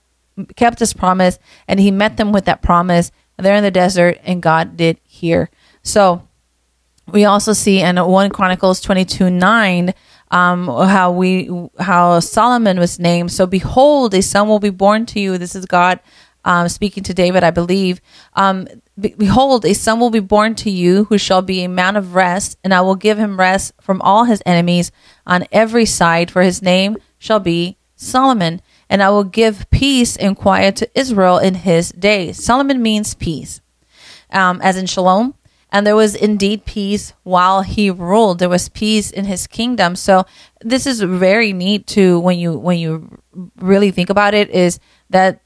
kept 0.56 0.78
his 0.78 0.92
promise 0.92 1.38
and 1.66 1.80
he 1.80 1.90
met 1.90 2.18
them 2.18 2.32
with 2.32 2.44
that 2.44 2.62
promise. 2.62 3.10
They're 3.38 3.56
in 3.56 3.64
the 3.64 3.70
desert 3.70 4.18
and 4.24 4.42
God 4.42 4.76
did 4.76 5.00
hear. 5.02 5.48
So 5.82 6.28
we 7.10 7.24
also 7.24 7.54
see 7.54 7.80
in 7.80 7.96
1 7.96 8.30
Chronicles 8.30 8.80
22 8.80 9.30
9 9.30 9.94
um, 10.32 10.66
how 10.66 11.10
we 11.10 11.50
how 11.78 12.20
Solomon 12.20 12.78
was 12.78 13.00
named. 13.00 13.32
So 13.32 13.46
behold, 13.46 14.14
a 14.14 14.22
son 14.22 14.48
will 14.48 14.60
be 14.60 14.70
born 14.70 15.06
to 15.06 15.20
you. 15.20 15.38
This 15.38 15.56
is 15.56 15.64
God 15.66 15.98
um, 16.44 16.68
speaking 16.68 17.02
to 17.04 17.14
David, 17.14 17.44
I 17.44 17.50
believe. 17.50 18.00
Um, 18.34 18.68
behold, 18.98 19.64
a 19.64 19.74
son 19.74 20.00
will 20.00 20.10
be 20.10 20.20
born 20.20 20.54
to 20.56 20.70
you 20.70 21.04
who 21.04 21.18
shall 21.18 21.42
be 21.42 21.62
a 21.62 21.68
man 21.68 21.96
of 21.96 22.14
rest, 22.14 22.58
and 22.64 22.72
I 22.72 22.80
will 22.80 22.94
give 22.94 23.18
him 23.18 23.38
rest 23.38 23.72
from 23.80 24.00
all 24.02 24.24
his 24.24 24.42
enemies 24.46 24.92
on 25.26 25.46
every 25.52 25.86
side, 25.86 26.30
for 26.30 26.42
his 26.42 26.62
name 26.62 26.96
shall 27.18 27.40
be 27.40 27.76
Solomon. 27.96 28.60
And 28.88 29.02
I 29.02 29.10
will 29.10 29.24
give 29.24 29.70
peace 29.70 30.16
and 30.16 30.36
quiet 30.36 30.76
to 30.76 30.98
Israel 30.98 31.38
in 31.38 31.54
his 31.54 31.90
days. 31.92 32.42
Solomon 32.42 32.82
means 32.82 33.14
peace, 33.14 33.60
um, 34.32 34.60
as 34.62 34.76
in 34.76 34.86
shalom. 34.86 35.34
And 35.72 35.86
there 35.86 35.94
was 35.94 36.16
indeed 36.16 36.64
peace 36.64 37.12
while 37.22 37.62
he 37.62 37.90
ruled. 37.90 38.40
There 38.40 38.48
was 38.48 38.68
peace 38.68 39.10
in 39.10 39.24
his 39.24 39.46
kingdom. 39.46 39.94
So 39.94 40.26
this 40.60 40.86
is 40.86 41.00
very 41.00 41.52
neat 41.52 41.86
too 41.86 42.18
when 42.18 42.40
you 42.40 42.58
when 42.58 42.78
you 42.78 43.22
really 43.56 43.92
think 43.92 44.10
about 44.10 44.34
it. 44.34 44.50
Is 44.50 44.80
that 45.10 45.40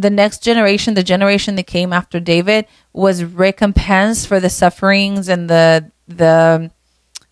the 0.00 0.10
next 0.10 0.42
generation, 0.42 0.94
the 0.94 1.02
generation 1.02 1.56
that 1.56 1.66
came 1.66 1.92
after 1.92 2.18
David, 2.20 2.66
was 2.92 3.22
recompensed 3.22 4.26
for 4.26 4.40
the 4.40 4.48
sufferings 4.48 5.28
and 5.28 5.48
the 5.50 5.90
the 6.08 6.70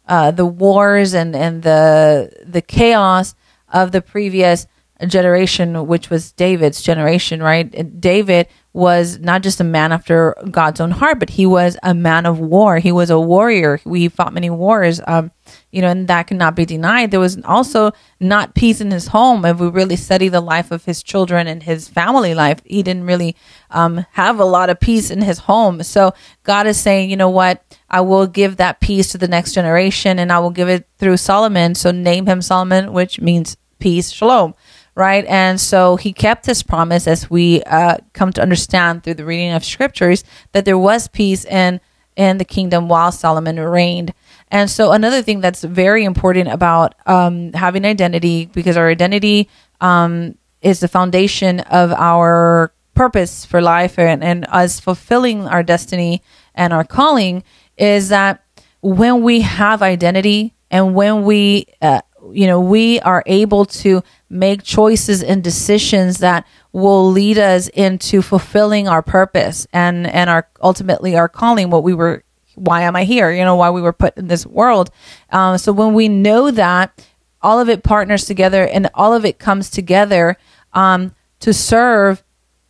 uh, 0.07 0.31
the 0.31 0.47
wars 0.47 1.15
and 1.15 1.35
and 1.35 1.63
the 1.63 2.31
the 2.45 2.61
chaos 2.61 3.35
of 3.73 3.93
the 3.93 4.03
previous 4.03 4.67
generation, 5.07 5.87
which 5.87 6.11
was 6.11 6.33
David's 6.33 6.83
generation, 6.83 7.43
right? 7.43 7.73
And 7.75 8.01
David 8.01 8.49
was 8.73 9.19
not 9.19 9.43
just 9.43 9.61
a 9.61 9.65
man 9.65 9.93
after 9.93 10.35
God's 10.51 10.81
own 10.81 10.91
heart, 10.91 11.19
but 11.19 11.31
he 11.31 11.47
was 11.47 11.77
a 11.83 11.95
man 11.95 12.27
of 12.27 12.39
war. 12.39 12.79
He 12.79 12.93
was 12.93 13.09
a 13.09 13.19
warrior. 13.19 13.81
We 13.85 14.09
fought 14.09 14.35
many 14.35 14.51
wars, 14.51 15.01
um, 15.07 15.31
you 15.71 15.83
know, 15.83 15.89
and 15.89 16.09
that 16.09 16.27
cannot 16.27 16.55
be 16.55 16.65
denied. 16.65 17.11
There 17.11 17.21
was 17.21 17.39
also 17.45 17.93
not 18.21 18.55
peace 18.55 18.81
in 18.81 18.91
his 18.91 19.09
home. 19.09 19.45
If 19.45 19.59
we 19.61 19.69
really 19.69 19.97
study 19.97 20.29
the 20.29 20.41
life 20.41 20.71
of 20.71 20.85
his 20.85 21.03
children 21.03 21.47
and 21.47 21.63
his 21.63 21.89
family 21.89 22.35
life, 22.35 22.61
he 22.65 22.83
didn't 22.83 23.05
really 23.05 23.37
um, 23.71 24.07
have 24.13 24.41
a 24.41 24.45
lot 24.45 24.71
of 24.71 24.81
peace 24.81 25.11
in 25.11 25.21
his 25.21 25.41
home. 25.41 25.83
So 25.83 26.15
God 26.43 26.67
is 26.67 26.81
saying, 26.81 27.11
you 27.11 27.17
know 27.17 27.29
what? 27.29 27.63
I 27.91 28.01
will 28.01 28.27
give 28.27 28.57
that 28.57 28.81
peace 28.81 29.13
to 29.13 29.19
the 29.19 29.29
next 29.29 29.53
generation 29.53 30.19
and 30.19 30.33
I 30.33 30.39
will 30.39 30.51
give 30.51 30.69
it 30.69 30.89
through 30.97 31.19
Solomon. 31.19 31.75
So 31.75 31.91
name 31.91 32.27
him 32.27 32.41
Solomon, 32.41 32.93
which 32.93 33.21
means 33.21 33.57
peace, 33.79 34.11
shalom 34.11 34.55
right? 34.95 35.25
And 35.27 35.61
so 35.61 35.95
he 35.95 36.13
kept 36.13 36.45
his 36.45 36.65
promise 36.65 37.07
as 37.07 37.31
we 37.31 37.63
uh, 37.63 37.99
come 38.15 38.33
to 38.33 38.43
understand 38.43 39.05
through 39.05 39.15
the 39.15 39.25
reading 39.25 39.53
of 39.53 39.65
scriptures 39.65 40.25
that 40.51 40.65
there 40.65 40.77
was 40.77 41.07
peace 41.07 41.45
in 41.45 41.81
in 42.17 42.39
the 42.39 42.45
kingdom 42.45 42.89
while 42.89 43.13
Solomon 43.13 43.61
reigned. 43.61 44.13
And 44.51 44.71
so 44.71 44.93
another 44.93 45.23
thing 45.23 45.41
that's 45.41 45.63
very 45.63 46.05
important 46.05 46.49
about 46.49 46.95
um, 47.07 47.53
having 47.53 47.85
identity, 47.85 48.47
because 48.47 48.77
our 48.77 48.89
identity 48.89 49.49
um, 49.81 50.37
is 50.63 50.81
the 50.81 50.89
foundation 50.89 51.61
of 51.61 51.93
our 51.93 52.73
purpose 52.95 53.45
for 53.45 53.61
life 53.61 53.99
and, 53.99 54.25
and 54.25 54.47
us 54.49 54.81
fulfilling 54.81 55.47
our 55.47 55.63
destiny 55.63 56.23
and 56.55 56.73
our 56.73 56.85
calling, 56.85 57.45
is 57.77 58.09
that 58.09 58.43
when 58.81 59.23
we 59.23 59.41
have 59.41 59.83
identity 59.83 60.55
and 60.71 60.95
when 60.95 61.25
we 61.25 61.67
uh, 61.81 62.01
you 62.33 62.47
know, 62.47 62.61
we 62.61 63.01
are 63.01 63.23
able 63.27 63.65
to 63.65 64.03
make 64.29 64.63
choices 64.63 65.23
and 65.23 65.43
decisions 65.43 66.19
that 66.19 66.47
will 66.73 67.11
lead 67.11 67.39
us 67.39 67.69
into 67.69 68.23
fulfilling 68.23 68.89
our 68.89 69.03
purpose 69.03 69.67
and 69.73 70.07
and 70.07 70.29
our 70.29 70.49
ultimately 70.63 71.17
our 71.17 71.29
calling. 71.29 71.71
What 71.71 71.83
we 71.83 71.95
were, 71.95 72.25
why 72.59 72.83
am 72.83 72.97
I 72.97 73.05
here? 73.05 73.31
You 73.31 73.45
know, 73.45 73.57
why 73.57 73.71
we 73.71 73.83
were 73.83 73.93
put 73.93 74.17
in 74.17 74.29
this 74.29 74.47
world. 74.47 74.91
Um, 75.31 75.59
so 75.59 75.73
when 75.73 75.95
we 75.95 76.09
know 76.09 76.51
that, 76.51 77.05
all 77.41 77.61
of 77.61 77.69
it 77.69 77.83
partners 77.83 78.25
together 78.25 78.67
and 78.67 78.91
all 78.95 79.15
of 79.15 79.25
it 79.25 79.39
comes 79.39 79.71
together 79.71 80.37
um, 80.73 81.15
to 81.41 81.53
serve 81.53 82.25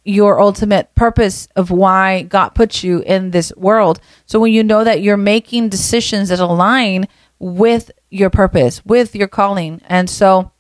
your 0.05 0.41
ultimate 0.41 0.95
purpose 0.95 1.49
of 1.57 1.71
why 1.71 2.23
God 2.23 2.51
put 2.51 2.83
you 2.83 3.01
in 3.01 3.31
this 3.31 3.53
world. 3.57 4.01
So 4.27 4.41
when 4.41 4.53
you 4.53 4.65
know 4.65 4.85
that 4.85 5.03
you're 5.03 5.17
making 5.17 5.69
decisions 5.69 6.31
that 6.31 6.41
align 6.41 7.09
with 7.39 7.91
your 8.11 8.31
purpose, 8.31 8.85
with 8.85 9.15
your 9.15 9.29
calling. 9.29 9.81
And 9.87 10.09
so 10.09 10.51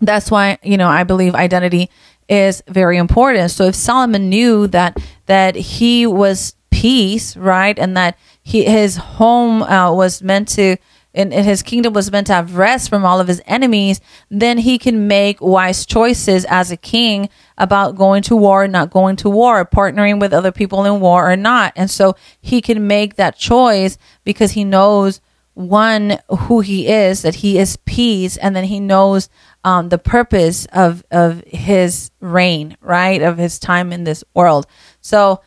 that's 0.00 0.30
why, 0.30 0.58
you 0.62 0.76
know, 0.76 0.88
I 0.88 1.04
believe 1.04 1.34
identity 1.34 1.88
is 2.28 2.62
very 2.68 2.96
important. 2.96 3.50
So 3.50 3.64
if 3.64 3.74
Solomon 3.74 4.28
knew 4.28 4.66
that 4.68 4.98
that 5.26 5.56
he 5.56 6.06
was 6.06 6.56
peace, 6.74 7.36
right, 7.36 7.78
and 7.78 7.96
that 7.96 8.18
he 8.42 8.64
his 8.64 8.96
home 8.96 9.62
uh, 9.62 9.92
was 9.92 10.22
meant 10.22 10.48
to 10.48 10.76
and, 11.14 11.32
and 11.32 11.46
his 11.46 11.62
kingdom 11.62 11.92
was 11.92 12.10
meant 12.10 12.26
to 12.26 12.32
have 12.32 12.56
rest 12.56 12.88
from 12.88 13.04
all 13.04 13.20
of 13.20 13.28
his 13.28 13.40
enemies, 13.46 14.00
then 14.30 14.58
he 14.58 14.78
can 14.78 15.06
make 15.06 15.40
wise 15.40 15.86
choices 15.86 16.44
as 16.46 16.72
a 16.72 16.76
king 16.76 17.28
about 17.56 17.94
going 17.94 18.24
to 18.24 18.34
war, 18.34 18.66
not 18.66 18.90
going 18.90 19.14
to 19.14 19.30
war, 19.30 19.64
partnering 19.64 20.18
with 20.18 20.32
other 20.32 20.50
people 20.50 20.84
in 20.84 21.00
war 21.00 21.30
or 21.30 21.36
not. 21.36 21.72
And 21.76 21.88
so 21.88 22.16
he 22.40 22.60
can 22.60 22.88
make 22.88 23.14
that 23.14 23.38
choice 23.38 23.96
because 24.24 24.50
he 24.50 24.64
knows 24.64 25.20
one 25.54 26.18
who 26.28 26.60
he 26.60 26.88
is 26.88 27.22
that 27.22 27.36
he 27.36 27.58
is 27.58 27.76
peace 27.84 28.36
and 28.36 28.56
then 28.56 28.64
he 28.64 28.80
knows 28.80 29.28
um, 29.62 29.88
the 29.88 29.98
purpose 29.98 30.66
of 30.72 31.04
of 31.12 31.44
his 31.46 32.10
reign 32.18 32.76
right? 32.80 33.22
Of 33.22 33.38
his 33.38 33.60
time 33.60 33.92
in 33.92 34.02
this 34.02 34.24
world. 34.34 34.66
So 35.00 35.42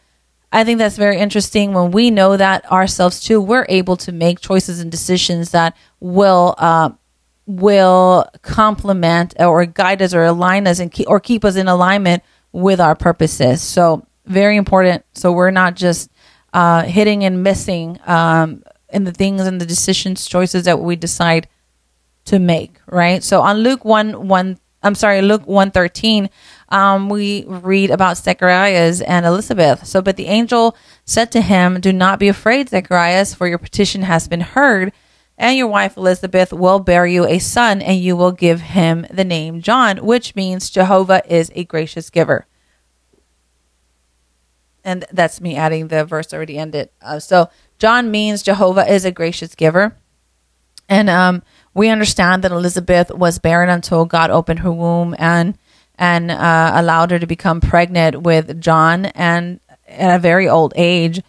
i 0.51 0.63
think 0.63 0.79
that's 0.79 0.97
very 0.97 1.17
interesting. 1.17 1.73
When 1.73 1.91
we 1.91 2.11
know 2.11 2.37
that 2.37 2.69
ourselves 2.71 3.19
too 3.19 3.41
we're 3.41 3.65
able 3.69 3.97
to 3.97 4.11
make 4.11 4.39
choices 4.39 4.79
and 4.79 4.91
decisions 4.91 5.51
that 5.51 5.75
will 5.99 6.55
uh, 6.57 6.91
will 7.47 8.27
complement 8.41 9.33
or 9.39 9.65
guide 9.65 10.01
us 10.01 10.13
or 10.13 10.23
align 10.23 10.67
us 10.67 10.79
and 10.79 10.91
keep, 10.91 11.07
or 11.07 11.19
keep 11.19 11.45
us 11.45 11.55
in 11.55 11.67
alignment 11.67 12.21
with 12.51 12.79
our 12.79 12.93
purposes. 12.93 13.61
So 13.61 14.05
very 14.25 14.57
important. 14.57 15.05
So 15.13 15.31
we're 15.31 15.51
not 15.51 15.75
just 15.75 16.11
uh, 16.53 16.83
hitting 16.83 17.23
and 17.23 17.43
missing 17.43 17.99
um, 18.05 18.63
and 18.89 19.07
the 19.07 19.13
things 19.13 19.41
and 19.41 19.59
the 19.59 19.65
decisions, 19.65 20.27
choices 20.27 20.65
that 20.65 20.79
we 20.79 20.95
decide 20.95 21.47
to 22.25 22.39
make, 22.39 22.79
right? 22.87 23.23
So 23.23 23.41
on 23.41 23.59
Luke 23.59 23.85
1 23.85 24.27
1, 24.27 24.59
I'm 24.83 24.95
sorry, 24.95 25.21
Luke 25.21 25.47
113, 25.47 26.29
um, 26.69 27.09
we 27.09 27.45
read 27.47 27.91
about 27.91 28.17
Zacharias 28.17 29.01
and 29.01 29.25
Elizabeth. 29.25 29.85
So, 29.85 30.01
but 30.01 30.17
the 30.17 30.27
angel 30.27 30.75
said 31.05 31.31
to 31.31 31.41
him, 31.41 31.79
Do 31.79 31.93
not 31.93 32.19
be 32.19 32.27
afraid, 32.27 32.69
Zacharias, 32.69 33.33
for 33.33 33.47
your 33.47 33.57
petition 33.57 34.01
has 34.03 34.27
been 34.27 34.41
heard, 34.41 34.91
and 35.37 35.57
your 35.57 35.67
wife 35.67 35.95
Elizabeth 35.95 36.51
will 36.51 36.79
bear 36.79 37.05
you 37.05 37.25
a 37.25 37.39
son, 37.39 37.81
and 37.81 37.99
you 37.99 38.17
will 38.17 38.31
give 38.31 38.59
him 38.61 39.05
the 39.09 39.23
name 39.23 39.61
John, 39.61 39.97
which 39.97 40.35
means 40.35 40.69
Jehovah 40.69 41.23
is 41.27 41.51
a 41.55 41.63
gracious 41.63 42.09
giver. 42.09 42.45
And 44.83 45.05
that's 45.11 45.41
me 45.41 45.55
adding 45.55 45.87
the 45.87 46.05
verse 46.05 46.33
already 46.33 46.57
ended. 46.57 46.89
Uh, 47.01 47.19
so, 47.19 47.49
John 47.79 48.11
means 48.11 48.43
Jehovah 48.43 48.91
is 48.91 49.05
a 49.05 49.11
gracious 49.11 49.55
giver. 49.55 49.95
And 50.89 51.09
um, 51.09 51.43
we 51.73 51.89
understand 51.89 52.43
that 52.43 52.51
Elizabeth 52.51 53.11
was 53.11 53.39
barren 53.39 53.69
until 53.69 54.05
God 54.05 54.31
opened 54.31 54.59
her 54.59 54.71
womb 54.71 55.15
and 55.19 55.57
and 55.97 56.31
uh, 56.31 56.71
allowed 56.75 57.11
her 57.11 57.19
to 57.19 57.27
become 57.27 57.61
pregnant 57.61 58.21
with 58.21 58.61
John 58.61 59.05
and 59.07 59.59
at 59.87 60.15
a 60.15 60.19
very 60.19 60.47
old 60.47 60.73
age. 60.75 61.21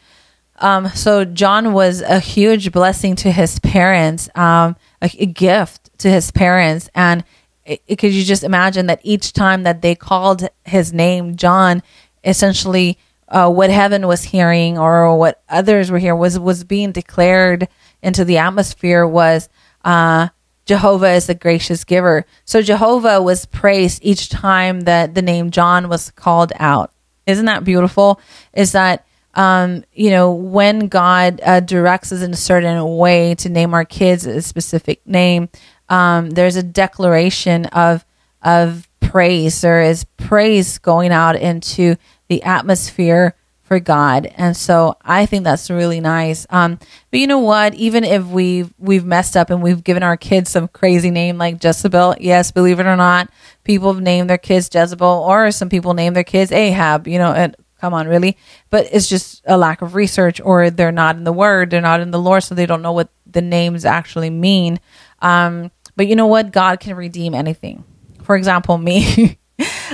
Um, 0.61 0.89
so 0.89 1.25
John 1.25 1.73
was 1.73 2.01
a 2.03 2.19
huge 2.19 2.73
blessing 2.73 3.15
to 3.17 3.31
his 3.31 3.59
parents, 3.61 4.29
um, 4.35 4.77
a, 5.01 5.11
a, 5.19 5.27
gift 5.27 5.97
to 5.99 6.11
his 6.11 6.33
parents, 6.33 6.91
and 6.97 7.23
could 7.67 8.13
you 8.13 8.25
just 8.25 8.43
imagine 8.43 8.87
that 8.87 9.01
each 9.03 9.33
time 9.33 9.63
that 9.63 9.83
they 9.83 9.95
called 9.95 10.49
his 10.65 10.93
name 10.93 11.37
John, 11.37 11.83
essentially 12.25 12.99
uh, 13.29 13.51
what 13.51 13.71
heaven 13.71 14.07
was 14.07 14.25
hearing 14.25 14.79
or 14.79 15.17
what 15.17 15.43
others 15.49 15.91
were 15.91 15.99
hearing 15.99 16.19
was 16.19 16.39
was 16.39 16.65
being 16.65 16.93
declared 16.93 17.69
into 18.03 18.25
the 18.25 18.39
atmosphere 18.39 19.07
was 19.07 19.49
uh, 19.85 20.29
Jehovah 20.69 21.13
is 21.13 21.31
a 21.31 21.35
gracious 21.35 21.83
giver. 21.83 22.27
So 22.45 22.61
Jehovah 22.61 23.23
was 23.23 23.47
praised 23.47 24.01
each 24.05 24.29
time 24.29 24.83
that 24.83 25.15
the 25.15 25.23
name 25.23 25.51
John 25.51 25.89
was 25.89 26.11
called 26.11 26.53
out. 26.57 26.93
Isn't 27.27 27.47
that 27.47 27.65
beautiful? 27.65 28.21
Is 28.53 28.73
that 28.73 29.07
um, 29.33 29.83
you 29.95 30.11
know 30.11 30.33
when 30.33 30.89
God 30.89 31.41
uh, 31.43 31.61
directs 31.61 32.13
us 32.13 32.21
in 32.21 32.33
a 32.33 32.37
certain 32.37 32.97
way 32.99 33.35
to 33.37 33.49
name 33.49 33.73
our 33.73 33.87
kids 33.87 34.27
a 34.27 34.43
specific 34.43 35.07
name, 35.07 35.49
um, 35.89 36.31
there's 36.31 36.57
a 36.57 36.63
declaration 36.63 37.65
of 37.67 38.05
of 38.43 38.87
praise. 39.01 39.63
There 39.63 39.83
is 39.83 40.05
praise 40.19 40.77
going 40.77 41.13
out 41.13 41.37
into 41.37 41.97
the 42.29 42.43
atmosphere 42.43 43.35
for 43.69 43.79
God. 43.79 44.27
And 44.37 44.57
so 44.57 44.97
I 45.03 45.27
think 45.27 45.45
that's 45.45 45.71
really 45.71 46.01
nice. 46.01 46.47
Um, 46.51 46.79
but 47.11 47.21
you 47.21 47.27
know 47.27 47.39
what? 47.39 47.75
Even 47.75 48.03
if 48.03 48.25
we've 48.25 48.73
we've 48.79 49.05
messed 49.05 49.37
up 49.37 49.51
and 49.51 49.63
we've 49.63 49.85
given 49.85 50.03
our 50.03 50.17
kids 50.17 50.51
some 50.51 50.67
crazy 50.69 51.11
name 51.11 51.39
like 51.39 51.63
Jezebel, 51.63 52.17
yes, 52.19 52.51
believe 52.51 52.81
it 52.81 52.87
or 52.87 52.97
not, 52.97 53.31
people 53.65 53.93
have 53.93 54.03
named 54.03 54.31
their 54.31 54.39
kids 54.39 54.71
Jezebel, 54.75 55.07
or 55.07 55.51
some 55.51 55.69
people 55.69 55.95
name 55.95 56.15
their 56.15 56.25
kids 56.25 56.51
Ahab. 56.51 57.07
You 57.07 57.19
know, 57.19 57.33
and 57.33 57.55
come 57.81 57.95
on, 57.95 58.09
really? 58.09 58.37
But 58.71 58.89
it's 58.91 59.09
just 59.09 59.43
a 59.45 59.59
lack 59.59 59.83
of 59.83 59.95
research, 59.95 60.41
or 60.41 60.71
they're 60.71 60.91
not 60.91 61.17
in 61.17 61.25
the 61.25 61.33
Word, 61.33 61.71
they're 61.71 61.81
not 61.81 62.01
in 62.01 62.11
the 62.11 62.19
Lord, 62.19 62.43
so 62.43 62.55
they 62.55 62.67
don't 62.67 62.83
know 62.83 62.93
what 62.93 63.11
the 63.27 63.43
names 63.43 63.85
actually 63.85 64.31
mean. 64.31 64.81
Um, 65.21 65.71
But 65.95 66.07
you 66.07 66.17
know 66.17 66.27
what? 66.27 66.53
God 66.53 66.81
can 66.81 66.97
redeem 66.97 67.35
anything. 67.35 67.85
For 68.23 68.35
example, 68.37 68.79
me. 68.79 69.39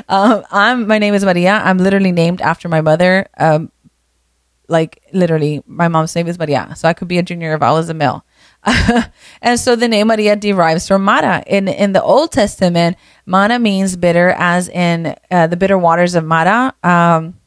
um, 0.09 0.45
I'm 0.51 0.87
my 0.87 0.99
name 0.99 1.15
is 1.15 1.25
Maria. 1.25 1.61
I'm 1.65 1.79
literally 1.79 2.13
named 2.13 2.41
after 2.41 2.69
my 2.69 2.81
mother. 2.81 3.27
Um, 3.39 3.71
like 4.69 5.03
literally, 5.13 5.63
my 5.67 5.89
mom's 5.89 6.15
name 6.15 6.27
is 6.27 6.39
Maria, 6.39 6.73
so 6.77 6.89
I 6.89 6.95
could 6.95 7.09
be 7.09 7.19
a 7.19 7.23
junior 7.23 7.55
if 7.55 7.63
I 7.63 7.73
was 7.73 7.89
a 7.89 7.95
male. 7.95 8.25
and 9.43 9.61
so 9.61 9.77
the 9.77 9.89
name 9.89 10.07
Maria 10.09 10.37
derives 10.37 10.89
from 10.89 11.05
Mara. 11.05 11.43
In 11.47 11.69
in 11.69 11.93
the 11.93 12.03
Old 12.03 12.33
Testament, 12.33 12.97
Mara 13.27 13.59
means 13.59 13.97
bitter, 13.97 14.31
as 14.31 14.69
in 14.69 15.15
uh, 15.31 15.47
the 15.47 15.57
bitter 15.57 15.79
waters 15.79 16.15
of 16.15 16.25
Mara. 16.25 16.75
Um, 16.83 17.39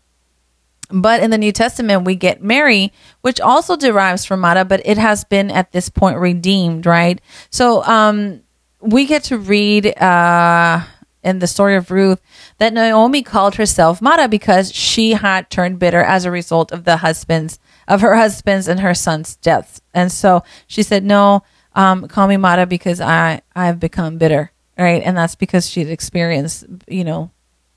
but 0.90 1.22
in 1.22 1.32
the 1.32 1.38
New 1.38 1.52
Testament, 1.52 2.06
we 2.06 2.16
get 2.16 2.42
Mary, 2.42 2.94
which 3.22 3.42
also 3.42 3.76
derives 3.76 4.24
from 4.24 4.40
Mara, 4.40 4.64
but 4.64 4.82
it 4.86 4.98
has 4.98 5.24
been 5.24 5.52
at 5.52 5.72
this 5.72 5.90
point 5.90 6.18
redeemed, 6.18 6.86
right? 6.86 7.20
So 7.50 7.84
um, 7.84 8.42
we 8.80 9.06
get 9.06 9.24
to 9.26 9.38
read 9.38 9.88
uh, 10.02 10.82
in 11.28 11.40
the 11.40 11.48
story 11.48 11.76
of 11.76 11.92
Ruth 11.92 12.22
that 12.58 12.74
Naomi 12.74 13.22
called 13.22 13.56
herself 13.56 14.02
Mara 14.02 14.28
because 14.30 14.74
she 14.74 15.12
had 15.12 15.50
turned 15.50 15.78
bitter 15.78 16.02
as 16.02 16.24
a 16.24 16.32
result 16.32 16.72
of 16.72 16.86
the 16.86 16.98
husband's 16.98 17.60
of 17.88 18.02
her 18.02 18.16
husband's 18.16 18.68
and 18.68 18.80
her 18.80 18.94
son's 18.94 19.36
deaths, 19.36 19.82
and 19.94 20.12
so 20.12 20.44
she 20.68 20.84
said, 20.84 21.04
"No, 21.04 21.44
um, 21.76 22.08
call 22.08 22.28
me 22.28 22.38
Mara 22.38 22.66
because 22.66 23.02
I 23.02 23.42
I 23.56 23.66
have 23.66 23.80
become 23.80 24.18
bitter." 24.18 24.52
Right, 24.78 25.02
and 25.04 25.18
that's 25.18 25.36
because 25.36 25.68
she'd 25.68 25.90
experienced, 25.90 26.66
you 26.88 27.04
know, 27.04 27.32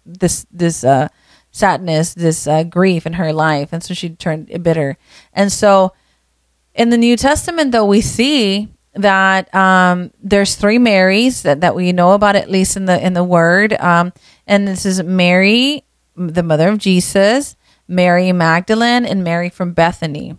this 0.04 0.46
this 0.50 0.84
uh, 0.84 1.08
sadness, 1.50 2.14
this 2.14 2.46
uh, 2.46 2.62
grief 2.62 3.06
in 3.06 3.14
her 3.14 3.32
life, 3.32 3.70
and 3.72 3.82
so 3.82 3.94
she 3.94 4.10
turned 4.10 4.62
bitter. 4.62 4.96
And 5.32 5.50
so, 5.50 5.92
in 6.74 6.90
the 6.90 6.98
New 6.98 7.16
Testament, 7.16 7.72
though, 7.72 7.86
we 7.86 8.00
see 8.00 8.68
that 8.94 9.54
um, 9.54 10.10
there's 10.22 10.56
three 10.56 10.78
Marys 10.78 11.42
that, 11.42 11.60
that 11.60 11.74
we 11.74 11.92
know 11.92 12.12
about, 12.12 12.36
at 12.36 12.50
least 12.50 12.76
in 12.76 12.86
the 12.86 13.04
in 13.04 13.14
the 13.14 13.24
Word, 13.24 13.72
um, 13.74 14.12
and 14.46 14.66
this 14.66 14.84
is 14.84 15.02
Mary, 15.02 15.84
the 16.16 16.42
mother 16.42 16.68
of 16.68 16.78
Jesus, 16.78 17.56
Mary 17.86 18.32
Magdalene, 18.32 19.04
and 19.06 19.22
Mary 19.22 19.48
from 19.48 19.72
Bethany. 19.72 20.36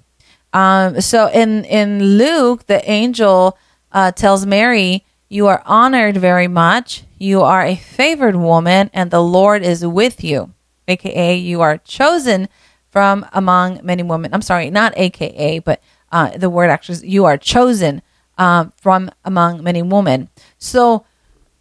Um, 0.53 0.99
so 0.99 1.27
in 1.27 1.65
in 1.65 2.17
Luke, 2.17 2.65
the 2.67 2.87
angel 2.89 3.57
uh, 3.91 4.11
tells 4.11 4.45
Mary, 4.45 5.05
"You 5.29 5.47
are 5.47 5.63
honored 5.65 6.17
very 6.17 6.47
much. 6.47 7.03
You 7.17 7.41
are 7.41 7.63
a 7.63 7.75
favored 7.75 8.35
woman, 8.35 8.89
and 8.93 9.11
the 9.11 9.23
Lord 9.23 9.63
is 9.63 9.85
with 9.85 10.23
you." 10.23 10.53
aka 10.87 11.35
you 11.35 11.61
are 11.61 11.77
chosen 11.77 12.49
from 12.89 13.25
among 13.33 13.79
many 13.83 14.03
women. 14.03 14.33
I'm 14.33 14.41
sorry, 14.41 14.69
not 14.69 14.93
aka, 14.97 15.59
but 15.59 15.81
uh, 16.11 16.37
the 16.37 16.49
word 16.49 16.69
actually 16.69 16.95
is 16.95 17.03
you 17.03 17.25
are 17.25 17.37
chosen 17.37 18.01
um, 18.41 18.73
from 18.77 19.11
among 19.23 19.61
many 19.61 19.83
women. 19.83 20.27
So, 20.57 21.05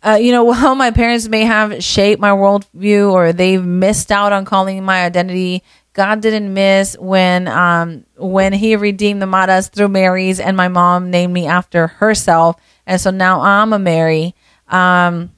uh, 0.03 0.18
you 0.20 0.33
know, 0.33 0.45
while 0.51 0.74
my 0.74 0.91
parents 0.91 1.28
may 1.28 1.45
have 1.45 1.85
shaped 1.85 2.20
my 2.20 2.31
worldview 2.31 3.12
or 3.12 3.35
they've 3.35 3.64
missed 3.64 4.11
out 4.11 4.33
on 4.33 4.47
calling 4.47 4.83
my 4.83 5.05
identity, 5.05 5.62
God 5.93 6.22
didn't 6.22 6.55
miss 6.55 6.97
when 6.99 7.49
um, 7.49 8.07
when 8.16 8.55
He 8.55 8.76
redeemed 8.76 9.20
the 9.20 9.26
Maras 9.26 9.68
through 9.68 9.89
Mary's, 9.89 10.41
and 10.41 10.57
my 10.57 10.68
mom 10.68 11.11
named 11.11 11.35
me 11.35 11.47
after 11.47 11.89
herself, 11.89 12.57
and 12.87 13.01
so 13.01 13.11
now 13.11 13.41
I'm 13.41 13.72
a 13.72 13.78
Mary. 13.78 14.35
Um, 14.68 15.33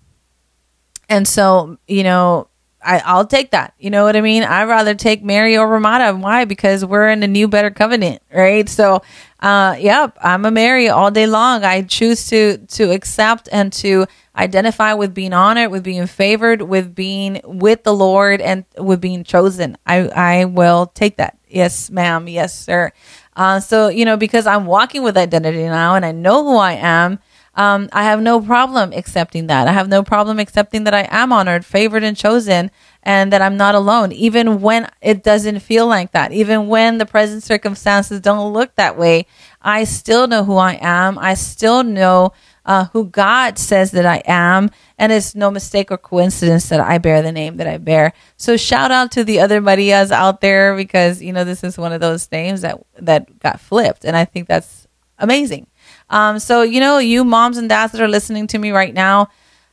and 1.08 1.26
so, 1.26 1.78
you 1.88 2.04
know, 2.04 2.48
I, 2.84 3.16
will 3.16 3.26
take 3.26 3.52
that. 3.52 3.74
You 3.78 3.90
know 3.90 4.04
what 4.04 4.16
I 4.16 4.20
mean? 4.20 4.42
I'd 4.42 4.68
rather 4.68 4.94
take 4.94 5.22
Mary 5.22 5.56
over 5.56 5.78
Mara. 5.80 6.14
Why? 6.14 6.44
Because 6.44 6.84
we're 6.84 7.08
in 7.08 7.22
a 7.22 7.26
new, 7.26 7.48
better 7.48 7.70
covenant, 7.70 8.22
right? 8.32 8.68
So, 8.68 9.02
uh, 9.40 9.76
yep, 9.78 10.16
I'm 10.20 10.44
a 10.44 10.50
Mary 10.50 10.88
all 10.88 11.10
day 11.10 11.26
long. 11.26 11.64
I 11.64 11.82
choose 11.82 12.28
to 12.28 12.58
to 12.58 12.90
accept 12.90 13.48
and 13.52 13.72
to 13.74 14.06
identify 14.36 14.94
with 14.94 15.14
being 15.14 15.32
honored, 15.32 15.70
with 15.70 15.82
being 15.82 16.06
favored, 16.06 16.62
with 16.62 16.94
being 16.94 17.40
with 17.44 17.84
the 17.84 17.94
Lord, 17.94 18.40
and 18.40 18.64
with 18.78 19.00
being 19.00 19.24
chosen. 19.24 19.76
I 19.86 20.08
I 20.08 20.44
will 20.44 20.86
take 20.86 21.16
that. 21.16 21.38
Yes, 21.48 21.90
ma'am. 21.90 22.28
Yes, 22.28 22.58
sir. 22.58 22.92
Uh, 23.36 23.60
so 23.60 23.88
you 23.88 24.04
know, 24.04 24.16
because 24.16 24.46
I'm 24.46 24.66
walking 24.66 25.02
with 25.02 25.16
identity 25.16 25.64
now, 25.64 25.94
and 25.94 26.04
I 26.04 26.12
know 26.12 26.44
who 26.44 26.56
I 26.56 26.72
am 26.74 27.18
um, 27.54 27.90
I 27.92 28.04
have 28.04 28.20
no 28.22 28.40
problem 28.40 28.92
accepting 28.92 29.48
that. 29.48 29.68
I 29.68 29.72
have 29.72 29.88
no 29.88 30.02
problem 30.02 30.38
accepting 30.38 30.84
that 30.84 30.94
I 30.94 31.06
am 31.10 31.32
honored, 31.32 31.66
favored, 31.66 32.02
and 32.02 32.16
chosen, 32.16 32.70
and 33.02 33.32
that 33.32 33.42
I'm 33.42 33.58
not 33.58 33.74
alone, 33.74 34.12
even 34.12 34.62
when 34.62 34.88
it 35.02 35.22
doesn't 35.22 35.60
feel 35.60 35.86
like 35.86 36.12
that. 36.12 36.32
Even 36.32 36.68
when 36.68 36.96
the 36.96 37.04
present 37.04 37.42
circumstances 37.42 38.20
don't 38.20 38.54
look 38.54 38.74
that 38.76 38.96
way, 38.96 39.26
I 39.60 39.84
still 39.84 40.26
know 40.26 40.44
who 40.44 40.56
I 40.56 40.78
am. 40.80 41.18
I 41.18 41.34
still 41.34 41.82
know 41.82 42.32
uh, 42.64 42.86
who 42.86 43.06
God 43.06 43.58
says 43.58 43.90
that 43.90 44.06
I 44.06 44.22
am, 44.24 44.70
and 44.96 45.12
it's 45.12 45.34
no 45.34 45.50
mistake 45.50 45.90
or 45.90 45.98
coincidence 45.98 46.70
that 46.70 46.80
I 46.80 46.98
bear 46.98 47.20
the 47.20 47.32
name 47.32 47.58
that 47.58 47.66
I 47.66 47.76
bear. 47.76 48.14
So 48.36 48.56
shout 48.56 48.90
out 48.90 49.10
to 49.12 49.24
the 49.24 49.40
other 49.40 49.60
Marias 49.60 50.10
out 50.10 50.40
there 50.40 50.74
because 50.74 51.20
you 51.20 51.32
know 51.32 51.44
this 51.44 51.64
is 51.64 51.76
one 51.76 51.92
of 51.92 52.00
those 52.00 52.30
names 52.32 52.62
that 52.62 52.80
that 52.96 53.38
got 53.40 53.60
flipped, 53.60 54.04
and 54.04 54.16
I 54.16 54.24
think 54.24 54.48
that's 54.48 54.86
amazing. 55.18 55.66
Um, 56.12 56.38
so, 56.38 56.62
you 56.62 56.78
know, 56.78 56.98
you 56.98 57.24
moms 57.24 57.56
and 57.56 57.68
dads 57.68 57.92
that 57.92 58.00
are 58.00 58.06
listening 58.08 58.46
to 58.48 58.58
me 58.58 58.70
right 58.70 58.94
now, 58.94 59.30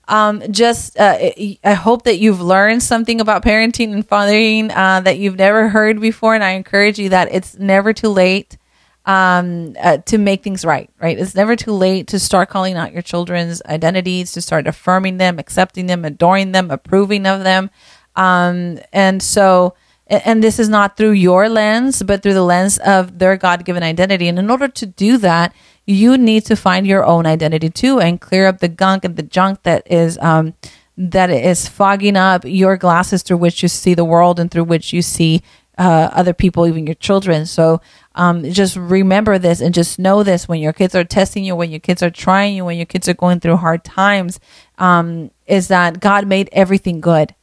um, 0.08 0.42
just 0.52 0.98
uh, 0.98 1.18
I 1.64 1.74
hope 1.74 2.04
that 2.06 2.18
you've 2.18 2.42
learned 2.42 2.82
something 2.82 3.22
about 3.22 3.44
parenting 3.44 3.94
and 3.94 4.08
fathering 4.08 4.72
uh, 4.72 5.02
that 5.02 5.20
you've 5.20 5.36
never 5.38 5.70
heard 5.70 6.02
before. 6.02 6.34
And 6.34 6.44
I 6.44 6.52
encourage 6.52 6.98
you 6.98 7.10
that 7.10 7.28
it's 7.32 7.60
never 7.60 7.94
too 7.94 8.10
late 8.10 8.58
um, 9.06 9.76
uh, 9.80 9.98
to 9.98 10.18
make 10.18 10.42
things 10.42 10.66
right, 10.66 10.90
right? 11.00 11.20
It's 11.20 11.36
never 11.36 11.56
too 11.56 11.74
late 11.74 12.08
to 12.08 12.20
start 12.20 12.50
calling 12.50 12.76
out 12.76 12.94
your 12.94 13.02
children's 13.02 13.62
identities, 13.64 14.32
to 14.32 14.42
start 14.42 14.66
affirming 14.66 15.18
them, 15.18 15.40
accepting 15.40 15.88
them, 15.88 16.06
adoring 16.06 16.54
them, 16.54 16.72
approving 16.72 17.28
of 17.28 17.44
them. 17.44 17.70
Um, 18.16 18.80
and 18.94 19.22
so, 19.22 19.76
and 20.08 20.44
this 20.44 20.58
is 20.58 20.70
not 20.70 20.98
through 20.98 21.12
your 21.12 21.50
lens, 21.50 22.02
but 22.02 22.24
through 22.24 22.34
the 22.34 22.44
lens 22.44 22.80
of 22.80 23.20
their 23.20 23.38
God 23.38 23.64
given 23.64 23.84
identity. 23.84 24.28
And 24.28 24.40
in 24.40 24.50
order 24.50 24.68
to 24.68 24.86
do 24.86 25.18
that, 25.18 25.54
you 25.90 26.20
need 26.20 26.46
to 26.46 26.56
find 26.56 26.86
your 26.86 27.04
own 27.04 27.26
identity 27.26 27.68
too 27.68 28.00
and 28.00 28.22
clear 28.22 28.46
up 28.46 28.60
the 28.60 28.68
gunk 28.68 29.04
and 29.04 29.16
the 29.16 29.24
junk 29.24 29.64
that 29.64 29.92
is 29.92 30.20
um, 30.20 30.54
that 30.96 31.32
is 31.32 31.68
fogging 31.68 32.16
up 32.16 32.44
your 32.46 32.78
glasses 32.78 33.24
through 33.24 33.38
which 33.38 33.64
you 33.64 33.70
see 33.70 33.96
the 33.96 34.06
world 34.06 34.40
and 34.40 34.52
through 34.52 34.66
which 34.66 34.94
you 34.94 35.02
see 35.02 35.42
uh, 35.80 36.10
other 36.14 36.34
people, 36.34 36.68
even 36.68 36.86
your 36.86 36.96
children. 36.96 37.48
So 37.48 37.82
um, 38.14 38.44
just 38.52 38.76
remember 38.76 39.40
this 39.40 39.62
and 39.62 39.74
just 39.74 39.98
know 39.98 40.22
this 40.22 40.48
when 40.48 40.60
your 40.60 40.74
kids 40.74 40.94
are 40.94 41.06
testing 41.06 41.44
you, 41.44 41.56
when 41.56 41.72
your 41.72 41.80
kids 41.80 42.04
are 42.04 42.12
trying 42.12 42.56
you, 42.56 42.66
when 42.66 42.78
your 42.78 42.86
kids 42.86 43.08
are 43.08 43.14
going 43.16 43.40
through 43.40 43.56
hard 43.56 43.84
times, 43.84 44.40
um, 44.78 45.32
is 45.48 45.70
that 45.70 46.00
God 46.00 46.28
made 46.28 46.50
everything 46.52 47.02
good, 47.02 47.34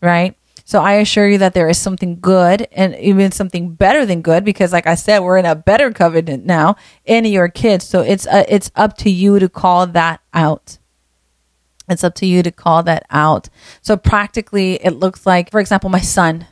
right? 0.00 0.36
So 0.66 0.80
I 0.80 0.94
assure 0.94 1.28
you 1.28 1.38
that 1.38 1.52
there 1.52 1.68
is 1.68 1.78
something 1.78 2.18
good 2.20 2.66
and 2.72 2.96
even 2.96 3.32
something 3.32 3.74
better 3.74 4.06
than 4.06 4.22
good 4.22 4.44
because 4.44 4.72
like 4.72 4.86
I 4.86 4.94
said, 4.94 5.18
we're 5.18 5.36
in 5.36 5.44
a 5.44 5.54
better 5.54 5.92
covenant 5.92 6.46
now 6.46 6.76
in 7.04 7.26
your 7.26 7.48
kids. 7.48 7.84
So 7.86 8.00
it's 8.00 8.26
uh, 8.26 8.44
it's 8.48 8.70
up 8.74 8.96
to 8.98 9.10
you 9.10 9.38
to 9.38 9.48
call 9.48 9.86
that 9.88 10.20
out. 10.32 10.78
It's 11.86 12.02
up 12.02 12.14
to 12.16 12.26
you 12.26 12.42
to 12.42 12.50
call 12.50 12.82
that 12.84 13.04
out. 13.10 13.50
So 13.82 13.98
practically 13.98 14.82
it 14.82 14.92
looks 14.92 15.26
like 15.26 15.50
for 15.50 15.60
example 15.60 15.90
my 15.90 16.00
son, 16.00 16.46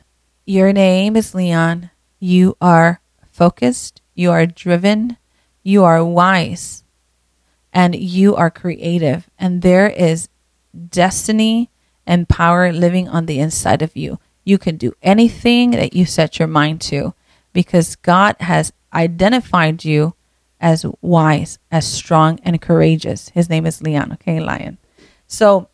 your 0.45 0.71
name 0.71 1.15
is 1.15 1.33
Leon. 1.33 1.89
You 2.19 2.55
are 2.61 3.01
focused, 3.31 4.01
you 4.13 4.29
are 4.29 4.45
driven, 4.45 5.17
you 5.63 5.83
are 5.83 6.05
wise, 6.05 6.83
and 7.73 7.95
you 7.95 8.35
are 8.35 8.51
creative 8.51 9.27
and 9.39 9.63
there 9.63 9.89
is 9.89 10.29
destiny 10.89 11.71
and 12.05 12.29
power 12.29 12.71
living 12.71 13.07
on 13.07 13.25
the 13.25 13.39
inside 13.39 13.81
of 13.81 13.95
you. 13.95 14.19
You 14.43 14.57
can 14.57 14.77
do 14.77 14.93
anything 15.01 15.71
that 15.71 15.93
you 15.93 16.05
set 16.05 16.39
your 16.39 16.47
mind 16.47 16.81
to 16.81 17.13
because 17.53 17.95
God 17.95 18.35
has 18.39 18.73
identified 18.93 19.85
you 19.85 20.15
as 20.59 20.85
wise, 21.01 21.59
as 21.71 21.85
strong, 21.87 22.39
and 22.43 22.61
courageous. 22.61 23.29
His 23.29 23.49
name 23.49 23.65
is 23.65 23.81
Leon, 23.81 24.13
okay, 24.13 24.39
Lion. 24.39 24.77
So 25.27 25.69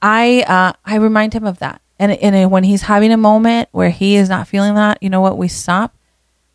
I 0.00 0.44
uh, 0.46 0.72
I 0.84 0.96
remind 0.96 1.34
him 1.34 1.44
of 1.44 1.58
that. 1.58 1.80
And, 1.98 2.12
and 2.12 2.50
when 2.50 2.64
he's 2.64 2.82
having 2.82 3.12
a 3.12 3.16
moment 3.16 3.68
where 3.70 3.90
he 3.90 4.16
is 4.16 4.28
not 4.28 4.48
feeling 4.48 4.74
that, 4.74 4.98
you 5.00 5.08
know 5.08 5.20
what? 5.20 5.38
We 5.38 5.46
stop 5.46 5.94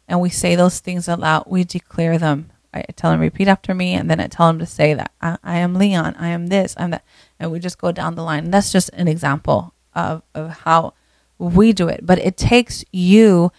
and 0.07 0.19
we 0.19 0.29
say 0.29 0.55
those 0.55 0.79
things 0.79 1.07
aloud. 1.07 1.45
We 1.47 1.63
declare 1.63 2.17
them. 2.17 2.51
I 2.73 2.81
tell 2.97 3.11
him, 3.11 3.21
repeat 3.21 3.47
after 3.47 3.73
me, 3.73 3.93
and 3.93 4.11
then 4.11 4.19
I 4.19 4.27
tell 4.27 4.49
him 4.49 4.59
to 4.59 4.65
say 4.65 4.93
that 4.93 5.11
I, 5.21 5.37
I 5.43 5.57
am 5.59 5.75
Leon. 5.75 6.15
I 6.19 6.29
am 6.29 6.47
this. 6.47 6.75
I'm 6.77 6.91
that 6.91 7.05
and 7.39 7.51
we 7.51 7.59
just 7.59 7.77
go 7.77 7.91
down 7.91 8.15
the 8.15 8.23
line. 8.23 8.45
And 8.45 8.53
that's 8.53 8.71
just 8.71 8.89
an 8.93 9.07
example 9.07 9.73
of, 9.93 10.23
of 10.33 10.49
how 10.49 10.93
we 11.37 11.73
do 11.73 11.87
it. 11.87 12.05
But 12.05 12.19
it 12.19 12.37
takes 12.37 12.83
you 12.91 13.51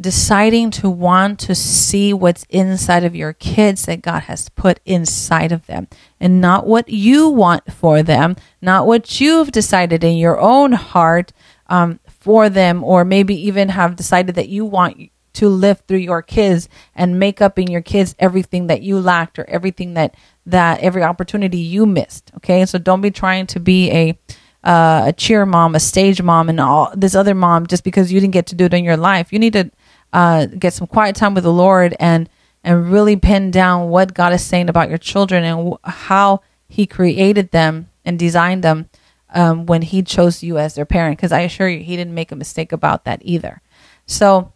deciding 0.00 0.70
to 0.70 0.88
want 0.88 1.40
to 1.40 1.54
see 1.54 2.12
what's 2.12 2.46
inside 2.48 3.04
of 3.04 3.16
your 3.16 3.32
kids 3.32 3.86
that 3.86 4.02
God 4.02 4.20
has 4.24 4.48
put 4.50 4.78
inside 4.84 5.50
of 5.50 5.66
them 5.66 5.88
and 6.20 6.40
not 6.40 6.66
what 6.66 6.88
you 6.88 7.28
want 7.28 7.72
for 7.72 8.02
them, 8.02 8.36
not 8.62 8.86
what 8.86 9.20
you've 9.20 9.50
decided 9.50 10.04
in 10.04 10.16
your 10.16 10.38
own 10.38 10.72
heart 10.72 11.32
um, 11.66 11.98
for 12.06 12.48
them, 12.48 12.84
or 12.84 13.04
maybe 13.04 13.34
even 13.34 13.70
have 13.70 13.96
decided 13.96 14.36
that 14.36 14.48
you 14.48 14.64
want 14.64 15.10
to 15.38 15.48
live 15.48 15.82
through 15.86 15.98
your 15.98 16.20
kids 16.20 16.68
and 16.94 17.18
make 17.18 17.40
up 17.40 17.58
in 17.58 17.68
your 17.70 17.80
kids 17.80 18.16
everything 18.18 18.66
that 18.66 18.82
you 18.82 19.00
lacked 19.00 19.38
or 19.38 19.48
everything 19.48 19.94
that 19.94 20.14
that 20.46 20.80
every 20.80 21.02
opportunity 21.02 21.58
you 21.58 21.86
missed. 21.86 22.32
Okay, 22.36 22.66
so 22.66 22.78
don't 22.78 23.00
be 23.00 23.10
trying 23.10 23.46
to 23.48 23.60
be 23.60 23.90
a 23.92 24.18
uh, 24.64 25.04
a 25.06 25.12
cheer 25.12 25.46
mom, 25.46 25.74
a 25.76 25.80
stage 25.80 26.20
mom, 26.20 26.48
and 26.48 26.58
all 26.58 26.92
this 26.94 27.14
other 27.14 27.34
mom 27.34 27.66
just 27.66 27.84
because 27.84 28.12
you 28.12 28.20
didn't 28.20 28.32
get 28.32 28.46
to 28.46 28.56
do 28.56 28.64
it 28.64 28.74
in 28.74 28.84
your 28.84 28.96
life. 28.96 29.32
You 29.32 29.38
need 29.38 29.52
to 29.52 29.70
uh, 30.12 30.46
get 30.46 30.72
some 30.72 30.88
quiet 30.88 31.14
time 31.14 31.34
with 31.34 31.44
the 31.44 31.52
Lord 31.52 31.94
and 32.00 32.28
and 32.64 32.90
really 32.90 33.16
pin 33.16 33.52
down 33.52 33.88
what 33.88 34.14
God 34.14 34.32
is 34.32 34.44
saying 34.44 34.68
about 34.68 34.88
your 34.88 34.98
children 34.98 35.44
and 35.44 35.56
w- 35.58 35.78
how 35.84 36.40
He 36.68 36.86
created 36.86 37.52
them 37.52 37.88
and 38.04 38.18
designed 38.18 38.64
them 38.64 38.88
um, 39.32 39.66
when 39.66 39.82
He 39.82 40.02
chose 40.02 40.42
you 40.42 40.58
as 40.58 40.74
their 40.74 40.84
parent. 40.84 41.16
Because 41.16 41.30
I 41.30 41.40
assure 41.40 41.68
you, 41.68 41.84
He 41.84 41.96
didn't 41.96 42.14
make 42.14 42.32
a 42.32 42.36
mistake 42.36 42.72
about 42.72 43.04
that 43.04 43.20
either. 43.22 43.62
So 44.06 44.52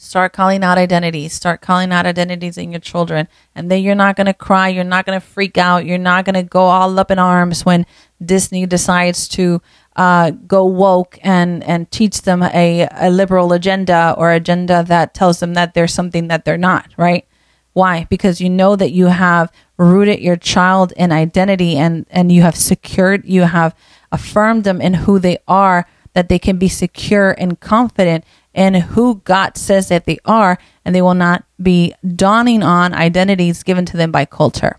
start 0.00 0.32
calling 0.32 0.62
out 0.62 0.78
identities. 0.78 1.32
Start 1.32 1.60
calling 1.60 1.92
out 1.92 2.06
identities 2.06 2.56
in 2.56 2.70
your 2.70 2.80
children, 2.80 3.28
and 3.54 3.70
then 3.70 3.82
you're 3.82 3.96
not 3.96 4.16
going 4.16 4.26
to 4.26 4.32
cry. 4.32 4.68
You're 4.68 4.84
not 4.84 5.04
going 5.04 5.20
to 5.20 5.26
freak 5.26 5.58
out. 5.58 5.84
You're 5.84 5.98
not 5.98 6.24
going 6.24 6.34
to 6.34 6.44
go 6.44 6.62
all 6.62 6.98
up 6.98 7.10
in 7.10 7.18
arms 7.18 7.66
when 7.66 7.84
Disney 8.24 8.64
decides 8.64 9.26
to 9.28 9.60
uh, 9.96 10.30
go 10.30 10.64
woke 10.64 11.18
and 11.22 11.64
and 11.64 11.90
teach 11.90 12.22
them 12.22 12.42
a, 12.42 12.88
a 12.92 13.10
liberal 13.10 13.52
agenda 13.52 14.14
or 14.16 14.30
agenda 14.30 14.84
that 14.86 15.12
tells 15.12 15.40
them 15.40 15.54
that 15.54 15.74
there's 15.74 15.92
something 15.92 16.28
that 16.28 16.44
they're 16.44 16.56
not 16.56 16.86
right 16.96 17.26
why 17.72 18.06
because 18.08 18.40
you 18.40 18.48
know 18.48 18.76
that 18.76 18.92
you 18.92 19.06
have 19.06 19.50
rooted 19.76 20.20
your 20.20 20.36
child 20.36 20.92
in 20.96 21.10
identity 21.10 21.76
and 21.76 22.06
and 22.10 22.30
you 22.30 22.42
have 22.42 22.54
secured 22.54 23.24
you 23.24 23.42
have 23.42 23.74
affirmed 24.12 24.62
them 24.62 24.80
in 24.80 24.94
who 24.94 25.18
they 25.18 25.36
are 25.48 25.84
that 26.12 26.28
they 26.28 26.38
can 26.38 26.58
be 26.58 26.68
secure 26.68 27.32
and 27.32 27.58
confident 27.58 28.24
in 28.54 28.74
who 28.74 29.16
God 29.24 29.56
says 29.56 29.88
that 29.88 30.04
they 30.04 30.18
are 30.24 30.58
and 30.84 30.94
they 30.94 31.02
will 31.02 31.14
not 31.14 31.44
be 31.62 31.94
dawning 32.16 32.62
on 32.62 32.94
identities 32.94 33.62
given 33.62 33.84
to 33.86 33.96
them 33.96 34.10
by 34.10 34.24
culture 34.24 34.78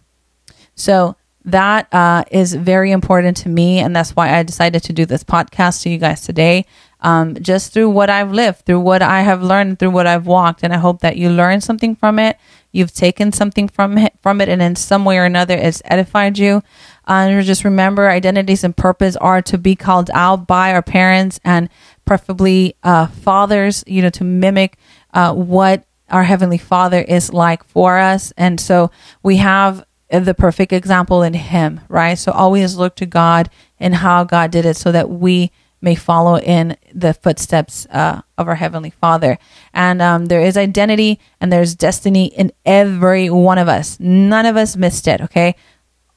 so 0.76 1.16
that 1.46 1.88
uh, 1.94 2.24
is 2.32 2.54
very 2.54 2.92
important 2.92 3.38
to 3.38 3.50
me. 3.50 3.80
And 3.80 3.96
that's 3.96 4.16
why 4.16 4.36
I 4.36 4.44
decided 4.44 4.84
to 4.84 4.94
do 4.94 5.06
this 5.06 5.24
podcast 5.24 5.84
to 5.84 5.90
you 5.90 5.98
guys 5.98 6.22
today. 6.22 6.66
Um, 7.02 7.36
just 7.42 7.72
through 7.72 7.92
what 7.92 8.10
I've 8.10 8.34
lived, 8.34 8.66
through 8.66 8.82
what 8.82 9.02
I 9.02 9.22
have 9.22 9.42
learned, 9.42 9.80
through 9.80 9.92
what 9.92 10.06
I've 10.06 10.28
walked. 10.28 10.64
And 10.64 10.74
I 10.74 10.78
hope 10.78 11.00
that 11.00 11.16
you 11.16 11.30
learned 11.30 11.64
something 11.64 11.96
from 11.96 12.20
it. 12.20 12.38
You've 12.74 12.94
taken 12.94 13.32
something 13.32 13.70
from 13.70 13.98
it, 13.98 14.14
from 14.22 14.42
it, 14.42 14.50
and 14.50 14.62
in 14.62 14.76
some 14.76 15.06
way 15.06 15.18
or 15.18 15.24
another, 15.24 15.56
it's 15.56 15.82
edified 15.86 16.38
you. 16.38 16.62
Uh, 17.08 17.26
and 17.28 17.46
just 17.46 17.64
remember, 17.64 18.10
identities 18.10 18.66
and 18.66 18.76
purpose 18.76 19.16
are 19.16 19.42
to 19.44 19.58
be 19.58 19.76
called 19.76 20.12
out 20.14 20.46
by 20.46 20.74
our 20.74 20.84
parents 20.84 21.40
and 21.46 21.70
preferably 22.10 22.76
uh, 22.82 23.06
fathers, 23.06 23.84
you 23.86 24.02
know, 24.02 24.10
to 24.10 24.24
mimic 24.24 24.80
uh, 25.14 25.32
what 25.32 25.86
our 26.10 26.24
Heavenly 26.24 26.58
Father 26.58 27.00
is 27.00 27.32
like 27.32 27.64
for 27.64 28.00
us. 28.00 28.34
And 28.36 28.60
so 28.60 28.90
we 29.22 29.38
have 29.38 29.86
the 30.10 30.34
perfect 30.34 30.74
example 30.74 31.22
in 31.22 31.36
Him, 31.36 31.82
right? 31.88 32.16
So 32.16 32.32
always 32.32 32.76
look 32.76 32.96
to 32.96 33.06
God 33.06 33.52
and 33.80 33.94
how 33.94 34.24
God 34.24 34.50
did 34.50 34.66
it 34.66 34.76
so 34.76 34.92
that 34.92 35.08
we 35.08 35.52
may 35.82 35.94
follow 35.94 36.40
in 36.40 36.76
the 36.92 37.14
footsteps 37.14 37.86
uh, 37.92 38.24
of 38.40 38.48
our 38.48 38.56
Heavenly 38.56 38.90
Father. 38.90 39.38
And 39.72 40.02
um, 40.02 40.26
there 40.26 40.42
is 40.42 40.58
identity 40.58 41.20
and 41.40 41.54
there's 41.54 41.76
destiny 41.76 42.26
in 42.26 42.52
every 42.66 43.30
one 43.30 43.60
of 43.60 43.68
us. 43.68 44.00
None 44.00 44.48
of 44.48 44.58
us 44.58 44.76
missed 44.76 45.08
it, 45.08 45.22
okay? 45.22 45.54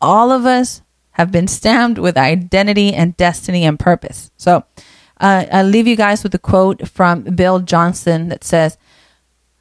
All 0.01 0.32
of 0.32 0.47
us 0.47 0.80
have 1.11 1.30
been 1.30 1.49
stamped 1.49 2.01
with 2.01 2.16
identity 2.16 2.95
and 2.95 3.14
destiny 3.18 3.64
and 3.64 3.78
purpose. 3.78 4.30
So 4.38 4.64
uh, 5.22 5.46
I'll 5.52 5.64
leave 5.64 5.86
you 5.86 5.96
guys 5.96 6.24
with 6.24 6.34
a 6.34 6.38
quote 6.38 6.88
from 6.88 7.22
Bill 7.22 7.60
Johnson 7.60 8.28
that 8.28 8.42
says, 8.42 8.76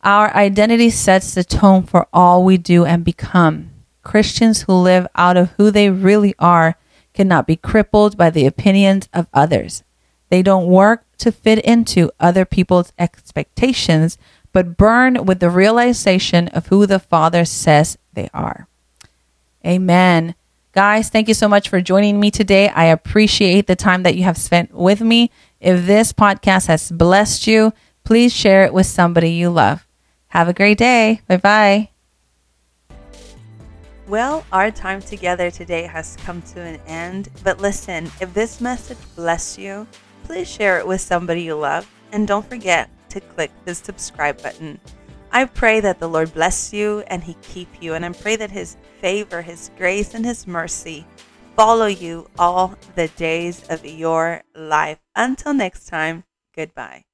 Our 0.03 0.34
identity 0.36 0.89
sets 0.89 1.36
the 1.36 1.43
tone 1.43 1.84
for 1.84 2.07
all 2.12 2.43
we 2.43 2.57
do 2.57 2.84
and 2.84 3.05
become. 3.05 3.70
Christians 4.03 4.64
who 4.64 4.74
live 4.74 5.07
out 5.14 5.38
of 5.38 5.51
who 5.51 5.70
they 5.70 5.91
really 5.91 6.34
are 6.39 6.76
cannot 7.14 7.45
be 7.45 7.55
crippled 7.55 8.18
by 8.18 8.32
the 8.32 8.47
opinions 8.47 9.07
of 9.14 9.28
others. 9.34 9.84
They 10.30 10.41
don't 10.41 10.66
work 10.66 11.05
to 11.20 11.32
fit 11.32 11.59
into 11.59 12.12
other 12.20 12.43
people's 12.43 12.91
expectations, 12.97 14.18
but 14.53 14.78
burn 14.78 15.26
with 15.26 15.39
the 15.39 15.49
realization 15.51 16.47
of 16.49 16.68
who 16.68 16.88
the 16.88 16.99
Father 16.99 17.45
says 17.45 17.99
they 18.14 18.30
are. 18.34 18.68
Amen. 19.64 20.34
Guys, 20.74 21.09
thank 21.09 21.28
you 21.28 21.34
so 21.34 21.49
much 21.49 21.70
for 21.70 21.82
joining 21.82 22.20
me 22.20 22.32
today. 22.32 22.70
I 22.70 22.86
appreciate 22.86 23.68
the 23.68 23.76
time 23.76 24.03
that 24.03 24.16
you 24.16 24.24
have 24.24 24.38
spent 24.38 24.74
with 24.74 25.01
me. 25.01 25.30
If 25.62 25.86
this 25.86 26.12
podcast 26.12 26.66
has 26.68 26.91
blessed 26.91 27.45
you, 27.45 27.72
please 28.03 28.34
share 28.34 28.66
it 28.66 28.74
with 28.74 28.88
somebody 28.88 29.30
you 29.30 29.51
love. 29.51 29.88
Have 30.30 30.49
a 30.49 30.53
great 30.53 30.80
day. 30.80 31.22
Bye 31.28 31.38
bye. 31.38 31.89
Well, 34.07 34.43
our 34.51 34.72
time 34.72 35.01
together 35.01 35.51
today 35.51 35.84
has 35.84 36.18
come 36.26 36.41
to 36.53 36.62
an 36.62 36.82
end. 36.88 37.30
But 37.43 37.62
listen, 37.62 38.12
if 38.20 38.34
this 38.34 38.59
message 38.59 38.97
blessed 39.16 39.59
you, 39.59 39.88
please 40.24 40.49
share 40.49 40.80
it 40.80 40.88
with 40.88 40.99
somebody 40.99 41.43
you 41.43 41.55
love. 41.55 41.88
And 42.12 42.28
don't 42.28 42.49
forget 42.49 42.89
to 43.09 43.22
click 43.22 43.51
the 43.64 43.76
subscribe 43.76 44.41
button. 44.41 44.80
I 45.32 45.45
pray 45.45 45.80
that 45.80 45.99
the 45.99 46.09
Lord 46.09 46.34
bless 46.34 46.74
you 46.74 47.03
and 47.07 47.24
He 47.24 47.36
keep 47.43 47.70
you. 47.82 47.93
And 47.93 48.03
I 48.03 48.09
pray 48.09 48.36
that 48.36 48.49
His 48.49 48.78
favor, 48.99 49.43
His 49.43 49.70
grace, 49.78 50.16
and 50.16 50.26
His 50.26 50.47
mercy 50.47 51.05
follow 51.62 51.86
you 51.86 52.28
all 52.39 52.76
the 52.95 53.07
days 53.07 53.62
of 53.70 53.86
your 53.86 54.41
life. 54.55 54.97
Until 55.16 55.53
next 55.53 55.86
time, 55.86 56.24
goodbye. 56.55 57.11